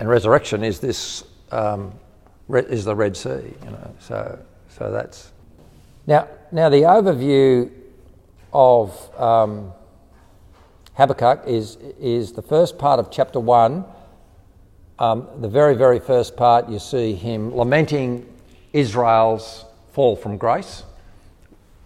and 0.01 0.09
resurrection, 0.09 0.61
is 0.61 0.81
this 0.81 1.23
um, 1.51 1.93
is 2.49 2.83
the 2.83 2.95
Red 2.95 3.15
Sea. 3.15 3.53
You 3.63 3.71
know, 3.71 3.95
so 3.99 4.39
so 4.67 4.91
that's 4.91 5.31
now 6.07 6.27
now 6.51 6.69
the 6.69 6.81
overview 6.81 7.71
of 8.53 9.19
um, 9.19 9.71
Habakkuk 10.95 11.43
is 11.47 11.77
is 11.99 12.33
the 12.33 12.41
first 12.41 12.77
part 12.77 12.99
of 12.99 13.09
chapter 13.11 13.39
one. 13.39 13.85
Um, 14.99 15.27
the 15.39 15.47
very 15.47 15.75
very 15.75 15.99
first 15.99 16.35
part, 16.35 16.69
you 16.69 16.79
see 16.79 17.13
him 17.13 17.55
lamenting 17.55 18.27
Israel's 18.73 19.65
fall 19.93 20.15
from 20.15 20.37
grace 20.37 20.83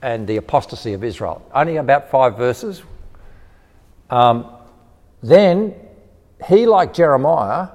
and 0.01 0.27
the 0.27 0.37
apostasy 0.37 0.93
of 0.93 1.03
Israel. 1.03 1.41
Only 1.53 1.77
about 1.77 2.11
five 2.11 2.37
verses, 2.37 2.83
um, 4.09 4.45
then 5.23 5.73
he, 6.47 6.65
like 6.65 6.93
Jeremiah, 6.93 7.69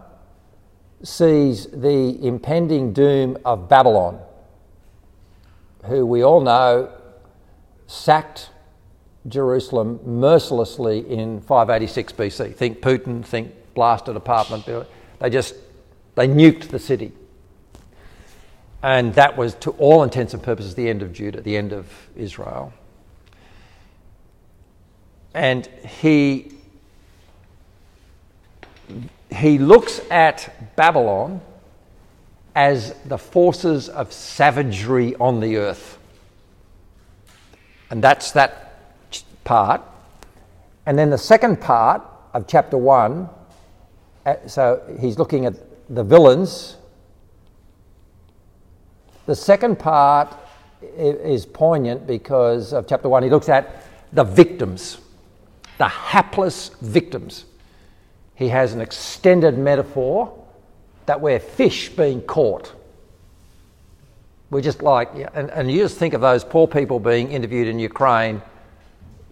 sees 1.03 1.67
the 1.67 2.25
impending 2.25 2.93
doom 2.93 3.39
of 3.45 3.69
Babylon, 3.69 4.21
who 5.85 6.05
we 6.07 6.23
all 6.23 6.41
know 6.41 6.93
sacked 7.87 8.51
Jerusalem 9.29 10.01
mercilessly 10.05 11.01
in 11.11 11.41
586 11.41 12.13
BC. 12.13 12.55
Think 12.55 12.81
Putin, 12.81 13.25
think 13.25 13.53
blasted 13.75 14.17
apartment 14.17 14.65
building. 14.67 14.89
They 15.19 15.31
just 15.31 15.55
they 16.15 16.29
nuked 16.29 16.69
the 16.69 16.79
city. 16.79 17.13
And 18.83 19.15
that 19.15 19.37
was, 19.37 19.55
to 19.57 19.71
all 19.73 20.03
intents 20.03 20.33
and 20.33 20.43
purposes, 20.43 20.75
the 20.75 20.89
end 20.89 21.03
of 21.03 21.13
Judah, 21.13 21.41
the 21.41 21.57
end 21.57 21.73
of 21.73 21.87
Israel. 22.17 22.73
And 25.35 25.67
he, 25.67 26.53
he 29.31 29.59
looks 29.59 30.01
at 30.11 30.77
Babylon 30.77 31.41
as 32.55 32.95
the 33.05 33.19
forces 33.19 33.89
of 33.89 34.13
savagery 34.13 35.15
on 35.17 35.41
the 35.41 35.57
earth. 35.57 35.99
And 37.91 38.03
that's 38.03 38.33
that 38.33 38.71
part. 39.45 39.83
And 40.87 40.99
then 40.99 41.11
the 41.11 41.19
second 41.19 41.61
part 41.61 42.03
of 42.33 42.47
chapter 42.47 42.79
1, 42.79 43.29
uh, 44.27 44.35
so 44.47 44.83
he's 45.01 45.19
looking 45.19 45.47
at 45.47 45.55
the 45.89 46.05
villains. 46.05 46.77
The 49.27 49.35
second 49.35 49.79
part 49.79 50.37
is 50.97 51.47
poignant 51.47 52.07
because 52.07 52.73
of 52.73 52.87
chapter 52.87 53.09
1. 53.09 53.25
He 53.25 53.31
looks 53.31 53.49
at 53.49 53.85
the 54.13 54.25
victims, 54.25 54.99
the 55.79 55.89
hapless 55.89 56.71
victims. 56.81 57.45
He 58.35 58.49
has 58.49 58.73
an 58.73 58.81
extended 58.81 59.59
metaphor 59.59 60.40
that 61.11 61.21
we're 61.21 61.41
fish 61.41 61.89
being 61.89 62.23
caught. 62.23 62.73
We're 64.49 64.61
just 64.61 64.81
like, 64.81 65.11
and, 65.35 65.51
and 65.51 65.69
you 65.69 65.81
just 65.81 65.97
think 65.97 66.15
of 66.15 66.21
those 66.21 66.45
poor 66.45 66.69
people 66.69 67.01
being 67.01 67.33
interviewed 67.33 67.67
in 67.67 67.81
Ukraine, 67.81 68.41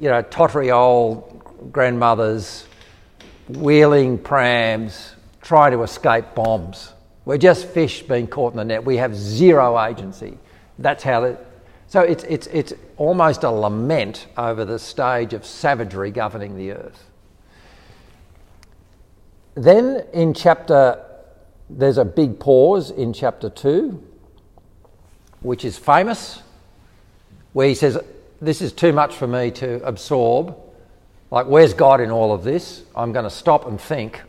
you 0.01 0.09
know, 0.09 0.23
tottery 0.23 0.73
old 0.73 1.71
grandmothers, 1.71 2.67
wheeling 3.49 4.19
prams, 4.19 5.15
trying 5.41 5.71
to 5.71 5.85
escape 5.85 6.25
bombs. 6.35 6.95
We're 7.25 7.39
just 7.39 7.69
fish 7.69 8.03
being 8.03 8.27
caught 8.27 8.55
in 8.55 8.57
the 8.57 8.65
net. 8.65 8.85
We 8.85 8.97
have 8.97 9.15
zero 9.15 9.81
agency. 9.81 10.37
That's 10.81 11.05
how 11.05 11.23
it. 11.23 11.47
So 11.87 12.01
it's, 12.01 12.25
it's, 12.25 12.49
it's 12.49 12.73
almost 12.97 13.45
a 13.45 13.51
lament 13.53 14.27
over 14.37 14.65
the 14.65 14.81
stage 14.81 15.33
of 15.33 15.47
savagery 15.47 16.11
governing 16.11 16.57
the 16.57 16.73
earth. 16.73 17.05
Then 19.55 20.05
in 20.13 20.35
chapter, 20.35 21.05
there's 21.71 21.99
a 21.99 22.05
big 22.05 22.39
pause 22.39 22.91
in 22.91 23.13
chapter 23.13 23.51
2, 23.51 24.03
which 25.41 25.65
is 25.65 25.79
famous, 25.79 26.43
where 27.53 27.69
he 27.69 27.75
says, 27.75 27.99
This 28.41 28.63
is 28.63 28.73
too 28.73 28.93
much 28.93 29.15
for 29.15 29.27
me 29.27 29.51
to 29.53 29.85
absorb. 29.87 30.57
Like, 31.31 31.47
where's 31.47 31.75
God 31.75 32.01
in 32.01 32.11
all 32.11 32.33
of 32.33 32.43
this? 32.43 32.85
I'm 32.97 33.13
going 33.13 33.25
to 33.25 33.31
stop 33.31 33.67
and 33.67 33.79
think. 33.81 34.23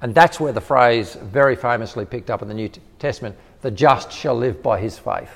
And 0.00 0.14
that's 0.14 0.38
where 0.38 0.52
the 0.52 0.60
phrase, 0.60 1.14
very 1.14 1.56
famously 1.56 2.04
picked 2.04 2.30
up 2.30 2.42
in 2.42 2.48
the 2.48 2.54
New 2.54 2.70
Testament, 2.98 3.36
the 3.60 3.70
just 3.70 4.12
shall 4.12 4.34
live 4.34 4.62
by 4.62 4.80
his 4.80 4.98
faith. 4.98 5.30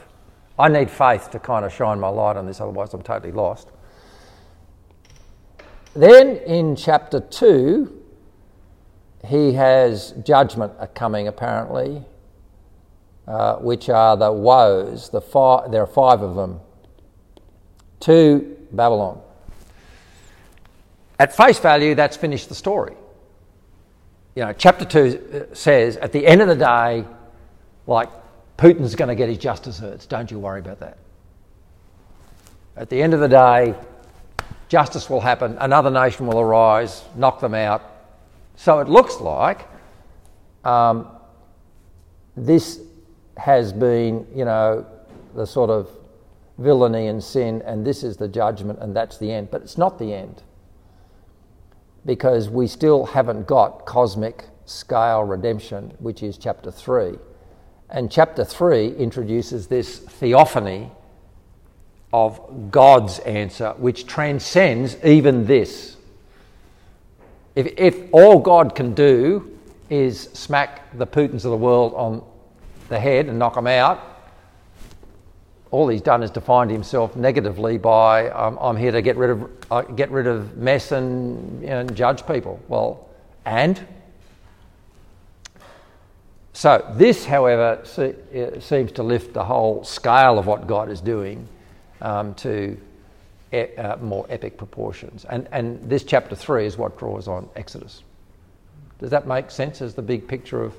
I 0.58 0.68
need 0.68 0.90
faith 0.90 1.30
to 1.32 1.38
kind 1.38 1.64
of 1.64 1.72
shine 1.72 2.00
my 2.00 2.08
light 2.08 2.36
on 2.36 2.46
this, 2.46 2.60
otherwise, 2.60 2.94
I'm 2.94 3.02
totally 3.02 3.32
lost. 3.32 3.68
Then 5.94 6.36
in 6.38 6.76
chapter 6.76 7.20
2, 7.20 7.95
he 9.26 9.52
has 9.54 10.12
judgment 10.24 10.72
coming 10.94 11.28
apparently, 11.28 12.02
uh, 13.26 13.56
which 13.56 13.88
are 13.88 14.16
the 14.16 14.32
woes. 14.32 15.10
The 15.10 15.20
five, 15.20 15.70
there 15.70 15.82
are 15.82 15.86
five 15.86 16.22
of 16.22 16.36
them 16.36 16.60
to 18.00 18.56
Babylon. 18.72 19.20
At 21.18 21.34
face 21.34 21.58
value, 21.58 21.94
that's 21.94 22.16
finished 22.16 22.48
the 22.48 22.54
story. 22.54 22.94
You 24.34 24.44
know, 24.44 24.52
chapter 24.52 24.84
2 24.84 25.48
uh, 25.50 25.54
says 25.54 25.96
at 25.96 26.12
the 26.12 26.26
end 26.26 26.42
of 26.42 26.48
the 26.48 26.56
day, 26.56 27.04
like, 27.86 28.10
Putin's 28.58 28.94
going 28.94 29.08
to 29.08 29.14
get 29.14 29.28
his 29.28 29.38
just 29.38 29.62
desserts. 29.62 30.06
Don't 30.06 30.30
you 30.30 30.38
worry 30.38 30.60
about 30.60 30.80
that. 30.80 30.98
At 32.76 32.90
the 32.90 33.02
end 33.02 33.14
of 33.14 33.20
the 33.20 33.28
day, 33.28 33.74
justice 34.68 35.08
will 35.08 35.20
happen, 35.20 35.56
another 35.60 35.90
nation 35.90 36.26
will 36.26 36.40
arise, 36.40 37.02
knock 37.14 37.40
them 37.40 37.54
out. 37.54 37.95
So 38.56 38.80
it 38.80 38.88
looks 38.88 39.20
like 39.20 39.68
um, 40.64 41.08
this 42.36 42.80
has 43.36 43.72
been, 43.72 44.26
you 44.34 44.44
know, 44.44 44.86
the 45.34 45.46
sort 45.46 45.70
of 45.70 45.90
villainy 46.58 47.08
and 47.08 47.22
sin, 47.22 47.62
and 47.66 47.86
this 47.86 48.02
is 48.02 48.16
the 48.16 48.28
judgment, 48.28 48.78
and 48.80 48.96
that's 48.96 49.18
the 49.18 49.30
end. 49.30 49.50
But 49.50 49.62
it's 49.62 49.78
not 49.78 49.98
the 49.98 50.12
end 50.12 50.42
because 52.06 52.48
we 52.48 52.66
still 52.66 53.04
haven't 53.04 53.46
got 53.46 53.84
cosmic 53.84 54.44
scale 54.64 55.24
redemption, 55.24 55.92
which 55.98 56.22
is 56.22 56.38
chapter 56.38 56.70
3. 56.70 57.18
And 57.90 58.10
chapter 58.10 58.44
3 58.44 58.96
introduces 58.96 59.66
this 59.66 59.98
theophany 59.98 60.90
of 62.12 62.70
God's 62.70 63.18
answer, 63.20 63.74
which 63.76 64.06
transcends 64.06 64.96
even 65.04 65.46
this. 65.46 65.95
If, 67.56 67.72
if 67.78 67.96
all 68.12 68.38
God 68.38 68.74
can 68.74 68.94
do 68.94 69.58
is 69.88 70.24
smack 70.34 70.96
the 70.96 71.06
Putins 71.06 71.44
of 71.44 71.50
the 71.50 71.56
world 71.56 71.94
on 71.94 72.22
the 72.88 73.00
head 73.00 73.26
and 73.26 73.38
knock 73.38 73.54
them 73.54 73.66
out, 73.66 74.16
all 75.70 75.88
he's 75.88 76.02
done 76.02 76.22
is 76.22 76.30
defined 76.30 76.70
himself 76.70 77.16
negatively 77.16 77.78
by 77.78 78.30
um, 78.30 78.58
I'm 78.60 78.76
here 78.76 78.92
to 78.92 79.02
get 79.02 79.16
rid 79.16 79.30
of 79.30 79.50
uh, 79.70 79.82
get 79.82 80.10
rid 80.10 80.26
of 80.26 80.56
mess 80.56 80.92
and, 80.92 81.64
and 81.64 81.96
judge 81.96 82.26
people. 82.26 82.60
Well, 82.68 83.08
and 83.44 83.84
so 86.52 86.86
this, 86.94 87.24
however, 87.24 87.80
se- 87.84 88.14
uh, 88.34 88.60
seems 88.60 88.92
to 88.92 89.02
lift 89.02 89.34
the 89.34 89.44
whole 89.44 89.82
scale 89.82 90.38
of 90.38 90.46
what 90.46 90.66
God 90.66 90.90
is 90.90 91.00
doing 91.00 91.48
um, 92.00 92.34
to 92.34 92.78
e- 93.52 93.76
uh, 93.76 93.96
more 93.96 94.26
epic 94.28 94.56
proportions. 94.56 95.24
And 95.24 95.48
and 95.52 95.88
this 95.88 96.04
chapter 96.04 96.34
three 96.34 96.66
is 96.66 96.76
what 96.76 96.98
draws 96.98 97.28
on 97.28 97.48
Exodus. 97.56 98.02
Does 98.98 99.10
that 99.10 99.26
make 99.26 99.50
sense 99.50 99.82
as 99.82 99.94
the 99.94 100.02
big 100.02 100.26
picture 100.26 100.62
of 100.62 100.74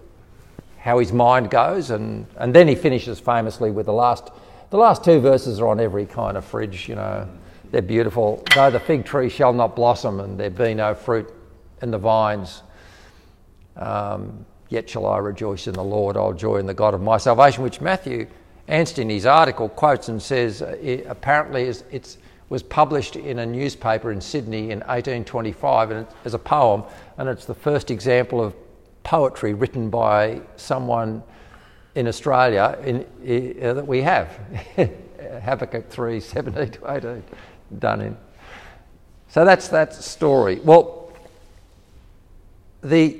how 0.79 0.99
his 0.99 1.11
mind 1.13 1.49
goes? 1.49 1.91
And 1.91 2.25
and 2.37 2.53
then 2.53 2.67
he 2.67 2.75
finishes 2.75 3.19
famously 3.19 3.71
with 3.71 3.85
the 3.85 3.93
last 3.93 4.31
the 4.69 4.77
last 4.77 5.03
two 5.03 5.19
verses 5.19 5.59
are 5.59 5.67
on 5.67 5.79
every 5.79 6.05
kind 6.05 6.37
of 6.37 6.45
fridge, 6.45 6.89
you 6.89 6.95
know. 6.95 7.27
They're 7.71 7.81
beautiful. 7.81 8.43
Though 8.55 8.71
the 8.71 8.79
fig 8.79 9.05
tree 9.05 9.29
shall 9.29 9.51
not 9.51 9.75
blossom 9.75 10.21
and 10.21 10.39
there 10.39 10.49
be 10.49 10.73
no 10.73 10.95
fruit 10.95 11.33
in 11.81 11.91
the 11.91 11.97
vines, 11.97 12.63
um, 13.75 14.45
yet 14.69 14.89
shall 14.89 15.05
I 15.05 15.17
rejoice 15.17 15.67
in 15.67 15.73
the 15.73 15.83
Lord. 15.83 16.15
I'll 16.15 16.33
joy 16.33 16.57
in 16.57 16.65
the 16.65 16.73
God 16.73 16.93
of 16.93 17.01
my 17.01 17.17
salvation, 17.17 17.63
which 17.63 17.81
Matthew 17.81 18.27
Anstey 18.67 19.01
in 19.01 19.09
his 19.09 19.25
article 19.25 19.69
quotes 19.69 20.09
and 20.09 20.21
says 20.21 20.61
uh, 20.61 20.77
it 20.81 21.05
apparently 21.07 21.63
it 21.63 22.17
was 22.49 22.63
published 22.63 23.15
in 23.15 23.39
a 23.39 23.45
newspaper 23.45 24.11
in 24.11 24.21
Sydney 24.21 24.71
in 24.71 24.79
1825 24.79 25.91
and 25.91 26.07
as 26.23 26.33
a 26.33 26.39
poem, 26.39 26.83
and 27.17 27.27
it's 27.27 27.45
the 27.45 27.55
first 27.55 27.91
example 27.91 28.41
of 28.41 28.53
poetry 29.03 29.53
written 29.53 29.89
by 29.89 30.41
someone 30.55 31.23
in 31.95 32.07
Australia 32.07 32.77
in, 32.83 33.05
uh, 33.61 33.73
that 33.73 33.87
we 33.87 34.01
have. 34.01 34.39
Habakkuk 35.43 35.89
3 35.89 36.19
17 36.19 36.71
to 36.71 36.91
18 36.91 37.23
done 37.79 38.01
in. 38.01 38.17
So 39.29 39.43
that's 39.43 39.67
that 39.69 39.93
story. 39.93 40.59
Well, 40.59 41.11
the 42.81 43.19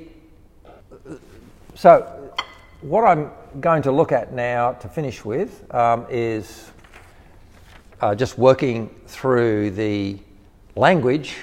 so 1.74 2.32
what 2.80 3.04
I'm 3.04 3.30
going 3.60 3.82
to 3.82 3.92
look 3.92 4.12
at 4.12 4.32
now 4.32 4.72
to 4.72 4.88
finish 4.88 5.24
with 5.24 5.72
um, 5.74 6.06
is 6.08 6.70
uh, 8.00 8.14
just 8.14 8.38
working 8.38 8.88
through 9.06 9.70
the 9.70 10.18
language 10.76 11.36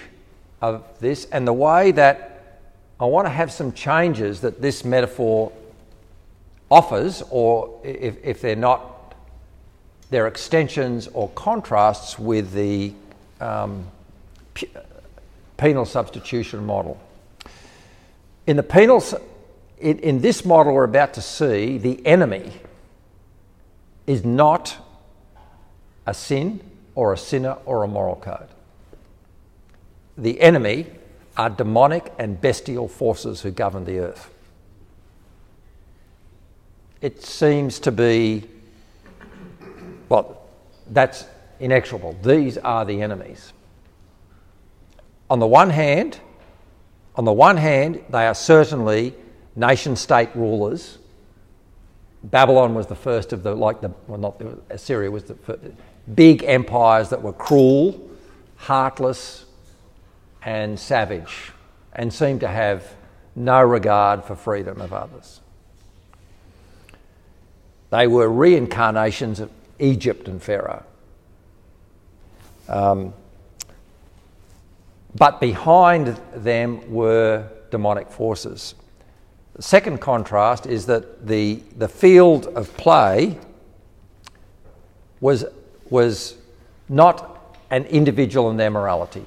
of 0.62 0.84
this 1.00 1.26
and 1.32 1.48
the 1.48 1.54
way 1.54 1.92
that 1.92 2.60
I 3.00 3.06
want 3.06 3.26
to 3.26 3.30
have 3.30 3.52
some 3.52 3.74
changes 3.74 4.42
that 4.42 4.62
this 4.62 4.86
metaphor 4.86 5.52
offers, 6.72 7.22
or 7.30 7.82
if, 7.84 8.16
if 8.24 8.42
they're 8.42 8.56
not, 8.56 9.14
they're 10.10 10.28
extensions 10.28 11.08
or 11.08 11.30
contrasts 11.30 12.18
with 12.18 12.54
the 12.54 12.94
um, 13.42 13.86
p- 14.54 14.70
penal 15.58 15.86
substitution 15.86 16.66
model. 16.66 17.00
In 18.48 18.56
the 18.56 18.64
penal, 18.64 19.04
in, 19.78 20.00
in 20.00 20.22
this 20.22 20.46
model 20.46 20.74
we're 20.74 20.86
about 20.86 21.14
to 21.16 21.22
see, 21.22 21.78
the 21.78 22.06
enemy 22.06 22.54
is 24.08 24.24
not 24.24 24.78
a 26.06 26.14
sin 26.14 26.62
or 26.94 27.14
a 27.14 27.18
sinner 27.18 27.58
or 27.66 27.84
a 27.84 27.88
moral 27.88 28.16
code. 28.16 28.48
The 30.18 30.40
enemy 30.42 30.88
are 31.36 31.50
demonic 31.50 32.14
and 32.18 32.40
bestial 32.40 32.88
forces 32.88 33.42
who 33.42 33.52
govern 33.52 33.86
the 33.86 34.00
earth 34.00 34.32
it 37.06 37.22
seems 37.24 37.80
to 37.82 37.92
be, 37.92 38.44
well, 40.10 40.42
that's 40.90 41.26
inexorable. 41.60 42.18
These 42.24 42.58
are 42.58 42.84
the 42.84 43.00
enemies. 43.04 43.54
On 45.30 45.38
the 45.38 45.46
one 45.46 45.70
hand, 45.70 46.20
on 47.16 47.24
the 47.26 47.32
one 47.32 47.58
hand, 47.58 48.04
they 48.10 48.26
are 48.26 48.34
certainly 48.34 49.14
nation 49.56 49.96
state 49.96 50.30
rulers. 50.34 50.98
Babylon 52.24 52.74
was 52.74 52.88
the 52.88 52.96
first 52.96 53.34
of 53.34 53.44
the, 53.44 53.54
like 53.54 53.82
the, 53.82 53.92
well, 54.08 54.18
not 54.20 54.40
the, 54.40 54.58
Assyria 54.72 55.12
was 55.12 55.26
the 55.26 55.36
first, 55.36 55.62
big 56.14 56.44
empires 56.44 57.10
that 57.10 57.22
were 57.22 57.34
cruel, 57.34 58.00
heartless, 58.58 59.46
and 60.44 60.80
savage, 60.80 61.52
and 61.94 62.14
seemed 62.14 62.42
to 62.42 62.48
have 62.48 62.96
no 63.36 63.62
regard 63.62 64.24
for 64.24 64.36
freedom 64.36 64.80
of 64.80 64.94
others. 64.94 65.42
They 67.90 68.08
were 68.08 68.30
reincarnations 68.30 69.40
of 69.40 69.50
Egypt 69.80 70.28
and 70.28 70.42
Pharaoh. 70.42 70.84
Um, 72.68 73.14
but 75.16 75.40
behind 75.40 76.20
them 76.34 76.92
were 76.92 77.48
demonic 77.72 78.10
forces. 78.10 78.76
The 79.56 79.62
second 79.62 80.00
contrast 80.02 80.66
is 80.66 80.86
that 80.88 81.26
the, 81.26 81.62
the 81.78 81.88
field 81.88 82.48
of 82.48 82.76
play 82.76 83.38
was, 85.22 85.46
was 85.90 86.36
not 86.90 87.58
an 87.70 87.86
individual 87.86 88.50
in 88.50 88.58
their 88.58 88.70
morality. 88.70 89.26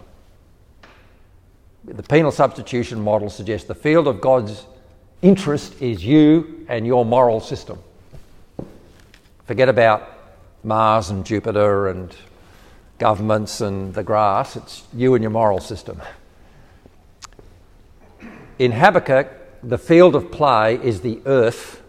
The 1.85 2.03
penal 2.03 2.31
substitution 2.31 3.01
model 3.01 3.31
suggests 3.31 3.67
the 3.67 3.75
field 3.75 4.07
of 4.09 4.21
God's 4.21 4.67
interest 5.23 5.81
is 5.81 6.05
you 6.05 6.67
and 6.69 6.87
your 6.87 7.05
moral 7.05 7.41
system. 7.41 7.79
Forget 9.47 9.69
about 9.69 10.09
Mars 10.63 11.11
and 11.11 11.25
Jupiter 11.25 11.89
and 11.89 12.15
governments 12.99 13.61
and 13.61 13.95
the 13.95 14.03
grass, 14.03 14.57
it's 14.57 14.83
you 14.93 15.15
and 15.15 15.23
your 15.23 15.31
moral 15.31 15.61
system. 15.61 16.03
In 18.59 18.73
Habakkuk, 18.73 19.29
the 19.63 19.79
field 19.79 20.15
of 20.15 20.31
play 20.31 20.75
is 20.83 21.01
the 21.01 21.21
earth 21.27 21.81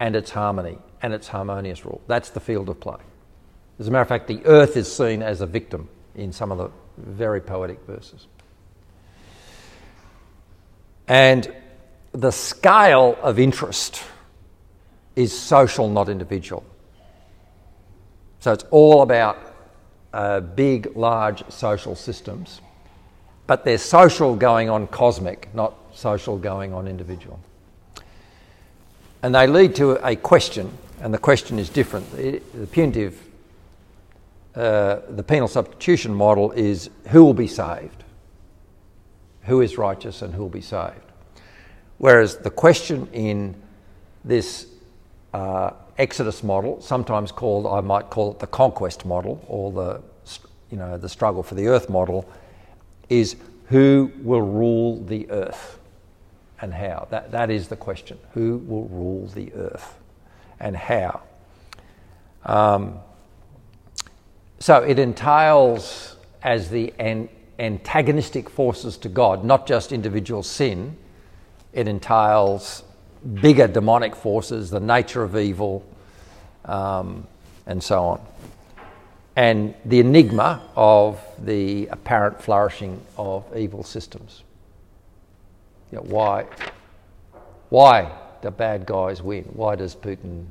and 0.00 0.16
its 0.16 0.32
harmony 0.32 0.78
and 1.02 1.14
its 1.14 1.28
harmonious 1.28 1.84
rule. 1.84 2.00
That's 2.06 2.30
the 2.30 2.40
field 2.40 2.68
of 2.68 2.80
play. 2.80 2.98
As 3.80 3.88
a 3.88 3.90
matter 3.90 4.02
of 4.02 4.08
fact, 4.08 4.28
the 4.28 4.44
earth 4.44 4.76
is 4.76 4.94
seen 4.94 5.22
as 5.22 5.40
a 5.40 5.46
victim 5.46 5.88
in 6.14 6.32
some 6.32 6.52
of 6.52 6.58
the 6.58 6.70
very 6.98 7.40
poetic 7.40 7.80
verses. 7.86 8.26
And 11.08 11.50
the 12.12 12.30
scale 12.30 13.16
of 13.22 13.38
interest 13.38 14.02
is 15.16 15.36
social, 15.36 15.88
not 15.88 16.10
individual. 16.10 16.62
So 18.40 18.52
it's 18.52 18.64
all 18.70 19.00
about 19.00 19.38
uh, 20.12 20.40
big, 20.40 20.94
large 20.94 21.42
social 21.50 21.94
systems, 21.94 22.60
but 23.46 23.64
there's 23.64 23.82
social 23.82 24.36
going 24.36 24.68
on 24.68 24.88
cosmic, 24.88 25.48
not 25.54 25.74
social 25.94 26.36
going 26.36 26.74
on 26.74 26.86
individual. 26.86 27.40
And 29.22 29.34
they 29.34 29.46
lead 29.46 29.74
to 29.76 29.92
a 30.06 30.16
question, 30.16 30.70
and 31.00 31.14
the 31.14 31.18
question 31.18 31.58
is 31.58 31.70
different. 31.70 32.10
The, 32.12 32.42
punitive, 32.70 33.29
uh, 34.54 35.00
the 35.08 35.22
penal 35.22 35.48
substitution 35.48 36.14
model 36.14 36.50
is 36.52 36.90
who 37.08 37.24
will 37.24 37.34
be 37.34 37.46
saved? 37.46 38.04
Who 39.42 39.60
is 39.60 39.78
righteous 39.78 40.22
and 40.22 40.34
who 40.34 40.42
will 40.42 40.48
be 40.48 40.60
saved? 40.60 41.00
Whereas 41.98 42.38
the 42.38 42.50
question 42.50 43.08
in 43.12 43.54
this 44.24 44.66
uh, 45.32 45.72
Exodus 45.98 46.42
model, 46.42 46.80
sometimes 46.80 47.30
called, 47.30 47.66
I 47.66 47.80
might 47.80 48.10
call 48.10 48.32
it 48.32 48.38
the 48.38 48.46
conquest 48.46 49.04
model 49.04 49.44
or 49.46 49.70
the, 49.70 50.02
you 50.70 50.78
know, 50.78 50.96
the 50.96 51.08
struggle 51.08 51.42
for 51.42 51.54
the 51.54 51.68
earth 51.68 51.88
model, 51.88 52.28
is 53.08 53.36
who 53.66 54.10
will 54.22 54.42
rule 54.42 55.04
the 55.04 55.30
earth 55.30 55.78
and 56.60 56.72
how? 56.72 57.06
That, 57.10 57.30
that 57.32 57.50
is 57.50 57.68
the 57.68 57.76
question. 57.76 58.18
Who 58.34 58.58
will 58.66 58.88
rule 58.88 59.26
the 59.28 59.52
earth 59.54 59.94
and 60.58 60.76
how? 60.76 61.20
Um, 62.44 62.98
so 64.60 64.82
it 64.82 64.98
entails 64.98 66.16
as 66.42 66.68
the 66.70 66.92
an, 66.98 67.28
antagonistic 67.58 68.48
forces 68.48 68.96
to 68.98 69.08
God, 69.08 69.44
not 69.44 69.66
just 69.66 69.92
individual 69.92 70.42
sin, 70.42 70.96
it 71.72 71.88
entails 71.88 72.84
bigger 73.34 73.68
demonic 73.68 74.14
forces, 74.16 74.70
the 74.70 74.80
nature 74.80 75.22
of 75.22 75.36
evil, 75.36 75.84
um, 76.64 77.26
and 77.66 77.82
so 77.82 78.04
on. 78.04 78.20
And 79.36 79.74
the 79.84 80.00
enigma 80.00 80.62
of 80.76 81.20
the 81.38 81.86
apparent 81.86 82.42
flourishing 82.42 83.00
of 83.16 83.44
evil 83.56 83.82
systems. 83.82 84.42
You 85.92 85.98
know, 85.98 86.04
why, 86.04 86.46
why 87.68 88.10
do 88.42 88.50
bad 88.50 88.86
guys 88.86 89.22
win? 89.22 89.44
Why 89.44 89.76
does 89.76 89.94
Putin 89.94 90.46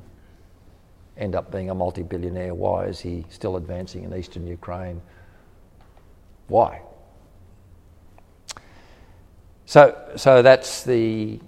end 1.20 1.36
up 1.36 1.52
being 1.52 1.70
a 1.70 1.74
multi 1.74 2.02
billionaire? 2.02 2.54
Why 2.54 2.86
is 2.86 2.98
he 2.98 3.24
still 3.28 3.56
advancing 3.56 4.02
in 4.02 4.14
eastern 4.14 4.46
Ukraine? 4.46 5.00
Why? 6.48 6.82
So, 9.66 9.96
so 10.16 10.42
that's 10.42 10.82
the, 10.82 11.38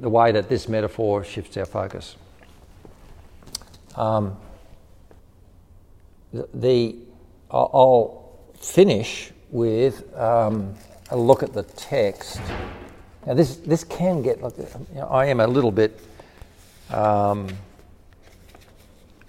the 0.00 0.08
way 0.08 0.32
that 0.32 0.48
this 0.48 0.66
metaphor 0.66 1.22
shifts 1.24 1.58
our 1.58 1.66
focus. 1.66 2.16
Um, 3.96 4.38
the, 6.32 6.48
the, 6.54 6.96
I'll 7.50 8.38
finish 8.58 9.32
with 9.50 10.16
um, 10.16 10.74
a 11.10 11.16
look 11.16 11.42
at 11.42 11.52
the 11.52 11.64
text. 11.64 12.40
Now, 13.26 13.34
this, 13.34 13.56
this 13.56 13.84
can 13.84 14.22
get, 14.22 14.38
you 14.38 14.66
know, 14.94 15.08
I 15.08 15.26
am 15.26 15.40
a 15.40 15.46
little 15.46 15.72
bit 15.72 16.00
um, 16.88 17.48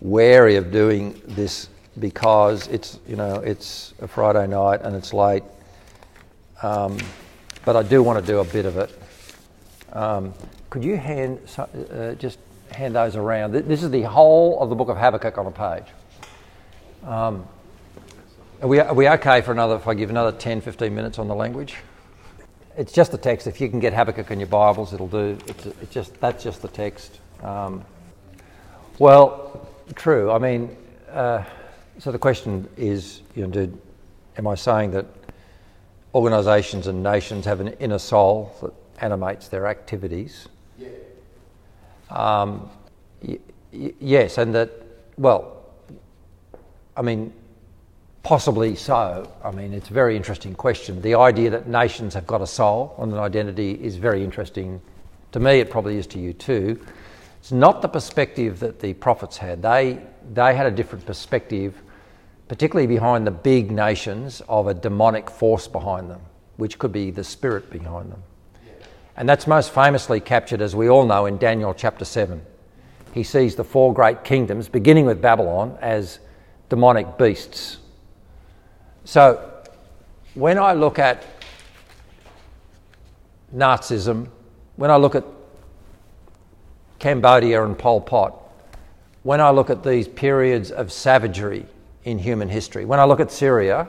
wary 0.02 0.56
of 0.56 0.72
doing 0.72 1.22
this 1.28 1.70
because 2.00 2.68
it's, 2.68 3.00
you 3.08 3.16
know, 3.16 3.36
it's 3.36 3.94
a 4.02 4.08
Friday 4.08 4.48
night 4.48 4.82
and 4.82 4.96
it's 4.96 5.14
late. 5.14 5.44
Um, 6.64 6.98
but 7.64 7.76
I 7.76 7.84
do 7.84 8.02
want 8.02 8.24
to 8.24 8.32
do 8.32 8.40
a 8.40 8.44
bit 8.44 8.66
of 8.66 8.78
it. 8.78 8.98
Um, 9.94 10.34
could 10.70 10.84
you 10.84 10.98
hand 10.98 11.40
uh, 11.58 12.14
just 12.14 12.40
hand 12.72 12.96
those 12.96 13.16
around? 13.16 13.52
This 13.52 13.84
is 13.84 13.92
the 13.92 14.04
whole 14.04 14.60
of 14.60 14.70
the 14.70 14.76
book 14.76 14.90
of 14.90 14.98
Habakkuk 14.98 15.38
on 15.38 15.46
a 15.46 15.52
page. 15.52 15.86
Um, 17.04 17.46
are, 18.62 18.68
we, 18.68 18.80
are 18.80 18.94
we 18.94 19.08
okay 19.10 19.42
for 19.42 19.52
another, 19.52 19.76
if 19.76 19.88
I 19.88 19.94
give 19.94 20.10
another 20.10 20.32
10, 20.32 20.62
15 20.62 20.94
minutes 20.94 21.20
on 21.20 21.28
the 21.28 21.36
language? 21.36 21.76
It's 22.78 22.94
just 22.94 23.12
the 23.12 23.18
text. 23.18 23.48
If 23.48 23.60
you 23.60 23.70
can 23.70 23.80
get 23.80 23.94
Habakkuk 23.94 24.32
in 24.32 24.40
your 24.40 24.48
Bibles, 24.48 24.94
it'll 24.94 25.08
do. 25.08 25.38
It's, 25.48 25.66
it's 25.66 25.94
just, 25.94 26.20
that's 26.22 26.44
just 26.44 26.62
the 26.62 26.70
text. 26.70 27.20
Um, 27.44 27.84
well, 28.98 29.68
true. 29.94 30.32
I 30.32 30.38
mean, 30.38 30.76
uh, 31.10 31.44
so 32.00 32.12
the 32.12 32.20
question 32.20 32.68
is, 32.78 33.22
you 33.36 33.44
know, 33.44 33.50
did, 33.52 33.78
am 34.38 34.48
I 34.48 34.56
saying 34.56 34.92
that 34.92 35.06
organisations 36.14 36.88
and 36.88 37.02
nations 37.02 37.46
have 37.46 37.60
an 37.60 37.70
inner 37.80 38.00
soul 38.00 38.54
that 38.62 38.74
animates 39.02 39.48
their 39.48 39.68
activities. 39.68 40.48
Yeah. 40.78 40.88
Um, 42.10 42.70
y- 43.26 43.40
y- 43.74 43.94
yes, 44.00 44.38
and 44.38 44.54
that, 44.54 44.72
well, 45.18 45.58
I 46.96 47.02
mean, 47.02 47.34
possibly 48.24 48.76
so. 48.76 49.32
I 49.44 49.52
mean, 49.52 49.74
it's 49.74 49.90
a 49.90 49.94
very 49.94 50.16
interesting 50.16 50.54
question. 50.54 51.02
The 51.02 51.16
idea 51.16 51.50
that 51.52 51.68
nations 51.68 52.14
have 52.14 52.28
got 52.28 52.42
a 52.42 52.48
soul 52.48 52.96
and 53.00 53.12
an 53.12 53.20
identity 53.20 53.72
is 53.72 53.96
very 53.96 54.24
interesting. 54.24 54.82
To 55.32 55.40
me, 55.40 55.60
it 55.60 55.70
probably 55.70 55.98
is 55.98 56.06
to 56.08 56.20
you 56.20 56.34
too. 56.34 56.80
It's 57.42 57.52
not 57.52 57.82
the 57.82 57.90
perspective 57.90 58.60
that 58.62 58.80
the 58.80 58.94
prophets 58.94 59.38
had. 59.38 59.62
They, 59.62 60.00
they 60.34 60.56
had 60.56 60.66
a 60.66 60.72
different 60.72 61.06
perspective 61.06 61.76
particularly 62.52 62.86
behind 62.86 63.26
the 63.26 63.32
big 63.32 63.72
nations, 63.72 64.42
of 64.50 64.68
a 64.68 64.74
demonic 64.74 65.30
force 65.30 65.70
behind 65.70 66.12
them, 66.12 66.20
which 66.58 66.78
could 66.78 66.92
be 66.92 67.10
the 67.10 67.24
spirit 67.24 67.70
behind 67.70 68.12
them. 68.12 68.22
And 69.16 69.30
that's 69.30 69.48
most 69.48 69.72
famously 69.72 70.20
captured, 70.20 70.62
as 70.62 70.76
we 70.76 70.90
all 70.90 71.06
know, 71.06 71.28
in 71.28 71.38
Daniel 71.38 71.74
chapter 71.74 72.04
7. 72.04 72.42
He 73.14 73.24
sees 73.24 73.56
the 73.56 73.64
four 73.64 73.94
great 73.94 74.26
kingdoms, 74.26 74.68
beginning 74.68 75.06
with 75.06 75.22
Babylon, 75.22 75.78
as 75.80 76.20
demonic 76.68 77.18
beasts. 77.18 77.78
So 79.06 79.64
when 80.34 80.60
I 80.60 80.74
look 80.74 81.00
at 81.00 81.24
Nazism, 83.56 84.28
when 84.76 84.92
I 84.92 84.98
look 84.98 85.16
at 85.16 85.24
Cambodia 87.02 87.66
and 87.66 87.76
Pol 87.76 88.00
Pot, 88.00 88.38
when 89.24 89.42
I 89.42 89.50
look 89.50 89.72
at 89.72 89.84
these 89.84 90.08
periods 90.08 90.70
of 90.70 90.92
savagery 90.92 91.66
in 92.04 92.20
human 92.20 92.48
history. 92.48 92.86
When 92.86 93.00
I 93.00 93.06
look 93.06 93.20
at 93.20 93.32
Syria, 93.32 93.88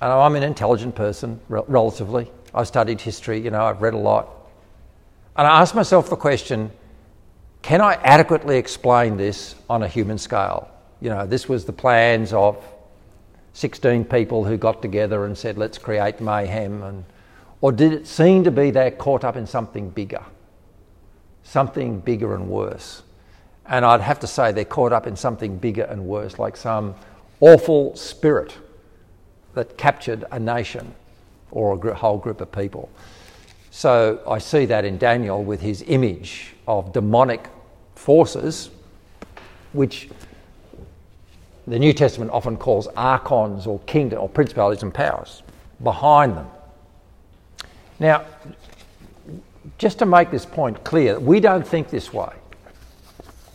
and 0.00 0.12
I'm 0.12 0.36
an 0.36 0.44
intelligent 0.44 0.94
person, 0.94 1.40
relatively. 1.48 2.30
I've 2.54 2.68
studied 2.68 3.00
history, 3.00 3.40
you 3.40 3.50
know, 3.50 3.64
I've 3.64 3.82
read 3.82 3.94
a 3.94 3.98
lot. 3.98 4.28
And 5.36 5.48
I 5.48 5.60
ask 5.60 5.74
myself 5.74 6.08
the 6.08 6.16
question 6.16 6.70
can 7.60 7.80
I 7.80 7.94
adequately 8.04 8.56
explain 8.56 9.16
this 9.16 9.56
on 9.68 9.82
a 9.82 9.88
human 9.88 10.16
scale? 10.16 10.70
You 11.00 11.10
know, 11.10 11.26
this 11.26 11.48
was 11.48 11.64
the 11.64 11.72
plans 11.72 12.32
of 12.32 12.64
16 13.54 14.04
people 14.04 14.44
who 14.44 14.56
got 14.56 14.80
together 14.80 15.24
and 15.24 15.36
said, 15.36 15.58
let's 15.58 15.76
create 15.76 16.20
mayhem. 16.20 16.84
And, 16.84 17.04
or 17.60 17.72
did 17.72 17.92
it 17.92 18.06
seem 18.06 18.44
to 18.44 18.52
be 18.52 18.70
they're 18.70 18.92
caught 18.92 19.24
up 19.24 19.34
in 19.34 19.44
something 19.44 19.90
bigger? 19.90 20.22
Something 21.48 22.00
bigger 22.00 22.34
and 22.34 22.50
worse? 22.50 23.02
And 23.64 23.82
I'd 23.82 24.02
have 24.02 24.20
to 24.20 24.26
say 24.26 24.52
they're 24.52 24.66
caught 24.66 24.92
up 24.92 25.06
in 25.06 25.16
something 25.16 25.56
bigger 25.56 25.84
and 25.84 26.04
worse, 26.04 26.38
like 26.38 26.58
some 26.58 26.94
awful 27.40 27.96
spirit 27.96 28.54
that 29.54 29.78
captured 29.78 30.26
a 30.30 30.38
nation 30.38 30.94
or 31.50 31.74
a 31.88 31.94
whole 31.94 32.18
group 32.18 32.42
of 32.42 32.52
people. 32.52 32.90
So 33.70 34.20
I 34.28 34.38
see 34.38 34.66
that 34.66 34.84
in 34.84 34.98
Daniel 34.98 35.42
with 35.42 35.62
his 35.62 35.82
image 35.86 36.54
of 36.66 36.92
demonic 36.92 37.48
forces, 37.94 38.68
which 39.72 40.10
the 41.66 41.78
New 41.78 41.94
Testament 41.94 42.30
often 42.30 42.58
calls 42.58 42.88
archons 42.88 43.66
or 43.66 43.78
kingdom 43.80 44.20
or 44.20 44.28
principalities 44.28 44.82
and 44.82 44.92
powers 44.92 45.42
behind 45.82 46.36
them. 46.36 46.46
Now, 47.98 48.26
just 49.78 49.98
to 50.00 50.06
make 50.06 50.30
this 50.30 50.44
point 50.44 50.84
clear, 50.84 51.18
we 51.18 51.40
don't 51.40 51.66
think 51.66 51.88
this 51.88 52.12
way 52.12 52.32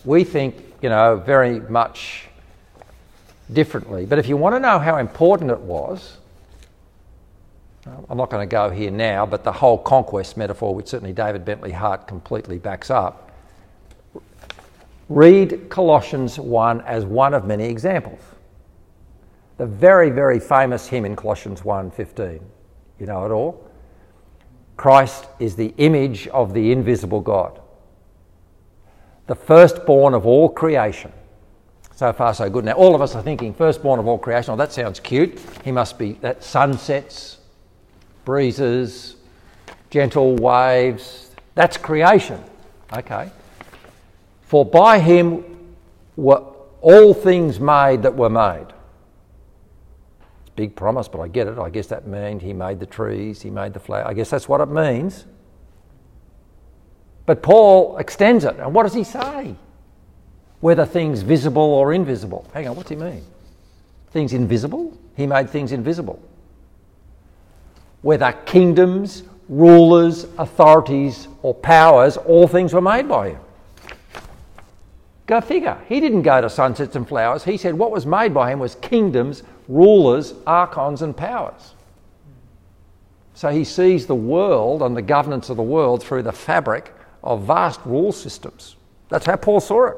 we 0.05 0.23
think, 0.23 0.55
you 0.81 0.89
know, 0.89 1.15
very 1.15 1.59
much 1.61 2.27
differently. 3.51 4.05
But 4.05 4.19
if 4.19 4.27
you 4.27 4.37
want 4.37 4.55
to 4.55 4.59
know 4.59 4.79
how 4.79 4.97
important 4.97 5.51
it 5.51 5.59
was, 5.59 6.17
I'm 7.85 8.17
not 8.17 8.29
going 8.29 8.47
to 8.47 8.51
go 8.51 8.69
here 8.69 8.91
now, 8.91 9.25
but 9.25 9.43
the 9.43 9.51
whole 9.51 9.77
conquest 9.77 10.37
metaphor, 10.37 10.73
which 10.73 10.87
certainly 10.87 11.13
David 11.13 11.43
Bentley 11.43 11.71
Hart 11.71 12.07
completely 12.07 12.57
backs 12.57 12.89
up, 12.89 13.31
read 15.09 15.69
Colossians 15.69 16.39
1 16.39 16.81
as 16.81 17.05
one 17.05 17.33
of 17.33 17.45
many 17.45 17.65
examples. 17.65 18.21
The 19.57 19.65
very, 19.65 20.09
very 20.09 20.39
famous 20.39 20.87
hymn 20.87 21.05
in 21.05 21.15
Colossians 21.15 21.61
1:15. 21.61 22.39
You 22.99 23.05
know 23.05 23.25
it 23.25 23.31
all? 23.31 23.69
Christ 24.83 25.27
is 25.39 25.55
the 25.55 25.73
image 25.77 26.27
of 26.27 26.53
the 26.53 26.73
invisible 26.73 27.21
God, 27.21 27.57
the 29.27 29.33
firstborn 29.33 30.13
of 30.13 30.25
all 30.25 30.49
creation. 30.49 31.13
So 31.95 32.11
far, 32.11 32.33
so 32.33 32.49
good. 32.49 32.65
Now, 32.65 32.73
all 32.73 32.93
of 32.93 33.01
us 33.01 33.15
are 33.15 33.23
thinking, 33.23 33.53
firstborn 33.53 33.97
of 33.97 34.07
all 34.07 34.17
creation. 34.17 34.53
Oh, 34.53 34.57
that 34.57 34.73
sounds 34.73 34.99
cute. 34.99 35.39
He 35.63 35.71
must 35.71 35.97
be 35.97 36.17
that 36.19 36.43
sunsets, 36.43 37.37
breezes, 38.25 39.15
gentle 39.89 40.35
waves. 40.35 41.31
That's 41.55 41.77
creation. 41.77 42.43
Okay. 42.91 43.31
For 44.41 44.65
by 44.65 44.99
him 44.99 45.45
were 46.17 46.43
all 46.81 47.13
things 47.13 47.57
made 47.57 48.03
that 48.03 48.15
were 48.17 48.29
made. 48.29 48.67
Big 50.55 50.75
promise, 50.75 51.07
but 51.07 51.19
I 51.19 51.27
get 51.27 51.47
it. 51.47 51.57
I 51.57 51.69
guess 51.69 51.87
that 51.87 52.07
means 52.07 52.43
he 52.43 52.53
made 52.53 52.79
the 52.79 52.85
trees, 52.85 53.41
he 53.41 53.49
made 53.49 53.73
the 53.73 53.79
flower. 53.79 54.07
I 54.07 54.13
guess 54.13 54.29
that's 54.29 54.47
what 54.47 54.61
it 54.61 54.69
means. 54.69 55.25
But 57.25 57.41
Paul 57.41 57.97
extends 57.97 58.43
it. 58.43 58.57
And 58.59 58.73
what 58.73 58.83
does 58.83 58.93
he 58.93 59.03
say? 59.03 59.55
Whether 60.59 60.85
things 60.85 61.21
visible 61.21 61.61
or 61.61 61.93
invisible. 61.93 62.47
Hang 62.53 62.67
on, 62.67 62.75
what's 62.75 62.89
he 62.89 62.95
mean? 62.95 63.23
Things 64.11 64.33
invisible? 64.33 64.97
He 65.15 65.25
made 65.25 65.49
things 65.49 65.71
invisible. 65.71 66.21
Whether 68.01 68.31
kingdoms, 68.45 69.23
rulers, 69.49 70.25
authorities, 70.37 71.27
or 71.41 71.53
powers, 71.53 72.17
all 72.17 72.47
things 72.47 72.73
were 72.73 72.81
made 72.81 73.07
by 73.07 73.29
him. 73.29 73.39
Go 75.25 75.39
figure. 75.41 75.77
He 75.87 75.99
didn't 75.99 76.23
go 76.23 76.41
to 76.41 76.49
sunsets 76.49 76.95
and 76.95 77.07
flowers. 77.07 77.43
He 77.43 77.57
said 77.57 77.73
what 77.73 77.91
was 77.91 78.05
made 78.05 78.33
by 78.33 78.51
him 78.51 78.59
was 78.59 78.75
kingdoms, 78.75 79.43
rulers, 79.67 80.33
archons, 80.45 81.01
and 81.01 81.15
powers. 81.15 81.73
So 83.33 83.49
he 83.49 83.63
sees 83.63 84.05
the 84.05 84.15
world 84.15 84.81
and 84.81 84.95
the 84.95 85.01
governance 85.01 85.49
of 85.49 85.57
the 85.57 85.63
world 85.63 86.03
through 86.03 86.23
the 86.23 86.31
fabric 86.31 86.93
of 87.23 87.43
vast 87.43 87.79
rule 87.85 88.11
systems. 88.11 88.75
That's 89.09 89.25
how 89.25 89.35
Paul 89.35 89.59
saw 89.59 89.87
it. 89.87 89.97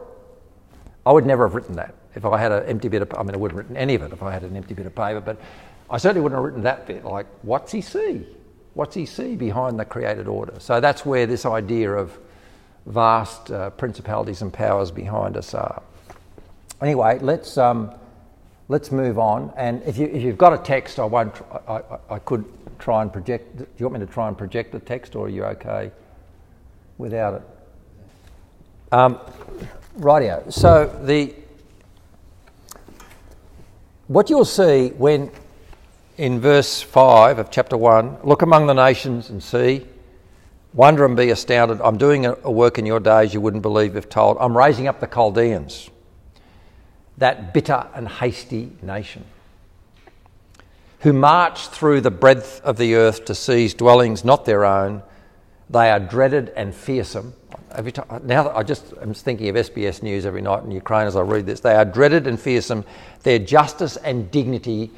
I 1.05 1.11
would 1.11 1.25
never 1.25 1.47
have 1.47 1.55
written 1.55 1.75
that 1.75 1.93
if 2.15 2.25
I 2.25 2.37
had 2.37 2.51
an 2.51 2.63
empty 2.63 2.87
bit 2.87 3.01
of, 3.01 3.13
I 3.13 3.23
mean, 3.23 3.35
I 3.35 3.37
wouldn't 3.37 3.57
have 3.57 3.65
written 3.69 3.77
any 3.77 3.95
of 3.95 4.01
it 4.01 4.13
if 4.13 4.23
I 4.23 4.31
had 4.31 4.43
an 4.43 4.55
empty 4.55 4.73
bit 4.73 4.85
of 4.85 4.95
paper, 4.95 5.19
but 5.19 5.37
I 5.89 5.97
certainly 5.97 6.21
wouldn't 6.21 6.37
have 6.37 6.45
written 6.45 6.63
that 6.63 6.87
bit. 6.87 7.03
Like, 7.03 7.27
what's 7.41 7.71
he 7.71 7.81
see? 7.81 8.25
What's 8.73 8.95
he 8.95 9.05
see 9.05 9.35
behind 9.35 9.79
the 9.79 9.85
created 9.85 10.27
order? 10.27 10.53
So 10.59 10.79
that's 10.79 11.05
where 11.05 11.25
this 11.25 11.45
idea 11.45 11.91
of 11.91 12.17
vast 12.85 13.51
uh, 13.51 13.69
principalities 13.71 14.41
and 14.41 14.51
powers 14.51 14.91
behind 14.91 15.37
us 15.37 15.53
are. 15.53 15.81
Anyway, 16.81 17.19
let's, 17.19 17.57
um, 17.57 17.93
let's 18.67 18.91
move 18.91 19.19
on. 19.19 19.53
And 19.55 19.81
if, 19.83 19.97
you, 19.97 20.07
if 20.07 20.21
you've 20.23 20.37
got 20.37 20.53
a 20.53 20.57
text, 20.57 20.99
I, 20.99 21.05
won't, 21.05 21.35
I, 21.67 21.73
I, 21.73 21.99
I 22.11 22.19
could 22.19 22.45
try 22.79 23.01
and 23.01 23.11
project. 23.11 23.57
Do 23.57 23.65
you 23.77 23.87
want 23.87 23.99
me 23.99 24.05
to 24.05 24.11
try 24.11 24.27
and 24.27 24.37
project 24.37 24.71
the 24.71 24.79
text, 24.79 25.15
or 25.15 25.27
are 25.27 25.29
you 25.29 25.45
okay 25.45 25.91
without 26.97 27.35
it? 27.35 27.41
Um, 28.91 29.19
rightio. 29.97 30.51
So 30.51 30.85
the 31.03 31.35
what 34.07 34.29
you'll 34.29 34.45
see 34.45 34.89
when 34.89 35.31
in 36.17 36.39
verse 36.39 36.81
5 36.81 37.39
of 37.39 37.49
chapter 37.49 37.75
1 37.75 38.19
look 38.23 38.43
among 38.43 38.67
the 38.67 38.73
nations 38.73 39.31
and 39.31 39.41
see 39.41 39.83
Wonder 40.75 41.05
and 41.05 41.15
be 41.15 41.29
astounded. 41.29 41.79
I'm 41.79 41.97
doing 41.97 42.25
a 42.25 42.51
work 42.51 42.77
in 42.77 42.85
your 42.85 42.99
days 42.99 43.33
you 43.33 43.39
wouldn't 43.39 43.63
believe 43.63 43.95
if 43.95 44.09
told. 44.09 44.35
I'm 44.41 44.57
raising 44.57 44.89
up 44.89 44.99
the 44.99 45.07
Chaldeans, 45.07 45.89
that 47.17 47.53
bitter 47.53 47.87
and 47.93 48.07
hasty 48.07 48.71
nation, 48.81 49.25
who 50.99 51.13
march 51.13 51.67
through 51.67 52.01
the 52.01 52.11
breadth 52.11 52.61
of 52.63 52.77
the 52.77 52.95
earth 52.95 53.25
to 53.25 53.35
seize 53.35 53.73
dwellings 53.73 54.25
not 54.25 54.45
their 54.45 54.65
own. 54.65 55.03
They 55.69 55.89
are 55.89 55.99
dreaded 55.99 56.49
and 56.55 56.73
fearsome. 56.73 57.33
Every 57.71 57.91
time, 57.91 58.21
now 58.25 58.49
I 58.55 58.63
just 58.63 58.93
am 59.01 59.13
thinking 59.13 59.49
of 59.49 59.55
SBS 59.55 60.03
News 60.03 60.25
every 60.25 60.41
night 60.41 60.63
in 60.63 60.71
Ukraine 60.71 61.07
as 61.07 61.15
I 61.15 61.21
read 61.21 61.45
this. 61.45 61.59
They 61.59 61.75
are 61.75 61.85
dreaded 61.85 62.27
and 62.27 62.39
fearsome. 62.39 62.85
Their 63.23 63.39
justice 63.39 63.97
and 63.97 64.29
dignity 64.29 64.91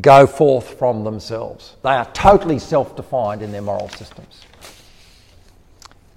go 0.00 0.26
forth 0.26 0.78
from 0.78 1.04
themselves. 1.04 1.76
They 1.82 1.90
are 1.90 2.06
totally 2.12 2.58
self 2.58 2.96
defined 2.96 3.42
in 3.42 3.52
their 3.52 3.62
moral 3.62 3.88
systems. 3.90 4.42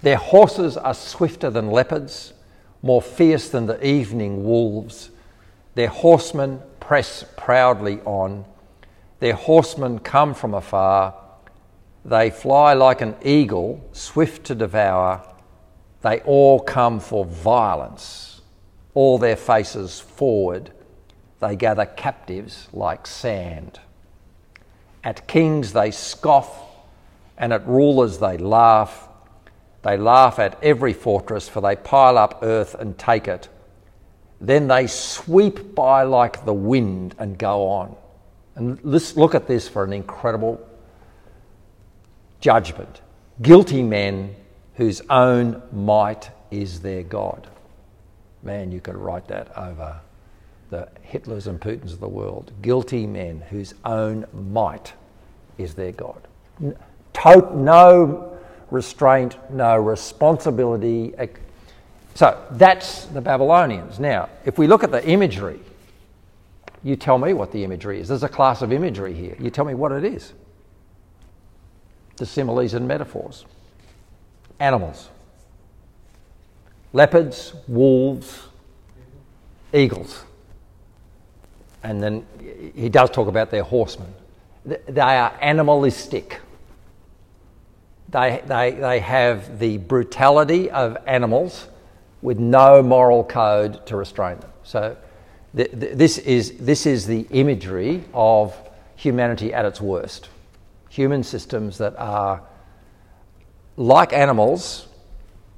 Their 0.02 0.16
horses 0.16 0.76
are 0.76 0.94
swifter 0.94 1.50
than 1.50 1.70
leopards, 1.70 2.32
more 2.82 3.02
fierce 3.02 3.48
than 3.48 3.66
the 3.66 3.84
evening 3.86 4.44
wolves. 4.44 5.10
Their 5.74 5.88
horsemen 5.88 6.60
press 6.80 7.24
proudly 7.36 8.00
on. 8.04 8.44
Their 9.20 9.34
horsemen 9.34 9.98
come 9.98 10.34
from 10.34 10.54
afar. 10.54 11.14
They 12.04 12.30
fly 12.30 12.74
like 12.74 13.00
an 13.00 13.16
eagle, 13.22 13.86
swift 13.92 14.44
to 14.46 14.54
devour. 14.54 15.22
They 16.02 16.20
all 16.20 16.60
come 16.60 17.00
for 17.00 17.24
violence, 17.24 18.40
all 18.94 19.18
their 19.18 19.36
faces 19.36 20.00
forward. 20.00 20.70
They 21.40 21.56
gather 21.56 21.86
captives 21.86 22.68
like 22.72 23.06
sand. 23.06 23.80
At 25.04 25.26
kings 25.26 25.72
they 25.72 25.90
scoff, 25.90 26.64
and 27.36 27.52
at 27.52 27.66
rulers 27.66 28.18
they 28.18 28.36
laugh. 28.36 29.07
They 29.88 29.96
laugh 29.96 30.38
at 30.38 30.62
every 30.62 30.92
fortress, 30.92 31.48
for 31.48 31.62
they 31.62 31.74
pile 31.74 32.18
up 32.18 32.40
earth 32.42 32.74
and 32.74 32.98
take 32.98 33.26
it. 33.26 33.48
Then 34.38 34.68
they 34.68 34.86
sweep 34.86 35.74
by 35.74 36.02
like 36.02 36.44
the 36.44 36.52
wind 36.52 37.14
and 37.18 37.38
go 37.38 37.68
on. 37.68 37.96
And 38.54 38.78
let's 38.84 39.16
look 39.16 39.34
at 39.34 39.46
this 39.46 39.66
for 39.66 39.84
an 39.84 39.94
incredible 39.94 40.60
judgment. 42.42 43.00
Guilty 43.40 43.82
men 43.82 44.36
whose 44.74 45.00
own 45.08 45.62
might 45.72 46.32
is 46.50 46.80
their 46.80 47.02
God. 47.02 47.48
Man, 48.42 48.70
you 48.70 48.82
could 48.82 48.94
write 48.94 49.26
that 49.28 49.56
over 49.56 50.02
the 50.68 50.90
Hitlers 51.02 51.46
and 51.46 51.58
Putins 51.58 51.94
of 51.94 52.00
the 52.00 52.08
world. 52.08 52.52
Guilty 52.60 53.06
men 53.06 53.42
whose 53.48 53.72
own 53.86 54.26
might 54.34 54.92
is 55.56 55.72
their 55.72 55.92
God. 55.92 56.28
No 57.54 58.37
restraint, 58.70 59.36
no 59.50 59.76
responsibility. 59.76 61.14
So 62.14 62.44
that's 62.52 63.06
the 63.06 63.20
Babylonians. 63.20 63.98
Now, 63.98 64.28
if 64.44 64.58
we 64.58 64.66
look 64.66 64.84
at 64.84 64.90
the 64.90 65.06
imagery, 65.06 65.60
you 66.82 66.96
tell 66.96 67.18
me 67.18 67.32
what 67.32 67.52
the 67.52 67.64
imagery 67.64 68.00
is. 68.00 68.08
There's 68.08 68.22
a 68.22 68.28
class 68.28 68.62
of 68.62 68.72
imagery 68.72 69.14
here. 69.14 69.36
You 69.38 69.50
tell 69.50 69.64
me 69.64 69.74
what 69.74 69.92
it 69.92 70.04
is. 70.04 70.32
The 72.16 72.26
similes 72.26 72.74
and 72.74 72.86
metaphors. 72.86 73.44
Animals. 74.60 75.08
Leopards, 76.92 77.54
wolves, 77.66 78.48
eagles. 79.72 80.24
And 81.82 82.02
then 82.02 82.26
he 82.74 82.88
does 82.88 83.10
talk 83.10 83.28
about 83.28 83.50
their 83.50 83.62
horsemen. 83.62 84.12
They 84.64 85.00
are 85.00 85.32
animalistic. 85.40 86.40
They, 88.10 88.42
they, 88.46 88.70
they 88.72 89.00
have 89.00 89.58
the 89.58 89.78
brutality 89.78 90.70
of 90.70 90.96
animals 91.06 91.68
with 92.22 92.38
no 92.38 92.82
moral 92.82 93.22
code 93.22 93.84
to 93.86 93.96
restrain 93.96 94.38
them. 94.40 94.50
So, 94.62 94.96
th- 95.54 95.70
th- 95.70 95.94
this, 95.94 96.18
is, 96.18 96.56
this 96.58 96.86
is 96.86 97.06
the 97.06 97.26
imagery 97.30 98.04
of 98.14 98.56
humanity 98.96 99.52
at 99.52 99.64
its 99.64 99.80
worst. 99.80 100.30
Human 100.88 101.22
systems 101.22 101.78
that 101.78 101.96
are 101.98 102.42
like 103.76 104.12
animals 104.12 104.88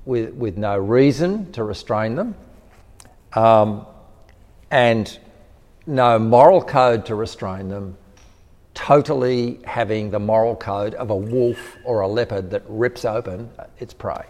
with, 0.05 0.35
with 0.35 0.59
no 0.59 0.77
reason 0.77 1.53
to 1.53 1.65
restrain 1.65 2.17
them 2.17 2.35
um, 3.33 3.87
and 4.71 5.19
no 5.87 6.19
moral 6.19 6.63
code 6.63 7.07
to 7.07 7.15
restrain 7.15 7.69
them 7.69 7.97
totally 8.81 9.61
having 9.67 10.11
the 10.11 10.19
moral 10.19 10.57
code 10.57 10.95
of 10.95 11.11
a 11.11 11.17
wolf 11.17 11.77
or 11.85 12.01
a 12.01 12.09
leopard 12.09 12.51
that 12.51 12.63
rips 12.67 13.05
open 13.05 13.51
its 13.79 13.93
prey. 13.93 14.25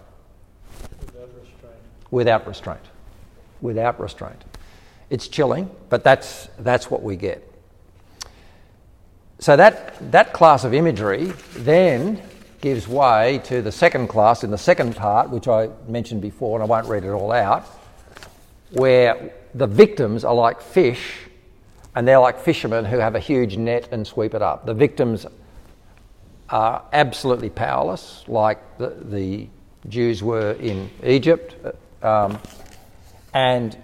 Without 0.90 1.30
restraint. 1.40 1.76
Without 2.10 2.48
restraint. 2.48 2.80
Without 3.60 4.00
restraint. 4.00 4.44
It's 5.08 5.28
chilling, 5.28 5.70
but 5.88 6.02
that's, 6.02 6.48
that's 6.58 6.90
what 6.90 7.00
we 7.04 7.14
get. 7.14 7.48
So 9.38 9.56
that, 9.56 9.94
that 10.10 10.32
class 10.32 10.64
of 10.64 10.74
imagery 10.74 11.32
then 11.54 12.20
gives 12.60 12.88
way 12.88 13.40
to 13.44 13.62
the 13.62 13.70
second 13.70 14.08
class 14.08 14.42
in 14.42 14.50
the 14.50 14.58
second 14.58 14.96
part, 14.96 15.30
which 15.30 15.46
I 15.46 15.68
mentioned 15.86 16.22
before, 16.22 16.60
and 16.60 16.64
I 16.64 16.66
won't 16.66 16.88
read 16.88 17.04
it 17.04 17.10
all 17.10 17.30
out, 17.30 17.64
where 18.72 19.32
the 19.54 19.68
victims 19.68 20.24
are 20.24 20.34
like 20.34 20.60
fish, 20.60 21.29
and 21.94 22.06
they're 22.06 22.20
like 22.20 22.38
fishermen 22.38 22.84
who 22.84 22.98
have 22.98 23.14
a 23.14 23.20
huge 23.20 23.56
net 23.56 23.88
and 23.92 24.06
sweep 24.06 24.34
it 24.34 24.42
up. 24.42 24.66
The 24.66 24.74
victims 24.74 25.26
are 26.48 26.84
absolutely 26.92 27.50
powerless, 27.50 28.24
like 28.28 28.78
the, 28.78 28.96
the 29.02 29.48
Jews 29.88 30.22
were 30.22 30.52
in 30.52 30.90
Egypt. 31.04 31.56
Um, 32.02 32.38
and 33.32 33.76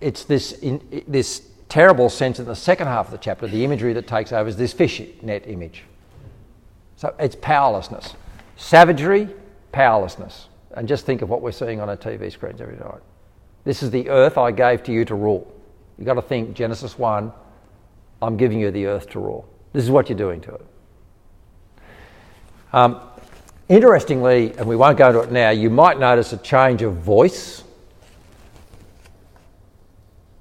it's 0.00 0.24
this, 0.24 0.52
in, 0.52 1.04
this 1.06 1.42
terrible 1.68 2.08
sense 2.08 2.38
in 2.38 2.46
the 2.46 2.56
second 2.56 2.86
half 2.86 3.06
of 3.06 3.12
the 3.12 3.18
chapter, 3.18 3.46
the 3.46 3.64
imagery 3.64 3.92
that 3.92 4.06
takes 4.06 4.32
over 4.32 4.48
is 4.48 4.56
this 4.56 4.72
fish 4.72 5.02
net 5.22 5.46
image. 5.46 5.84
So 6.96 7.14
it's 7.18 7.36
powerlessness. 7.36 8.14
Savagery, 8.56 9.28
powerlessness. 9.72 10.48
And 10.72 10.86
just 10.86 11.06
think 11.06 11.22
of 11.22 11.28
what 11.28 11.42
we're 11.42 11.52
seeing 11.52 11.80
on 11.80 11.88
our 11.88 11.96
TV 11.96 12.30
screens 12.30 12.60
every 12.60 12.76
night. 12.76 13.00
This 13.64 13.82
is 13.82 13.90
the 13.90 14.08
earth 14.08 14.38
I 14.38 14.52
gave 14.52 14.82
to 14.84 14.92
you 14.92 15.04
to 15.06 15.14
rule. 15.14 15.52
You've 16.00 16.06
got 16.06 16.14
to 16.14 16.22
think 16.22 16.54
Genesis 16.54 16.98
1, 16.98 17.30
I'm 18.20 18.36
giving 18.36 18.58
you 18.58 18.72
the 18.72 18.86
earth 18.86 19.08
to 19.10 19.20
rule. 19.20 19.48
This 19.72 19.84
is 19.84 19.90
what 19.90 20.08
you're 20.08 20.18
doing 20.18 20.40
to 20.40 20.54
it. 20.54 20.66
Um, 22.72 23.00
interestingly, 23.68 24.52
and 24.56 24.66
we 24.66 24.74
won't 24.74 24.98
go 24.98 25.08
into 25.08 25.20
it 25.20 25.30
now, 25.30 25.50
you 25.50 25.70
might 25.70 26.00
notice 26.00 26.32
a 26.32 26.36
change 26.38 26.82
of 26.82 26.94
voice 26.96 27.62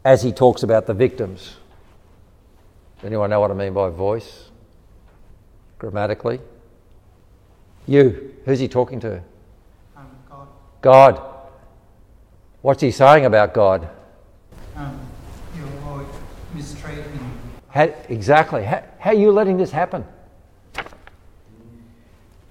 as 0.04 0.24
he 0.24 0.32
talks 0.32 0.64
about 0.64 0.88
the 0.88 0.94
victims. 0.94 1.58
Anyone 3.04 3.30
know 3.30 3.40
what 3.40 3.52
I 3.52 3.54
mean 3.54 3.74
by 3.74 3.90
voice? 3.90 4.50
Grammatically? 5.78 6.40
You, 7.88 8.36
who's 8.46 8.60
he 8.60 8.68
talking 8.68 9.00
to? 9.02 9.22
Um, 9.96 10.08
God. 10.30 10.48
God. 10.82 11.22
What's 12.62 12.82
he 12.82 12.92
saying 12.92 13.26
about 13.26 13.54
God? 13.54 13.90
Um, 14.76 15.00
you're 15.56 15.66
all 15.88 16.06
mistreating 16.54 17.04
him. 17.04 17.32
How, 17.80 17.86
exactly. 18.10 18.66
How, 18.66 18.84
how 19.00 19.12
are 19.12 19.14
you 19.14 19.32
letting 19.32 19.56
this 19.56 19.72
happen? 19.72 20.04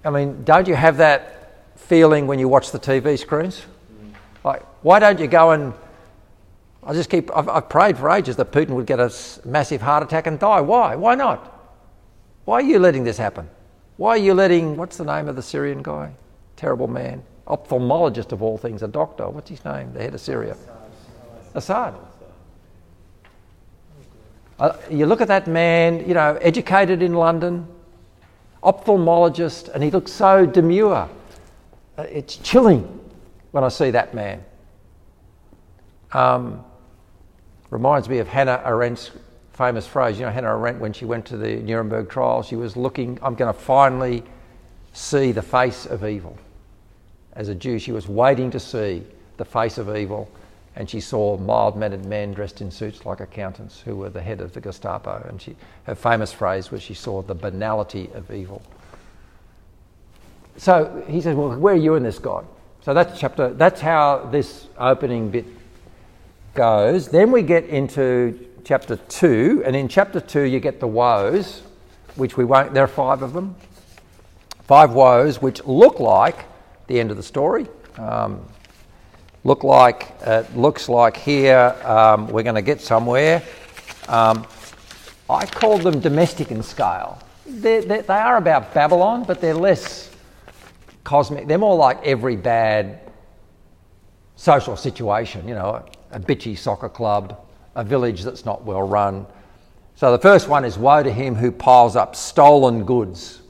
I 0.02 0.08
mean, 0.08 0.42
don't 0.44 0.66
you 0.66 0.74
have 0.74 0.96
that 0.96 1.76
feeling 1.76 2.26
when 2.26 2.38
you 2.38 2.48
watch 2.48 2.70
the 2.70 2.78
TV 2.78 3.18
screens? 3.18 3.66
Like, 4.42 4.62
why 4.82 4.98
don't 4.98 5.20
you 5.20 5.26
go 5.26 5.50
and. 5.50 5.74
I 6.82 6.94
just 6.94 7.10
keep. 7.10 7.30
I've, 7.36 7.46
I've 7.46 7.68
prayed 7.68 7.98
for 7.98 8.08
ages 8.08 8.36
that 8.36 8.52
Putin 8.52 8.70
would 8.70 8.86
get 8.86 9.00
a 9.00 9.12
massive 9.44 9.82
heart 9.82 10.02
attack 10.02 10.26
and 10.26 10.38
die. 10.38 10.62
Why? 10.62 10.96
Why 10.96 11.14
not? 11.14 11.76
Why 12.46 12.60
are 12.60 12.62
you 12.62 12.78
letting 12.78 13.04
this 13.04 13.18
happen? 13.18 13.50
Why 13.98 14.12
are 14.12 14.16
you 14.16 14.32
letting. 14.32 14.78
What's 14.78 14.96
the 14.96 15.04
name 15.04 15.28
of 15.28 15.36
the 15.36 15.42
Syrian 15.42 15.82
guy? 15.82 16.10
Terrible 16.56 16.88
man. 16.88 17.22
Ophthalmologist 17.46 18.32
of 18.32 18.40
all 18.40 18.56
things, 18.56 18.82
a 18.82 18.88
doctor. 18.88 19.28
What's 19.28 19.50
his 19.50 19.62
name? 19.62 19.92
The 19.92 20.00
head 20.00 20.14
of 20.14 20.22
Syria. 20.22 20.56
Assad. 21.52 21.94
Uh, 24.58 24.76
you 24.90 25.06
look 25.06 25.20
at 25.20 25.28
that 25.28 25.46
man, 25.46 26.06
you 26.08 26.14
know, 26.14 26.34
educated 26.40 27.00
in 27.02 27.14
London, 27.14 27.66
ophthalmologist, 28.62 29.68
and 29.68 29.82
he 29.82 29.90
looks 29.90 30.10
so 30.10 30.44
demure. 30.44 31.08
Uh, 31.96 32.02
it's 32.02 32.36
chilling 32.36 33.00
when 33.52 33.62
I 33.62 33.68
see 33.68 33.90
that 33.92 34.14
man. 34.14 34.44
Um, 36.12 36.64
reminds 37.70 38.08
me 38.08 38.18
of 38.18 38.26
Hannah 38.26 38.62
Arendt's 38.64 39.10
famous 39.52 39.86
phrase. 39.86 40.18
You 40.18 40.26
know, 40.26 40.32
Hannah 40.32 40.56
Arendt, 40.56 40.80
when 40.80 40.92
she 40.92 41.04
went 41.04 41.26
to 41.26 41.36
the 41.36 41.56
Nuremberg 41.56 42.08
trial, 42.08 42.42
she 42.42 42.56
was 42.56 42.76
looking, 42.76 43.18
I'm 43.22 43.34
going 43.34 43.52
to 43.52 43.58
finally 43.58 44.22
see 44.92 45.32
the 45.32 45.42
face 45.42 45.86
of 45.86 46.04
evil. 46.04 46.36
As 47.34 47.48
a 47.48 47.54
Jew, 47.54 47.78
she 47.78 47.92
was 47.92 48.08
waiting 48.08 48.50
to 48.50 48.60
see 48.60 49.02
the 49.36 49.44
face 49.44 49.78
of 49.78 49.94
evil, 49.94 50.30
and 50.78 50.88
she 50.88 51.00
saw 51.00 51.36
mild 51.36 51.76
mannered 51.76 52.06
men 52.06 52.32
dressed 52.32 52.60
in 52.60 52.70
suits 52.70 53.04
like 53.04 53.18
accountants 53.18 53.80
who 53.80 53.96
were 53.96 54.10
the 54.10 54.22
head 54.22 54.40
of 54.40 54.52
the 54.52 54.60
Gestapo. 54.60 55.26
And 55.28 55.42
she, 55.42 55.56
her 55.82 55.96
famous 55.96 56.32
phrase 56.32 56.70
was 56.70 56.82
she 56.82 56.94
saw 56.94 57.20
the 57.20 57.34
banality 57.34 58.08
of 58.14 58.30
evil. 58.30 58.62
So 60.56 61.04
he 61.08 61.20
says, 61.20 61.34
Well, 61.34 61.58
where 61.58 61.74
are 61.74 61.76
you 61.76 61.96
in 61.96 62.04
this, 62.04 62.20
God? 62.20 62.46
So 62.82 62.94
that's 62.94 63.18
chapter, 63.18 63.52
that's 63.52 63.80
how 63.80 64.28
this 64.30 64.68
opening 64.78 65.30
bit 65.30 65.46
goes. 66.54 67.08
Then 67.08 67.32
we 67.32 67.42
get 67.42 67.64
into 67.64 68.46
chapter 68.62 68.96
2, 68.96 69.64
and 69.66 69.74
in 69.74 69.88
chapter 69.88 70.20
2, 70.20 70.42
you 70.42 70.60
get 70.60 70.78
the 70.78 70.86
woes, 70.86 71.62
which 72.14 72.36
we 72.36 72.44
won't, 72.44 72.72
there 72.72 72.84
are 72.84 72.88
five 72.88 73.22
of 73.22 73.32
them. 73.32 73.56
Five 74.62 74.92
woes 74.92 75.42
which 75.42 75.64
look 75.64 75.98
like 75.98 76.44
the 76.86 77.00
end 77.00 77.10
of 77.10 77.16
the 77.16 77.22
story. 77.24 77.66
Um, 77.96 78.46
look 79.44 79.64
like, 79.64 80.14
uh, 80.24 80.44
looks 80.54 80.88
like 80.88 81.16
here 81.16 81.74
um, 81.84 82.26
we're 82.28 82.42
going 82.42 82.54
to 82.54 82.62
get 82.62 82.80
somewhere. 82.80 83.42
Um, 84.08 84.46
I 85.30 85.46
call 85.46 85.78
them 85.78 86.00
domestic 86.00 86.50
in 86.50 86.62
scale. 86.62 87.18
They're, 87.46 87.82
they're, 87.82 88.02
they 88.02 88.14
are 88.14 88.36
about 88.36 88.72
Babylon, 88.74 89.24
but 89.24 89.40
they're 89.40 89.54
less 89.54 90.10
cosmic. 91.04 91.46
They're 91.46 91.58
more 91.58 91.76
like 91.76 92.04
every 92.04 92.36
bad 92.36 93.00
social 94.36 94.76
situation, 94.76 95.46
you 95.48 95.54
know, 95.54 95.84
a 96.10 96.20
bitchy 96.20 96.56
soccer 96.56 96.88
club, 96.88 97.46
a 97.74 97.84
village 97.84 98.22
that's 98.22 98.44
not 98.44 98.64
well 98.64 98.82
run. 98.82 99.26
So 99.94 100.12
the 100.12 100.18
first 100.18 100.48
one 100.48 100.64
is 100.64 100.78
woe 100.78 101.02
to 101.02 101.12
him 101.12 101.34
who 101.34 101.50
piles 101.50 101.96
up 101.96 102.14
stolen 102.14 102.84
goods 102.84 103.40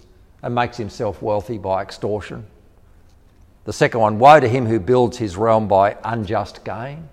and 0.43 0.55
makes 0.55 0.76
himself 0.76 1.20
wealthy 1.20 1.59
by 1.59 1.82
extortion. 1.82 2.47
The 3.68 3.74
second 3.74 4.00
one, 4.00 4.18
woe 4.18 4.40
to 4.40 4.48
him 4.48 4.64
who 4.64 4.80
builds 4.80 5.18
his 5.18 5.36
realm 5.36 5.68
by 5.68 5.94
unjust 6.02 6.64
gain, 6.64 7.06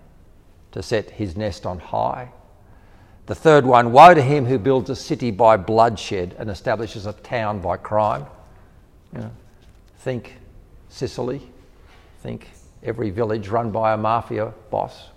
to 0.72 0.82
set 0.82 1.10
his 1.10 1.36
nest 1.36 1.66
on 1.66 1.80
high. 1.80 2.32
The 3.26 3.36
third 3.36 3.66
one, 3.66 3.91
woe 3.91 4.14
to 4.14 4.22
him 4.22 4.45
who 4.45 4.58
builds 4.58 4.89
a 4.89 4.95
city 4.95 5.32
by 5.32 5.58
bloodshed 5.58 6.34
and 6.39 6.49
establishes 6.49 7.08
a 7.08 7.12
town 7.12 7.60
by 7.60 7.76
crime. 7.76 8.26
You 9.12 9.20
know, 9.20 9.32
think 9.97 10.38
Sicily, 10.88 11.41
think 12.22 12.47
every 12.84 13.10
village 13.10 13.49
run 13.49 13.70
by 13.70 13.91
a 13.91 13.97
mafia 13.97 14.53
boss. 14.72 15.10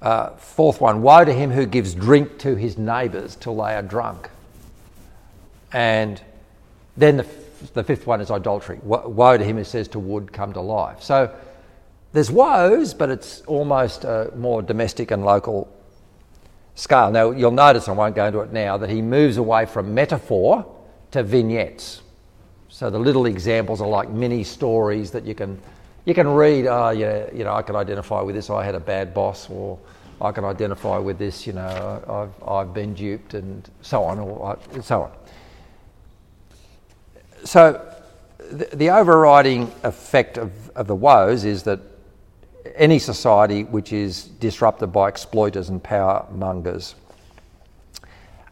Uh, 0.00 0.30
fourth 0.36 0.80
one, 0.80 1.02
woe 1.02 1.22
to 1.22 1.34
him 1.34 1.50
who 1.50 1.66
gives 1.66 1.94
drink 1.94 2.38
to 2.38 2.54
his 2.54 2.78
neighbours 2.78 3.36
till 3.36 3.56
they 3.56 3.74
are 3.74 3.82
drunk. 3.82 4.30
And 5.70 6.18
then 6.96 7.18
the, 7.18 7.26
the 7.74 7.84
fifth 7.84 8.06
one 8.06 8.20
is 8.20 8.30
idolatry. 8.30 8.78
Woe 8.82 9.36
to 9.36 9.44
him 9.44 9.56
who 9.56 9.64
says 9.64 9.88
to 9.88 9.98
wood, 9.98 10.32
come 10.32 10.52
to 10.52 10.60
life. 10.60 11.02
So 11.02 11.34
there's 12.12 12.30
woes, 12.30 12.94
but 12.94 13.10
it's 13.10 13.42
almost 13.42 14.04
a 14.04 14.32
more 14.36 14.62
domestic 14.62 15.10
and 15.10 15.24
local 15.24 15.68
scale. 16.74 17.10
Now, 17.10 17.30
you'll 17.30 17.50
notice, 17.50 17.88
I 17.88 17.92
won't 17.92 18.14
go 18.14 18.26
into 18.26 18.40
it 18.40 18.52
now, 18.52 18.76
that 18.76 18.90
he 18.90 19.02
moves 19.02 19.36
away 19.36 19.66
from 19.66 19.94
metaphor 19.94 20.64
to 21.10 21.22
vignettes. 21.22 22.02
So 22.68 22.90
the 22.90 22.98
little 22.98 23.26
examples 23.26 23.80
are 23.80 23.88
like 23.88 24.10
mini 24.10 24.44
stories 24.44 25.10
that 25.12 25.24
you 25.24 25.34
can 25.34 25.60
you 26.04 26.14
can 26.14 26.28
read. 26.28 26.66
Oh, 26.66 26.90
yeah, 26.90 27.26
you 27.34 27.42
know, 27.42 27.52
I 27.52 27.62
can 27.62 27.74
identify 27.74 28.20
with 28.20 28.34
this. 28.36 28.48
I 28.48 28.64
had 28.64 28.74
a 28.76 28.80
bad 28.80 29.12
boss, 29.12 29.50
or 29.50 29.78
I 30.20 30.30
can 30.30 30.44
identify 30.44 30.98
with 30.98 31.18
this. 31.18 31.46
You 31.46 31.54
know, 31.54 32.30
I've 32.42 32.48
I've 32.48 32.74
been 32.74 32.94
duped, 32.94 33.34
and 33.34 33.68
so 33.82 34.04
on, 34.04 34.18
or 34.18 34.56
I- 34.56 34.80
so 34.80 35.02
on. 35.02 35.10
So 37.46 37.80
the, 38.38 38.68
the 38.76 38.90
overriding 38.90 39.72
effect 39.82 40.36
of, 40.36 40.52
of 40.70 40.86
the 40.86 40.94
woes 40.94 41.44
is 41.44 41.62
that 41.62 41.80
any 42.74 42.98
society 42.98 43.62
which 43.64 43.92
is 43.92 44.24
disrupted 44.24 44.92
by 44.92 45.08
exploiters 45.08 45.68
and 45.68 45.82
power 45.82 46.26
mongers. 46.32 46.96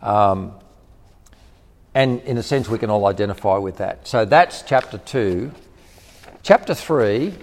Um, 0.00 0.52
and 1.94 2.20
in 2.22 2.38
a 2.38 2.42
sense, 2.42 2.68
we 2.68 2.78
can 2.78 2.90
all 2.90 3.06
identify 3.06 3.56
with 3.56 3.76
that. 3.78 4.06
So 4.06 4.24
that's 4.24 4.62
chapter 4.62 4.98
two. 4.98 5.52
Chapter 6.42 6.74
three 6.74 7.34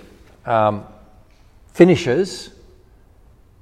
um, 0.45 0.85
finishes, 1.73 2.51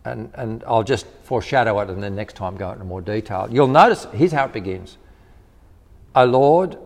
and, 0.05 0.31
and 0.35 0.63
I'll 0.67 0.83
just 0.83 1.05
foreshadow 1.23 1.79
it 1.79 1.89
and 1.89 2.01
then 2.01 2.15
next 2.15 2.35
time 2.35 2.55
go 2.55 2.71
into 2.71 2.83
more 2.83 3.01
detail. 3.01 3.47
You'll 3.49 3.67
notice, 3.67 4.05
here's 4.13 4.31
how 4.31 4.45
it 4.45 4.53
begins 4.53 4.97
O 6.15 6.25
Lord, 6.25 6.77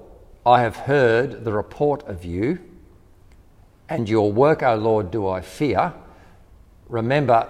I 0.45 0.61
have 0.61 0.75
heard 0.75 1.45
the 1.45 1.53
report 1.53 2.07
of 2.07 2.25
you, 2.25 2.59
and 3.87 4.09
your 4.09 4.31
work, 4.31 4.63
O 4.63 4.75
Lord, 4.75 5.11
do 5.11 5.27
I 5.27 5.41
fear. 5.41 5.93
Remember 6.89 7.47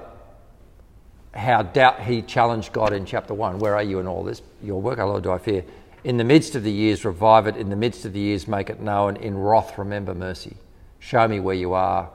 how 1.34 1.64
doubt 1.64 2.02
he 2.02 2.22
challenged 2.22 2.74
God 2.74 2.94
in 2.94 3.06
chapter 3.06 3.34
1. 3.34 3.60
Where 3.60 3.76
are 3.76 3.84
you 3.84 4.00
in 4.00 4.08
all 4.08 4.24
this? 4.24 4.42
Your 4.62 4.80
work, 4.82 5.00
O 5.00 5.08
Lord, 5.08 5.24
do 5.24 5.32
I 5.32 5.40
fear. 5.40 5.64
In 6.04 6.18
the 6.18 6.24
midst 6.24 6.56
of 6.56 6.64
the 6.64 6.72
years, 6.72 7.06
revive 7.06 7.48
it. 7.48 7.56
In 7.56 7.70
the 7.70 7.76
midst 7.76 8.06
of 8.06 8.14
the 8.14 8.20
years, 8.20 8.48
make 8.48 8.70
it 8.70 8.80
known. 8.80 9.16
In 9.18 9.38
wrath, 9.38 9.78
remember 9.78 10.14
mercy. 10.14 10.58
Show 11.00 11.28
me 11.28 11.40
where 11.40 11.56
you 11.56 11.74
are 11.74 12.10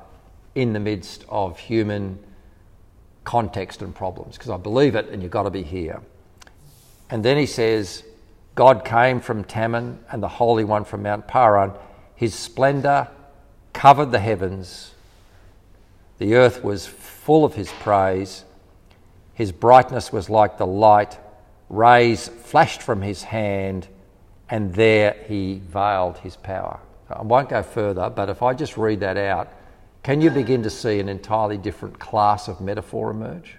in 0.54 0.72
the 0.72 0.80
midst 0.80 1.24
of 1.28 1.58
human 1.58 2.18
context 3.24 3.82
and 3.82 3.94
problems, 3.94 4.36
because 4.36 4.50
I 4.50 4.56
believe 4.56 4.94
it 4.94 5.08
and 5.08 5.22
you've 5.22 5.32
got 5.32 5.42
to 5.42 5.50
be 5.50 5.62
here. 5.62 6.00
And 7.10 7.24
then 7.24 7.36
he 7.36 7.46
says, 7.46 8.02
God 8.58 8.84
came 8.84 9.20
from 9.20 9.44
Teman 9.44 9.98
and 10.10 10.20
the 10.20 10.26
Holy 10.26 10.64
One 10.64 10.84
from 10.84 11.04
Mount 11.04 11.28
Paran. 11.28 11.70
His 12.16 12.34
splendour 12.34 13.06
covered 13.72 14.10
the 14.10 14.18
heavens. 14.18 14.94
The 16.18 16.34
earth 16.34 16.64
was 16.64 16.84
full 16.84 17.44
of 17.44 17.54
his 17.54 17.70
praise. 17.70 18.44
His 19.32 19.52
brightness 19.52 20.12
was 20.12 20.28
like 20.28 20.58
the 20.58 20.66
light. 20.66 21.20
Rays 21.68 22.26
flashed 22.26 22.82
from 22.82 23.00
his 23.00 23.22
hand, 23.22 23.86
and 24.50 24.74
there 24.74 25.14
he 25.28 25.62
veiled 25.64 26.18
his 26.18 26.34
power. 26.34 26.80
I 27.08 27.22
won't 27.22 27.50
go 27.50 27.62
further, 27.62 28.10
but 28.10 28.28
if 28.28 28.42
I 28.42 28.54
just 28.54 28.76
read 28.76 28.98
that 28.98 29.16
out, 29.16 29.52
can 30.02 30.20
you 30.20 30.30
begin 30.30 30.64
to 30.64 30.70
see 30.70 30.98
an 30.98 31.08
entirely 31.08 31.58
different 31.58 32.00
class 32.00 32.48
of 32.48 32.60
metaphor 32.60 33.12
emerge? 33.12 33.54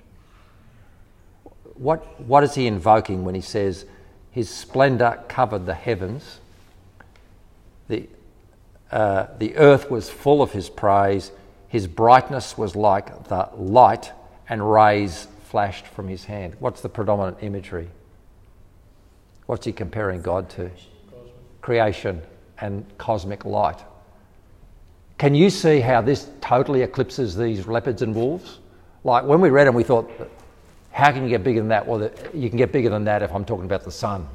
What, 1.76 2.20
what 2.20 2.44
is 2.44 2.54
he 2.54 2.68
invoking 2.68 3.24
when 3.24 3.34
he 3.34 3.40
says, 3.40 3.86
His 4.32 4.50
splendour 4.50 5.24
covered 5.28 5.66
the 5.66 5.74
heavens? 5.74 6.40
The, 7.88 8.08
uh, 8.92 9.28
the 9.38 9.56
earth 9.58 9.90
was 9.90 10.10
full 10.10 10.42
of 10.42 10.52
his 10.52 10.70
praise. 10.70 11.32
His 11.68 11.88
brightness 11.88 12.58
was 12.58 12.76
like 12.76 13.28
the 13.28 13.50
light, 13.56 14.12
and 14.48 14.72
rays 14.72 15.28
flashed 15.46 15.88
from 15.88 16.08
his 16.08 16.26
hand. 16.26 16.56
What's 16.60 16.82
the 16.82 16.90
predominant 16.90 17.38
imagery? 17.42 17.90
What's 19.46 19.66
he 19.66 19.72
comparing 19.72 20.22
God 20.22 20.50
to? 20.52 20.70
Creation 21.62 22.22
and 22.60 22.86
cosmic 22.98 23.46
light. 23.46 23.80
Can 25.18 25.36
you 25.36 25.50
see 25.50 25.80
how 25.80 26.02
this 26.02 26.30
totally 26.40 26.82
eclipses 26.82 27.36
these 27.36 27.68
leopards 27.68 28.02
and 28.02 28.16
wolves? 28.16 28.60
Like 29.04 29.26
when 29.26 29.42
we 29.42 29.50
read 29.50 29.68
them, 29.68 29.76
we 29.76 29.84
thought, 29.84 30.10
how 30.92 31.12
can 31.12 31.24
you 31.24 31.30
get 31.30 31.44
bigger 31.44 31.60
than 31.60 31.70
that? 31.70 31.88
Well, 31.88 32.10
you 32.34 32.50
can 32.50 32.58
get 32.58 32.72
bigger 32.72 32.90
than 32.90 33.04
that 33.06 33.22
if 33.22 33.32
I'm 33.34 33.46
talking 33.46 33.66
about 33.66 33.84
the 33.84 33.92
sun. 33.92 34.28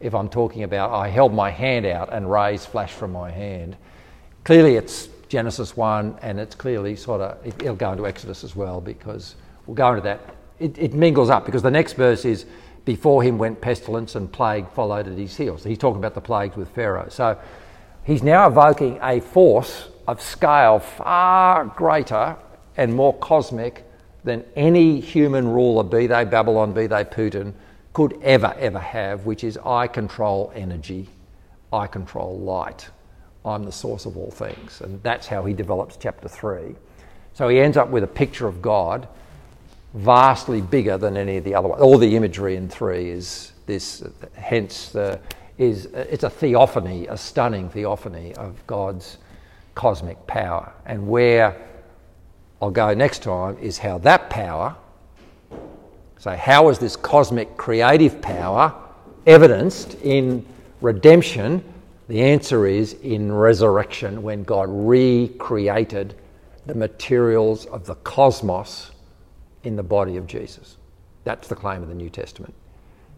If 0.00 0.14
I'm 0.14 0.28
talking 0.28 0.62
about, 0.62 0.92
I 0.92 1.08
held 1.08 1.34
my 1.34 1.50
hand 1.50 1.84
out 1.86 2.12
and 2.12 2.30
rays 2.30 2.64
flashed 2.64 2.94
from 2.94 3.12
my 3.12 3.30
hand. 3.30 3.76
Clearly, 4.44 4.76
it's 4.76 5.08
Genesis 5.28 5.76
1, 5.76 6.18
and 6.22 6.40
it's 6.40 6.54
clearly 6.54 6.96
sort 6.96 7.20
of, 7.20 7.46
it, 7.46 7.62
will 7.62 7.76
go 7.76 7.92
into 7.92 8.06
Exodus 8.06 8.42
as 8.42 8.56
well 8.56 8.80
because 8.80 9.36
we'll 9.66 9.74
go 9.74 9.90
into 9.90 10.00
that. 10.02 10.20
It, 10.58 10.76
it 10.78 10.94
mingles 10.94 11.30
up 11.30 11.44
because 11.44 11.62
the 11.62 11.70
next 11.70 11.92
verse 11.92 12.24
is, 12.24 12.46
before 12.84 13.22
him 13.22 13.38
went 13.38 13.60
pestilence 13.60 14.14
and 14.14 14.32
plague 14.32 14.68
followed 14.70 15.06
at 15.06 15.18
his 15.18 15.36
heels. 15.36 15.62
He's 15.62 15.78
talking 15.78 15.98
about 15.98 16.14
the 16.14 16.20
plagues 16.20 16.56
with 16.56 16.70
Pharaoh. 16.70 17.08
So 17.10 17.38
he's 18.04 18.22
now 18.22 18.46
evoking 18.48 18.98
a 19.02 19.20
force 19.20 19.88
of 20.08 20.20
scale 20.22 20.78
far 20.78 21.66
greater 21.66 22.36
and 22.76 22.94
more 22.94 23.16
cosmic 23.18 23.84
than 24.24 24.44
any 24.56 25.00
human 25.00 25.48
ruler, 25.48 25.82
be 25.82 26.06
they 26.06 26.24
Babylon, 26.24 26.72
be 26.72 26.86
they 26.86 27.04
Putin, 27.04 27.52
could 27.92 28.18
ever, 28.22 28.54
ever 28.58 28.78
have, 28.78 29.26
which 29.26 29.44
is 29.44 29.58
I 29.64 29.86
control 29.86 30.52
energy, 30.54 31.08
I 31.72 31.86
control 31.86 32.38
light, 32.38 32.88
I'm 33.44 33.64
the 33.64 33.72
source 33.72 34.06
of 34.06 34.16
all 34.16 34.30
things. 34.30 34.80
And 34.80 35.02
that's 35.02 35.26
how 35.26 35.44
he 35.44 35.54
develops 35.54 35.96
chapter 35.96 36.28
3. 36.28 36.74
So 37.34 37.48
he 37.48 37.58
ends 37.58 37.76
up 37.76 37.88
with 37.88 38.04
a 38.04 38.08
picture 38.08 38.46
of 38.46 38.60
God 38.60 39.08
vastly 39.94 40.60
bigger 40.60 40.98
than 40.98 41.16
any 41.16 41.38
of 41.38 41.44
the 41.44 41.54
other 41.54 41.68
ones. 41.68 41.82
All 41.82 41.98
the 41.98 42.14
imagery 42.14 42.56
in 42.56 42.68
3 42.68 43.10
is 43.10 43.52
this, 43.66 44.04
hence, 44.34 44.90
the, 44.90 45.18
is, 45.58 45.86
it's 45.86 46.24
a 46.24 46.30
theophany, 46.30 47.06
a 47.08 47.16
stunning 47.16 47.68
theophany 47.68 48.34
of 48.34 48.64
God's 48.66 49.18
cosmic 49.74 50.24
power. 50.26 50.72
And 50.86 51.08
where 51.08 51.56
I'll 52.62 52.70
go 52.70 52.92
next 52.92 53.22
time 53.22 53.56
is 53.58 53.78
how 53.78 53.98
that 53.98 54.28
power, 54.28 54.76
so 56.18 56.36
how 56.36 56.68
is 56.68 56.78
this 56.78 56.96
cosmic 56.96 57.56
creative 57.56 58.20
power 58.20 58.74
evidenced 59.26 59.94
in 60.02 60.44
redemption? 60.82 61.64
The 62.08 62.20
answer 62.20 62.66
is 62.66 62.92
in 62.94 63.32
resurrection 63.32 64.22
when 64.22 64.42
God 64.42 64.68
recreated 64.68 66.14
the 66.66 66.74
materials 66.74 67.64
of 67.66 67.86
the 67.86 67.94
cosmos 67.96 68.90
in 69.64 69.76
the 69.76 69.82
body 69.82 70.18
of 70.18 70.26
Jesus. 70.26 70.76
That's 71.24 71.48
the 71.48 71.54
claim 71.54 71.82
of 71.82 71.88
the 71.88 71.94
New 71.94 72.10
Testament. 72.10 72.52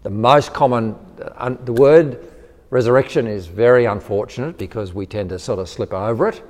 The 0.04 0.10
most 0.10 0.52
common, 0.52 0.94
uh, 1.20 1.56
the 1.64 1.72
word 1.72 2.24
resurrection 2.70 3.26
is 3.26 3.46
very 3.46 3.86
unfortunate 3.86 4.58
because 4.58 4.94
we 4.94 5.06
tend 5.06 5.30
to 5.30 5.38
sort 5.38 5.58
of 5.58 5.68
slip 5.68 5.92
over 5.92 6.28
it 6.28 6.42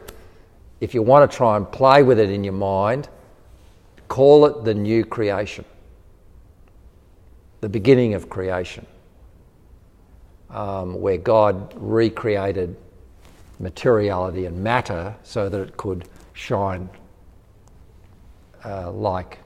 if 0.83 0.95
you 0.95 1.01
want 1.01 1.31
to 1.31 1.37
try 1.37 1.57
and 1.57 1.71
play 1.71 2.03
with 2.03 2.19
it 2.19 2.29
in 2.29 2.43
your 2.43 2.53
mind, 2.53 3.09
call 4.09 4.47
it 4.47 4.65
the 4.65 4.75
new 4.75 5.05
creation, 5.05 5.65
the 7.61 7.69
beginning 7.69 8.15
of 8.15 8.29
creation, 8.29 8.85
um, 10.51 11.01
where 11.01 11.19
God 11.19 11.73
recreated 11.77 12.77
materiality 13.61 14.45
and 14.45 14.65
matter 14.65 15.15
so 15.23 15.49
that 15.49 15.61
it 15.61 15.77
could 15.77 16.09
shine 16.33 16.91
uh, 18.65 18.91
like 18.91 19.39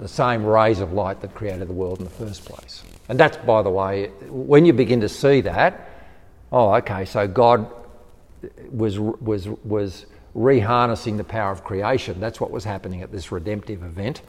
the 0.00 0.08
same 0.08 0.44
rays 0.44 0.80
of 0.80 0.92
light 0.92 1.20
that 1.20 1.36
created 1.36 1.68
the 1.68 1.72
world 1.72 1.98
in 1.98 2.04
the 2.04 2.10
first 2.10 2.44
place. 2.44 2.82
And 3.08 3.20
that's, 3.20 3.36
by 3.36 3.62
the 3.62 3.70
way, 3.70 4.08
when 4.28 4.64
you 4.64 4.72
begin 4.72 5.02
to 5.02 5.08
see 5.08 5.42
that, 5.42 5.88
oh, 6.50 6.74
okay, 6.74 7.04
so 7.04 7.28
God 7.28 7.83
was, 8.70 8.98
was, 8.98 9.48
was 9.64 10.06
reharnessing 10.34 11.16
the 11.16 11.24
power 11.24 11.52
of 11.52 11.64
creation. 11.64 12.20
That's 12.20 12.40
what 12.40 12.50
was 12.50 12.64
happening 12.64 13.02
at 13.02 13.12
this 13.12 13.30
redemptive 13.30 13.82
event. 13.82 14.22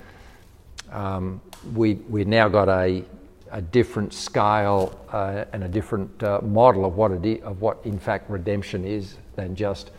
Um, 0.92 1.42
we, 1.74 1.96
we've 2.10 2.28
now 2.28 2.48
got 2.48 2.70
a, 2.70 3.04
a 3.52 3.62
different 3.62 4.14
scale 4.14 5.00
uh, 5.12 5.46
and 5.52 5.64
a 5.64 5.68
different 5.68 6.22
uh, 6.24 6.42
model 6.42 6.86
of 6.86 6.96
what, 6.96 7.12
it 7.12 7.42
of 7.42 7.62
what, 7.62 7.80
in 7.84 8.00
fact, 8.00 8.30
redemption 8.30 8.86
is 8.86 9.18
than 9.36 9.56
just 9.56 9.92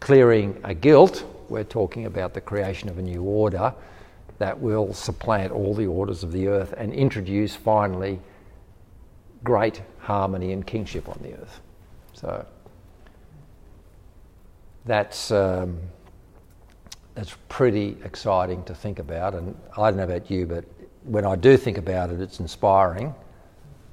clearing 0.00 0.58
a 0.64 0.74
guilt. 0.74 1.24
We're 1.48 1.64
talking 1.64 2.06
about 2.06 2.34
the 2.34 2.40
creation 2.40 2.88
of 2.88 2.98
a 2.98 3.02
new 3.02 3.22
order 3.22 3.74
that 4.38 4.58
will 4.58 4.94
supplant 4.94 5.52
all 5.52 5.74
the 5.74 5.86
orders 5.86 6.22
of 6.22 6.32
the 6.32 6.48
earth 6.48 6.72
and 6.76 6.92
introduce 6.92 7.56
finally 7.56 8.20
great 9.44 9.82
harmony 9.98 10.52
and 10.52 10.66
kingship 10.66 11.08
on 11.08 11.18
the 11.22 11.34
earth. 11.34 11.60
So 12.12 12.46
that's, 14.88 15.30
um, 15.30 15.78
that's 17.14 17.36
pretty 17.48 17.96
exciting 18.04 18.64
to 18.64 18.74
think 18.74 18.98
about. 18.98 19.34
And 19.34 19.56
I 19.76 19.90
don't 19.90 19.98
know 19.98 20.04
about 20.04 20.30
you, 20.30 20.46
but 20.46 20.64
when 21.04 21.24
I 21.24 21.36
do 21.36 21.56
think 21.56 21.78
about 21.78 22.10
it, 22.10 22.20
it's 22.20 22.40
inspiring. 22.40 23.14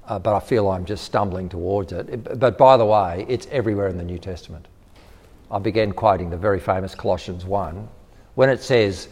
Uh, 0.08 0.20
but 0.20 0.36
I 0.36 0.40
feel 0.40 0.70
I'm 0.70 0.86
just 0.86 1.04
stumbling 1.04 1.50
towards 1.50 1.92
it. 1.92 2.40
But 2.40 2.58
by 2.58 2.78
the 2.78 2.86
way, 2.86 3.26
it's 3.28 3.48
everywhere 3.52 3.88
in 3.88 3.98
the 3.98 4.04
New 4.04 4.20
Testament. 4.20 4.68
I 5.52 5.60
began 5.60 5.92
quoting 5.92 6.30
the 6.30 6.38
very 6.38 6.60
famous 6.60 6.96
Colossians 6.96 7.46
1 7.46 7.88
when 8.36 8.50
it 8.50 8.62
says 8.62 9.10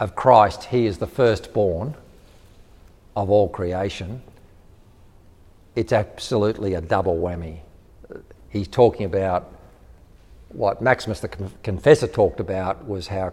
of 0.00 0.14
Christ, 0.14 0.64
He 0.64 0.86
is 0.86 0.98
the 0.98 1.06
firstborn 1.06 1.94
of 3.14 3.30
all 3.30 3.48
creation. 3.48 4.22
It's 5.76 5.92
absolutely 5.92 6.74
a 6.74 6.80
double 6.80 7.16
whammy. 7.16 7.60
He's 8.48 8.66
talking 8.66 9.06
about 9.06 9.52
what 10.50 10.82
Maximus 10.82 11.20
the 11.20 11.28
Confessor 11.62 12.06
talked 12.06 12.40
about 12.40 12.86
was 12.86 13.06
how 13.06 13.32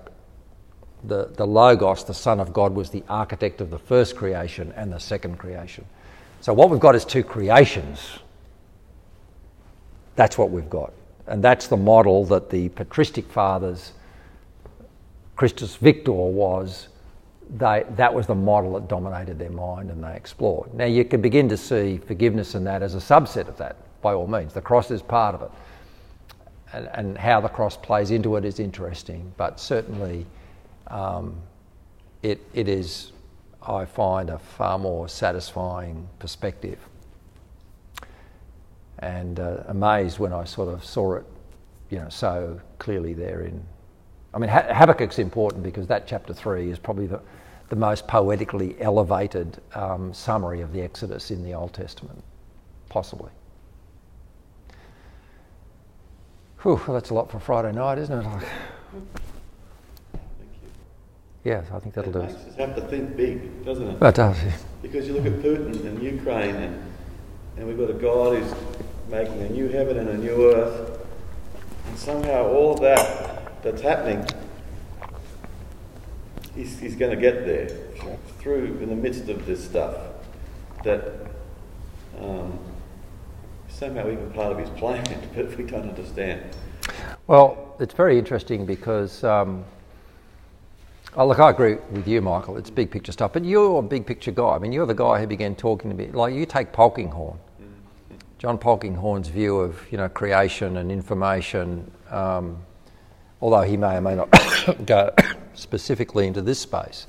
the, 1.03 1.30
the 1.36 1.45
Logos, 1.45 2.03
the 2.03 2.13
Son 2.13 2.39
of 2.39 2.53
God, 2.53 2.74
was 2.74 2.89
the 2.89 3.03
architect 3.09 3.61
of 3.61 3.70
the 3.70 3.80
first 3.80 4.15
creation 4.15 4.74
and 4.76 4.91
the 4.91 4.99
second 4.99 5.38
creation. 5.38 5.86
So, 6.41 6.53
what 6.53 6.70
we've 6.70 6.80
got 6.80 6.95
is 6.95 7.05
two 7.05 7.24
creations. 7.24 8.20
That's 10.15 10.38
what 10.38 10.51
we've 10.51 10.70
got. 10.70 10.93
And 11.28 11.43
that's 11.43 11.68
the 11.68 11.78
model 11.78 12.26
that 12.26 12.49
the 12.49 12.70
patristic 12.70 13.30
fathers, 13.30 13.91
Christus 15.36 15.76
Victor 15.76 16.11
was, 16.11 16.88
they, 17.49 17.86
that 17.91 18.13
was 18.13 18.28
the 18.28 18.36
model 18.36 18.74
that 18.74 18.88
dominated 18.88 19.38
their 19.38 19.49
mind 19.49 19.89
and 19.91 20.03
they 20.03 20.15
explored. 20.15 20.74
Now, 20.74 20.86
you 20.86 21.05
can 21.05 21.22
begin 21.22 21.49
to 21.49 21.57
see 21.57 21.97
forgiveness 21.97 22.55
in 22.55 22.63
that 22.65 22.82
as 22.82 22.95
a 22.95 22.99
subset 22.99 23.47
of 23.47 23.57
that, 23.57 23.76
by 24.01 24.13
all 24.13 24.28
means. 24.28 24.53
The 24.53 24.61
cross 24.61 24.89
is 24.91 25.01
part 25.01 25.36
of 25.36 25.41
it 25.41 25.51
and, 26.74 26.89
and, 26.93 27.18
how 27.18 27.39
the 27.39 27.47
cross 27.47 27.78
plays 27.78 28.11
into 28.11 28.36
it 28.36 28.45
is 28.45 28.59
interesting, 28.59 29.32
but 29.38 29.59
certainly 29.59 30.26
um, 30.88 31.36
it, 32.24 32.41
it 32.53 32.68
is, 32.68 33.11
I 33.61 33.86
find, 33.86 34.30
a 34.30 34.38
far 34.38 34.78
more 34.78 35.07
satisfying 35.07 36.07
perspective. 36.20 36.80
And 38.99 39.39
uh, 39.39 39.63
amazed 39.68 40.20
when 40.20 40.34
I 40.34 40.43
sort 40.43 40.74
of 40.74 40.84
saw 40.84 41.15
it, 41.15 41.26
you 41.89 41.99
know, 41.99 42.09
so 42.09 42.59
clearly 42.80 43.13
there 43.13 43.41
in. 43.41 43.63
I 44.34 44.39
mean, 44.39 44.49
Habakkuk's 44.49 45.20
important 45.20 45.63
because 45.63 45.88
that 45.88 46.05
chapter 46.05 46.34
three 46.34 46.70
is 46.70 46.78
probably 46.78 47.07
the, 47.07 47.22
the 47.70 47.76
most 47.76 48.07
poetically 48.07 48.76
elevated 48.80 49.61
um, 49.74 50.13
summary 50.13 50.61
of 50.61 50.74
the 50.74 50.82
Exodus 50.82 51.32
in 51.32 51.43
the 51.43 51.53
Old 51.53 51.74
Testament, 51.74 52.24
possibly. 52.89 53.32
Whew, 56.64 56.82
that's 56.88 57.10
a 57.10 57.14
lot 57.14 57.32
for 57.32 57.39
Friday 57.39 57.72
night, 57.72 57.97
isn't 57.99 58.20
it? 58.20 58.43
Yeah, 61.43 61.64
I 61.74 61.80
think 61.80 61.93
that'll 61.95 62.10
it 62.10 62.14
do 62.14 62.20
makes 62.20 62.47
us 62.47 62.55
have 62.55 62.76
to 62.76 62.82
think 62.82 63.16
big, 63.16 63.64
doesn't 63.64 63.88
it? 63.88 64.01
It 64.01 64.16
does. 64.16 64.43
Yeah. 64.43 64.51
Because 64.82 65.08
you 65.08 65.14
look 65.14 65.26
at 65.26 65.34
Putin 65.41 65.86
and 65.86 66.03
Ukraine, 66.03 66.55
and, 66.55 66.91
and 67.58 67.68
we've 67.68 67.78
got 67.78 67.89
a 67.89 67.93
God 67.93 68.38
who's 68.38 68.53
making 69.10 69.41
a 69.41 69.49
new 69.49 69.70
heaven 69.70 69.97
and 69.97 70.10
a 70.10 70.18
new 70.18 70.51
earth, 70.51 71.08
and 71.88 71.97
somehow 71.97 72.47
all 72.47 72.74
of 72.74 72.82
that 72.82 73.64
that's 73.64 73.82
happening 73.82 74.26
he's, 76.58 76.80
he's 76.80 76.95
going 76.95 77.12
to 77.12 77.22
get 77.22 77.45
there 77.45 77.70
through 78.39 78.78
in 78.82 78.89
the 78.89 78.95
midst 78.95 79.30
of 79.30 79.45
this 79.45 79.64
stuff 79.64 79.95
that 80.84 81.14
um, 82.20 82.60
somehow 83.78 84.10
even 84.10 84.32
part 84.32 84.52
of 84.52 84.58
his 84.58 84.70
plan, 84.72 85.06
but 85.36 85.56
we 85.56 85.64
don't 85.64 85.88
understand. 85.88 86.42
Well, 87.28 87.76
it's 87.80 87.94
very 87.94 88.18
interesting 88.18 88.66
because, 88.66 89.24
um, 89.24 89.64
oh, 91.16 91.28
look, 91.28 91.40
I 91.40 91.52
agree 91.52 91.76
with 91.92 92.08
you, 92.08 92.22
Michael. 92.22 92.58
It's 92.58 92.72
big 92.72 92.90
picture 92.90 93.12
stuff, 93.12 93.34
but 93.34 93.46
you're 93.46 93.80
a 93.80 93.84
big 93.84 94.06
picture 94.06 94.32
guy. 94.32 94.56
I 94.56 94.60
mean, 94.60 94.72
you're 94.72 94.88
the 94.88 94.96
guy 94.96 95.20
who 95.20 95.28
began 95.28 95.56
talking 95.56 95.92
to 95.92 95.96
me. 95.96 96.08
Like, 96.08 96.34
you 96.34 96.46
take 96.46 96.72
Polkinghorne, 96.72 97.38
John 98.40 98.58
Polkinghorne's 98.58 99.28
view 99.28 99.58
of 99.58 99.80
you 99.92 99.98
know 99.98 100.10
creation 100.10 100.78
and 100.78 100.92
information. 100.92 101.92
Um, 102.10 102.58
although 103.42 103.62
he 103.62 103.78
may 103.78 103.98
or 103.98 104.02
may 104.02 104.16
not 104.16 104.30
go 104.86 105.14
specifically 105.54 106.28
into 106.28 106.42
this 106.42 106.60
space. 106.60 107.08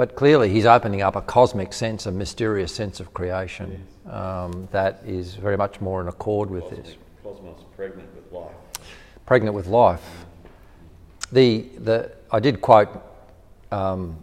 But 0.00 0.16
clearly, 0.16 0.48
he's 0.48 0.64
opening 0.64 1.02
up 1.02 1.14
a 1.14 1.20
cosmic 1.20 1.74
sense, 1.74 2.06
a 2.06 2.10
mysterious 2.10 2.74
sense 2.74 3.00
of 3.00 3.12
creation 3.12 3.86
um, 4.08 4.66
that 4.72 5.02
is 5.04 5.34
very 5.34 5.58
much 5.58 5.82
more 5.82 6.00
in 6.00 6.08
accord 6.08 6.48
with 6.48 6.62
Cosmic, 6.62 6.84
this. 6.86 6.96
Cosmos 7.22 7.60
pregnant 7.76 8.08
with 8.14 8.32
life. 8.32 8.54
Pregnant 9.26 9.54
with 9.54 9.66
life. 9.66 10.24
The, 11.32 11.66
the, 11.76 12.12
I 12.30 12.40
did 12.40 12.62
quote 12.62 12.88
um, 13.72 14.16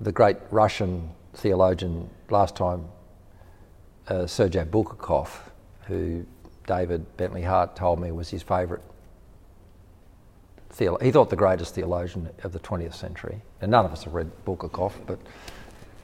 the 0.00 0.12
great 0.12 0.38
Russian 0.50 1.10
theologian 1.34 2.08
last 2.30 2.56
time, 2.56 2.86
uh, 4.08 4.26
Sergei 4.26 4.64
Bulgakov, 4.64 5.28
who 5.82 6.24
David 6.66 7.04
Bentley 7.18 7.42
Hart 7.42 7.76
told 7.76 8.00
me 8.00 8.12
was 8.12 8.30
his 8.30 8.42
favourite 8.42 8.82
theolo- 10.78 11.02
he 11.02 11.10
thought 11.10 11.30
the 11.30 11.36
greatest 11.36 11.74
theologian 11.74 12.28
of 12.44 12.52
the 12.52 12.60
20th 12.60 12.94
century. 12.94 13.42
And 13.60 13.70
none 13.70 13.84
of 13.84 13.92
us 13.92 14.04
have 14.04 14.14
read 14.14 14.30
Bulgakov, 14.46 14.92
but 15.06 15.18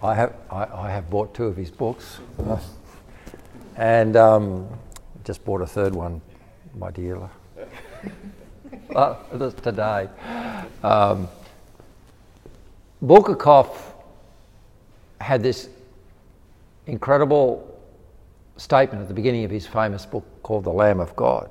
I 0.03 0.15
have, 0.15 0.35
I, 0.51 0.65
I 0.65 0.91
have 0.91 1.09
bought 1.09 1.35
two 1.35 1.45
of 1.45 1.57
his 1.57 1.71
books. 1.71 2.19
and 3.77 4.17
um, 4.17 4.69
just 5.25 5.45
bought 5.45 5.63
a 5.63 5.67
third 5.67 5.95
one, 5.95 6.21
my 6.77 6.91
dear. 6.91 7.19
uh, 8.97 9.15
today. 9.63 10.09
Um, 10.83 11.29
Bulgakov 13.03 13.69
had 15.21 15.43
this 15.43 15.69
incredible 16.87 17.71
statement 18.57 19.03
at 19.03 19.09
the 19.09 19.15
beginning 19.15 19.45
of 19.45 19.51
his 19.51 19.67
famous 19.67 20.05
book 20.05 20.25
called 20.43 20.65
The 20.65 20.73
Lamb 20.73 21.01
of 21.01 21.15
God 21.17 21.51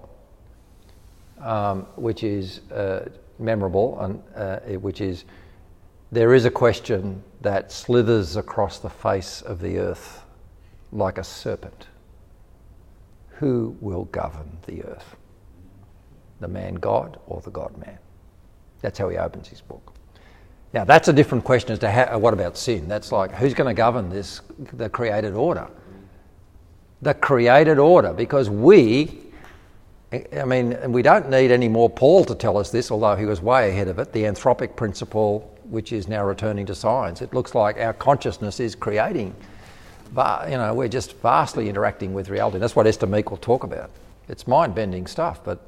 um, 1.43 1.81
which 1.95 2.23
is 2.23 2.59
uh, 2.71 3.09
memorable, 3.39 3.99
and 3.99 4.23
uh, 4.35 4.59
which 4.79 5.01
is 5.01 5.25
there 6.11 6.35
is 6.35 6.45
a 6.45 6.51
question 6.51 7.23
that 7.41 7.71
slithers 7.71 8.35
across 8.35 8.79
the 8.79 8.89
face 8.89 9.41
of 9.41 9.59
the 9.59 9.79
earth 9.79 10.23
like 10.91 11.17
a 11.17 11.23
serpent. 11.23 11.87
Who 13.39 13.75
will 13.81 14.05
govern 14.05 14.57
the 14.67 14.83
earth? 14.83 15.15
The 16.39 16.47
man 16.47 16.75
God 16.75 17.19
or 17.25 17.41
the 17.41 17.49
God 17.49 17.75
man? 17.77 17.97
That's 18.81 18.99
how 18.99 19.09
he 19.09 19.17
opens 19.17 19.47
his 19.47 19.59
book. 19.61 19.93
Now, 20.71 20.83
that's 20.83 21.07
a 21.07 21.13
different 21.13 21.43
question 21.43 21.71
as 21.71 21.79
to 21.79 21.89
how, 21.89 22.17
what 22.19 22.33
about 22.33 22.57
sin? 22.57 22.87
That's 22.87 23.11
like, 23.11 23.31
who's 23.31 23.53
going 23.53 23.73
to 23.73 23.77
govern 23.77 24.09
this, 24.09 24.41
the 24.73 24.89
created 24.89 25.33
order? 25.33 25.67
The 27.01 27.13
created 27.15 27.79
order, 27.79 28.13
because 28.13 28.49
we 28.49 29.22
I 30.13 30.45
mean, 30.45 30.73
and 30.73 30.93
we 30.93 31.01
don't 31.01 31.29
need 31.29 31.51
any 31.51 31.67
more 31.67 31.89
Paul 31.89 32.23
to 32.25 32.35
tell 32.35 32.57
us 32.57 32.69
this, 32.69 32.91
although 32.91 33.15
he 33.15 33.25
was 33.25 33.41
way 33.41 33.69
ahead 33.69 33.87
of 33.87 33.97
it. 33.97 34.13
The 34.13 34.23
anthropic 34.23 34.75
principle, 34.75 35.51
which 35.69 35.91
is 35.91 36.07
now 36.07 36.23
returning 36.23 36.67
to 36.67 36.75
science, 36.75 37.21
it 37.21 37.33
looks 37.33 37.55
like 37.55 37.77
our 37.77 37.93
consciousness 37.93 38.59
is 38.59 38.75
creating. 38.75 39.33
But 40.13 40.51
you 40.51 40.57
know, 40.57 40.73
we're 40.73 40.87
just 40.87 41.13
vastly 41.17 41.67
interacting 41.67 42.13
with 42.13 42.29
reality. 42.29 42.59
That's 42.59 42.75
what 42.75 42.85
Esther 42.85 43.07
Meek 43.07 43.31
will 43.31 43.37
talk 43.37 43.63
about. 43.63 43.89
It's 44.29 44.47
mind-bending 44.47 45.07
stuff, 45.07 45.43
but 45.43 45.59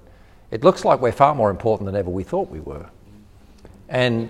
it 0.52 0.64
looks 0.64 0.86
like 0.86 1.02
we're 1.02 1.12
far 1.12 1.34
more 1.34 1.50
important 1.50 1.88
than 1.88 1.96
ever 1.96 2.12
we 2.12 2.24
thought 2.24 2.50
we 2.50 2.60
were. 2.60 2.86
And 3.90 4.30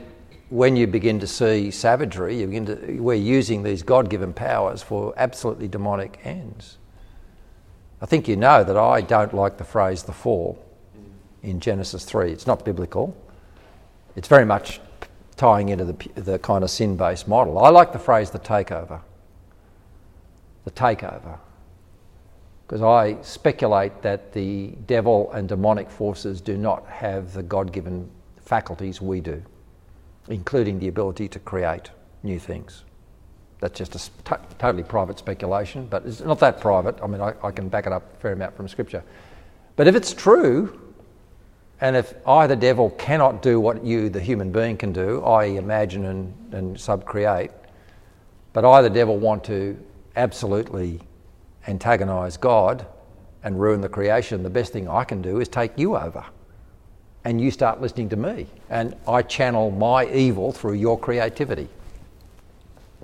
when 0.49 0.77
you 0.77 0.87
begin 0.87 1.19
to 1.19 1.27
see 1.27 1.71
savagery, 1.71 2.39
you 2.39 2.45
begin 2.45 2.65
to, 2.67 2.99
we're 2.99 3.15
using 3.15 3.63
these 3.63 3.83
God-given 3.83 4.33
powers 4.33 4.81
for 4.81 5.13
absolutely 5.17 5.67
demonic 5.67 6.19
ends. 6.23 6.77
I 8.05 8.07
think 8.07 8.27
you 8.27 8.35
know 8.35 8.63
that 8.63 8.77
I 8.77 9.01
don't 9.01 9.33
like 9.33 9.57
the 9.57 9.63
phrase 9.63 10.03
the 10.03 10.11
fall 10.11 10.63
in 11.41 11.59
Genesis 11.59 12.05
3. 12.05 12.31
It's 12.31 12.45
not 12.45 12.63
biblical. 12.63 13.17
It's 14.15 14.27
very 14.27 14.45
much 14.45 14.79
tying 15.37 15.69
into 15.69 15.85
the, 15.85 16.21
the 16.21 16.37
kind 16.37 16.63
of 16.63 16.69
sin 16.69 16.97
based 16.97 17.27
model. 17.27 17.57
I 17.57 17.69
like 17.69 17.93
the 17.93 17.97
phrase 17.97 18.29
the 18.29 18.37
takeover. 18.37 19.01
The 20.65 20.69
takeover. 20.69 21.39
Because 22.67 22.83
I 22.83 23.19
speculate 23.23 24.03
that 24.03 24.33
the 24.33 24.67
devil 24.85 25.31
and 25.31 25.49
demonic 25.49 25.89
forces 25.89 26.41
do 26.41 26.57
not 26.57 26.85
have 26.85 27.33
the 27.33 27.41
God 27.41 27.73
given 27.73 28.07
faculties 28.37 29.01
we 29.01 29.19
do, 29.19 29.41
including 30.27 30.77
the 30.77 30.89
ability 30.89 31.27
to 31.29 31.39
create 31.39 31.89
new 32.21 32.37
things. 32.37 32.84
That's 33.65 33.79
just 33.79 33.95
a 33.95 34.39
totally 34.59 34.83
private 34.83 35.17
speculation, 35.17 35.87
but 35.87 36.05
it's 36.05 36.19
not 36.19 36.37
that 36.37 36.61
private. 36.61 36.99
I 37.01 37.07
mean, 37.07 37.19
I, 37.19 37.33
I 37.41 37.49
can 37.49 37.67
back 37.67 37.87
it 37.87 37.93
up 37.93 38.13
a 38.13 38.17
fair 38.19 38.33
amount 38.33 38.55
from 38.55 38.67
Scripture. 38.67 39.03
But 39.75 39.87
if 39.87 39.95
it's 39.95 40.13
true, 40.13 40.79
and 41.81 41.95
if 41.95 42.13
I, 42.27 42.45
the 42.45 42.55
devil, 42.55 42.91
cannot 42.91 43.41
do 43.41 43.59
what 43.59 43.83
you, 43.83 44.09
the 44.09 44.19
human 44.19 44.51
being, 44.51 44.77
can 44.77 44.93
do, 44.93 45.23
i.e., 45.23 45.57
imagine 45.57 46.05
and, 46.05 46.53
and 46.53 46.75
subcreate, 46.77 47.49
but 48.53 48.65
I, 48.65 48.83
the 48.83 48.89
devil, 48.91 49.17
want 49.17 49.43
to 49.45 49.75
absolutely 50.15 51.01
antagonize 51.65 52.37
God 52.37 52.85
and 53.43 53.59
ruin 53.59 53.81
the 53.81 53.89
creation, 53.89 54.43
the 54.43 54.49
best 54.51 54.73
thing 54.73 54.87
I 54.87 55.03
can 55.05 55.23
do 55.23 55.39
is 55.39 55.47
take 55.47 55.75
you 55.75 55.97
over. 55.97 56.23
And 57.23 57.41
you 57.41 57.49
start 57.49 57.81
listening 57.81 58.09
to 58.09 58.15
me. 58.15 58.45
And 58.69 58.95
I 59.07 59.23
channel 59.23 59.71
my 59.71 60.05
evil 60.09 60.51
through 60.51 60.73
your 60.73 60.99
creativity 60.99 61.67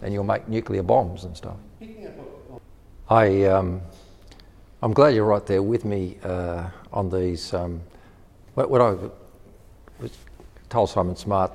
and 0.02 0.14
you'll 0.14 0.24
make 0.24 0.48
nuclear 0.48 0.84
bombs 0.84 1.24
and 1.24 1.36
stuff. 1.36 1.58
I, 3.10 3.44
um, 3.44 3.82
I'm 4.82 4.94
glad 4.94 5.14
you're 5.14 5.26
right 5.26 5.46
there 5.46 5.62
with 5.62 5.84
me 5.86 6.18
uh, 6.24 6.70
on 6.94 7.10
these. 7.10 7.54
Um, 7.54 7.82
when 8.54 8.70
when 8.70 8.82
I 8.82 8.96
was 10.00 10.12
told 10.70 10.90
Simon 10.90 11.16
Smart 11.16 11.52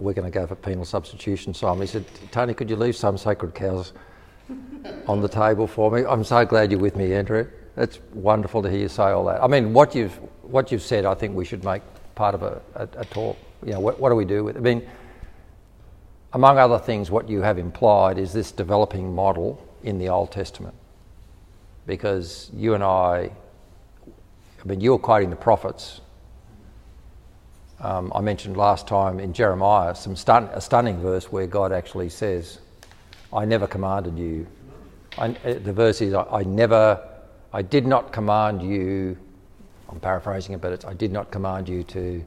we're 0.00 0.12
going 0.12 0.30
to 0.30 0.38
go 0.38 0.46
for 0.46 0.54
penal 0.54 0.84
substitution, 0.84 1.54
Simon, 1.54 1.80
he 1.80 1.86
said, 1.86 2.04
Tony, 2.30 2.54
could 2.54 2.68
you 2.68 2.76
leave 2.76 2.96
some 2.96 3.16
sacred 3.16 3.54
cows 3.54 3.92
on 5.06 5.20
the 5.20 5.28
table 5.28 5.66
for 5.66 5.90
me? 5.90 6.04
I'm 6.04 6.24
so 6.24 6.44
glad 6.44 6.70
you're 6.70 6.80
with 6.80 6.96
me, 6.96 7.12
Andrew. 7.14 7.48
It's 7.76 7.98
wonderful 8.12 8.62
to 8.62 8.70
hear 8.70 8.80
you 8.80 8.88
say 8.88 9.04
all 9.04 9.24
that. 9.26 9.42
I 9.42 9.46
mean, 9.46 9.72
what 9.72 9.94
you've, 9.94 10.14
what 10.42 10.70
you've 10.70 10.82
said, 10.82 11.04
I 11.04 11.14
think 11.14 11.34
we 11.34 11.44
should 11.44 11.64
make 11.64 11.82
part 12.14 12.34
of 12.34 12.42
a, 12.42 12.60
a, 12.74 12.88
a 12.98 13.04
talk. 13.06 13.36
You 13.64 13.72
know, 13.72 13.80
what, 13.80 13.98
what 13.98 14.10
do 14.10 14.14
we 14.14 14.24
do 14.24 14.44
with 14.44 14.56
it? 14.56 14.60
I 14.60 14.62
mean, 14.62 14.86
among 16.34 16.58
other 16.58 16.80
things, 16.80 17.10
what 17.12 17.28
you 17.28 17.42
have 17.42 17.58
implied 17.58 18.18
is 18.18 18.32
this 18.32 18.50
developing 18.50 19.14
model 19.14 19.64
in 19.84 19.98
the 19.98 20.08
Old 20.08 20.32
Testament. 20.32 20.74
Because 21.86 22.50
you 22.52 22.74
and 22.74 22.82
I, 22.82 23.30
I 24.06 24.66
mean, 24.66 24.80
you're 24.80 24.98
quoting 24.98 25.30
the 25.30 25.36
prophets. 25.36 26.00
Um, 27.80 28.10
I 28.14 28.20
mentioned 28.20 28.56
last 28.56 28.88
time 28.88 29.20
in 29.20 29.32
Jeremiah 29.32 29.94
some 29.94 30.16
stun, 30.16 30.44
a 30.52 30.60
stunning 30.60 31.00
verse 31.00 31.30
where 31.30 31.46
God 31.46 31.72
actually 31.72 32.08
says, 32.08 32.58
I 33.32 33.44
never 33.44 33.68
commanded 33.68 34.18
you. 34.18 34.46
I, 35.16 35.28
uh, 35.28 35.54
the 35.62 35.72
verse 35.72 36.00
is, 36.00 36.14
I, 36.14 36.24
I 36.24 36.42
never, 36.42 37.00
I 37.52 37.62
did 37.62 37.86
not 37.86 38.12
command 38.12 38.60
you, 38.60 39.16
I'm 39.88 40.00
paraphrasing 40.00 40.54
it, 40.54 40.60
but 40.60 40.84
I 40.84 40.94
did 40.94 41.12
not 41.12 41.30
command 41.30 41.68
you 41.68 41.84
to 41.84 42.24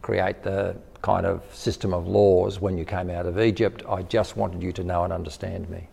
create 0.00 0.42
the 0.42 0.76
kind 1.02 1.26
of 1.26 1.42
system 1.54 1.94
of 1.94 2.06
laws 2.06 2.60
when 2.60 2.76
you 2.76 2.84
came 2.84 3.10
out 3.10 3.26
of 3.26 3.40
Egypt. 3.40 3.82
I 3.88 4.02
just 4.02 4.36
wanted 4.36 4.62
you 4.62 4.72
to 4.72 4.84
know 4.84 5.04
and 5.04 5.12
understand 5.12 5.68
me. 5.70 5.88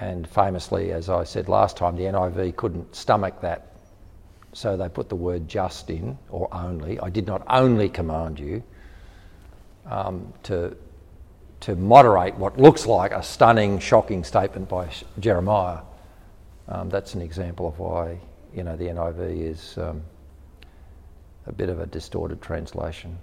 And 0.00 0.28
famously, 0.28 0.92
as 0.92 1.08
I 1.08 1.24
said 1.24 1.48
last 1.48 1.76
time, 1.76 1.96
the 1.96 2.04
NIV 2.04 2.56
couldn't 2.56 2.94
stomach 2.94 3.40
that. 3.40 3.72
So 4.52 4.76
they 4.76 4.88
put 4.88 5.08
the 5.08 5.16
word 5.16 5.48
just 5.48 5.90
in, 5.90 6.18
or 6.30 6.48
only. 6.52 6.98
I 7.00 7.10
did 7.10 7.26
not 7.26 7.42
only 7.48 7.88
command 7.88 8.40
you 8.40 8.62
um, 9.86 10.32
to, 10.44 10.76
to 11.60 11.76
moderate 11.76 12.34
what 12.36 12.58
looks 12.58 12.86
like 12.86 13.12
a 13.12 13.22
stunning, 13.22 13.78
shocking 13.78 14.24
statement 14.24 14.68
by 14.68 14.88
Jeremiah. 15.18 15.80
Um, 16.68 16.88
that's 16.88 17.14
an 17.14 17.22
example 17.22 17.68
of 17.68 17.78
why 17.78 18.18
you 18.54 18.62
know 18.62 18.76
the 18.76 18.84
NIV 18.84 19.50
is 19.50 19.78
um, 19.78 20.02
a 21.46 21.52
bit 21.52 21.68
of 21.68 21.80
a 21.80 21.86
distorted 21.86 22.42
translation. 22.42 23.18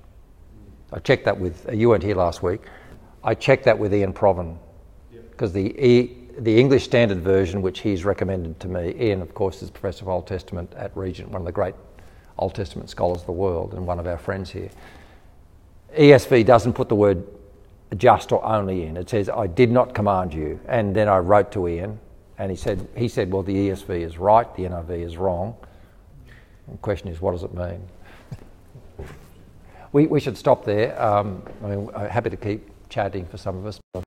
I 0.96 1.00
checked 1.00 1.26
that 1.26 1.38
with, 1.38 1.68
uh, 1.68 1.74
you 1.74 1.90
weren't 1.90 2.04
here 2.04 2.16
last 2.16 2.42
week. 2.42 2.62
I 3.22 3.36
checked 3.36 3.66
that 3.66 3.78
with 3.78 3.94
Iain 3.94 4.14
Provan 4.14 4.58
because 5.30 5.52
the, 5.52 5.78
e, 5.78 6.16
the 6.40 6.58
English 6.58 6.86
Standard 6.86 7.20
Version, 7.20 7.62
which 7.62 7.80
he's 7.82 8.06
recommended 8.06 8.58
to 8.62 8.70
me, 8.70 8.96
Iain, 8.98 9.22
of 9.22 9.34
course, 9.34 9.62
is 9.62 9.70
Professor 9.70 10.06
of 10.06 10.10
Old 10.10 10.26
Testament 10.26 10.74
at 10.78 10.96
Regent, 10.96 11.30
one 11.30 11.42
of 11.42 11.46
the 11.46 11.52
great 11.52 11.76
Old 12.38 12.56
Testament 12.56 12.90
scholars 12.90 13.20
of 13.20 13.26
the 13.26 13.34
world 13.34 13.74
and 13.74 13.86
one 13.86 14.00
of 14.00 14.08
our 14.08 14.18
friends 14.18 14.50
here. 14.50 14.70
ESV 15.98 16.46
doesn't 16.46 16.74
put 16.74 16.88
the 16.88 16.96
word 16.96 17.28
just 17.98 18.32
or 18.32 18.44
only 18.46 18.84
in. 18.84 18.96
It 18.96 19.10
says, 19.10 19.28
I 19.28 19.48
did 19.48 19.72
not 19.72 19.94
command 19.94 20.34
you. 20.34 20.62
And 20.66 20.96
then 20.96 21.10
I 21.10 21.18
wrote 21.18 21.52
to 21.54 21.68
Iain 21.68 22.00
and 22.38 22.50
he 22.50 22.56
said, 22.56 22.88
he 22.96 23.10
said 23.10 23.34
well, 23.34 23.44
the 23.44 23.70
ESV 23.70 23.90
is 24.00 24.18
right, 24.18 24.54
the 24.56 24.64
NIV 24.64 25.06
is 25.06 25.18
wrong. 25.18 25.58
The 26.70 26.78
question 26.78 27.10
is, 27.10 27.20
what 27.20 27.32
does 27.32 27.44
it 27.44 27.54
mean? 27.54 27.86
we, 29.96 30.08
we 30.08 30.20
should 30.20 30.38
stop 30.38 30.66
there. 30.66 31.02
Um, 31.02 31.42
I 31.64 31.68
mean, 31.68 31.90
I'm 31.96 32.10
happy 32.10 32.30
to 32.30 32.36
keep 32.36 32.70
chatting 32.90 33.26
for 33.26 33.38
some 33.38 33.56
of 33.56 33.66
us. 33.66 33.80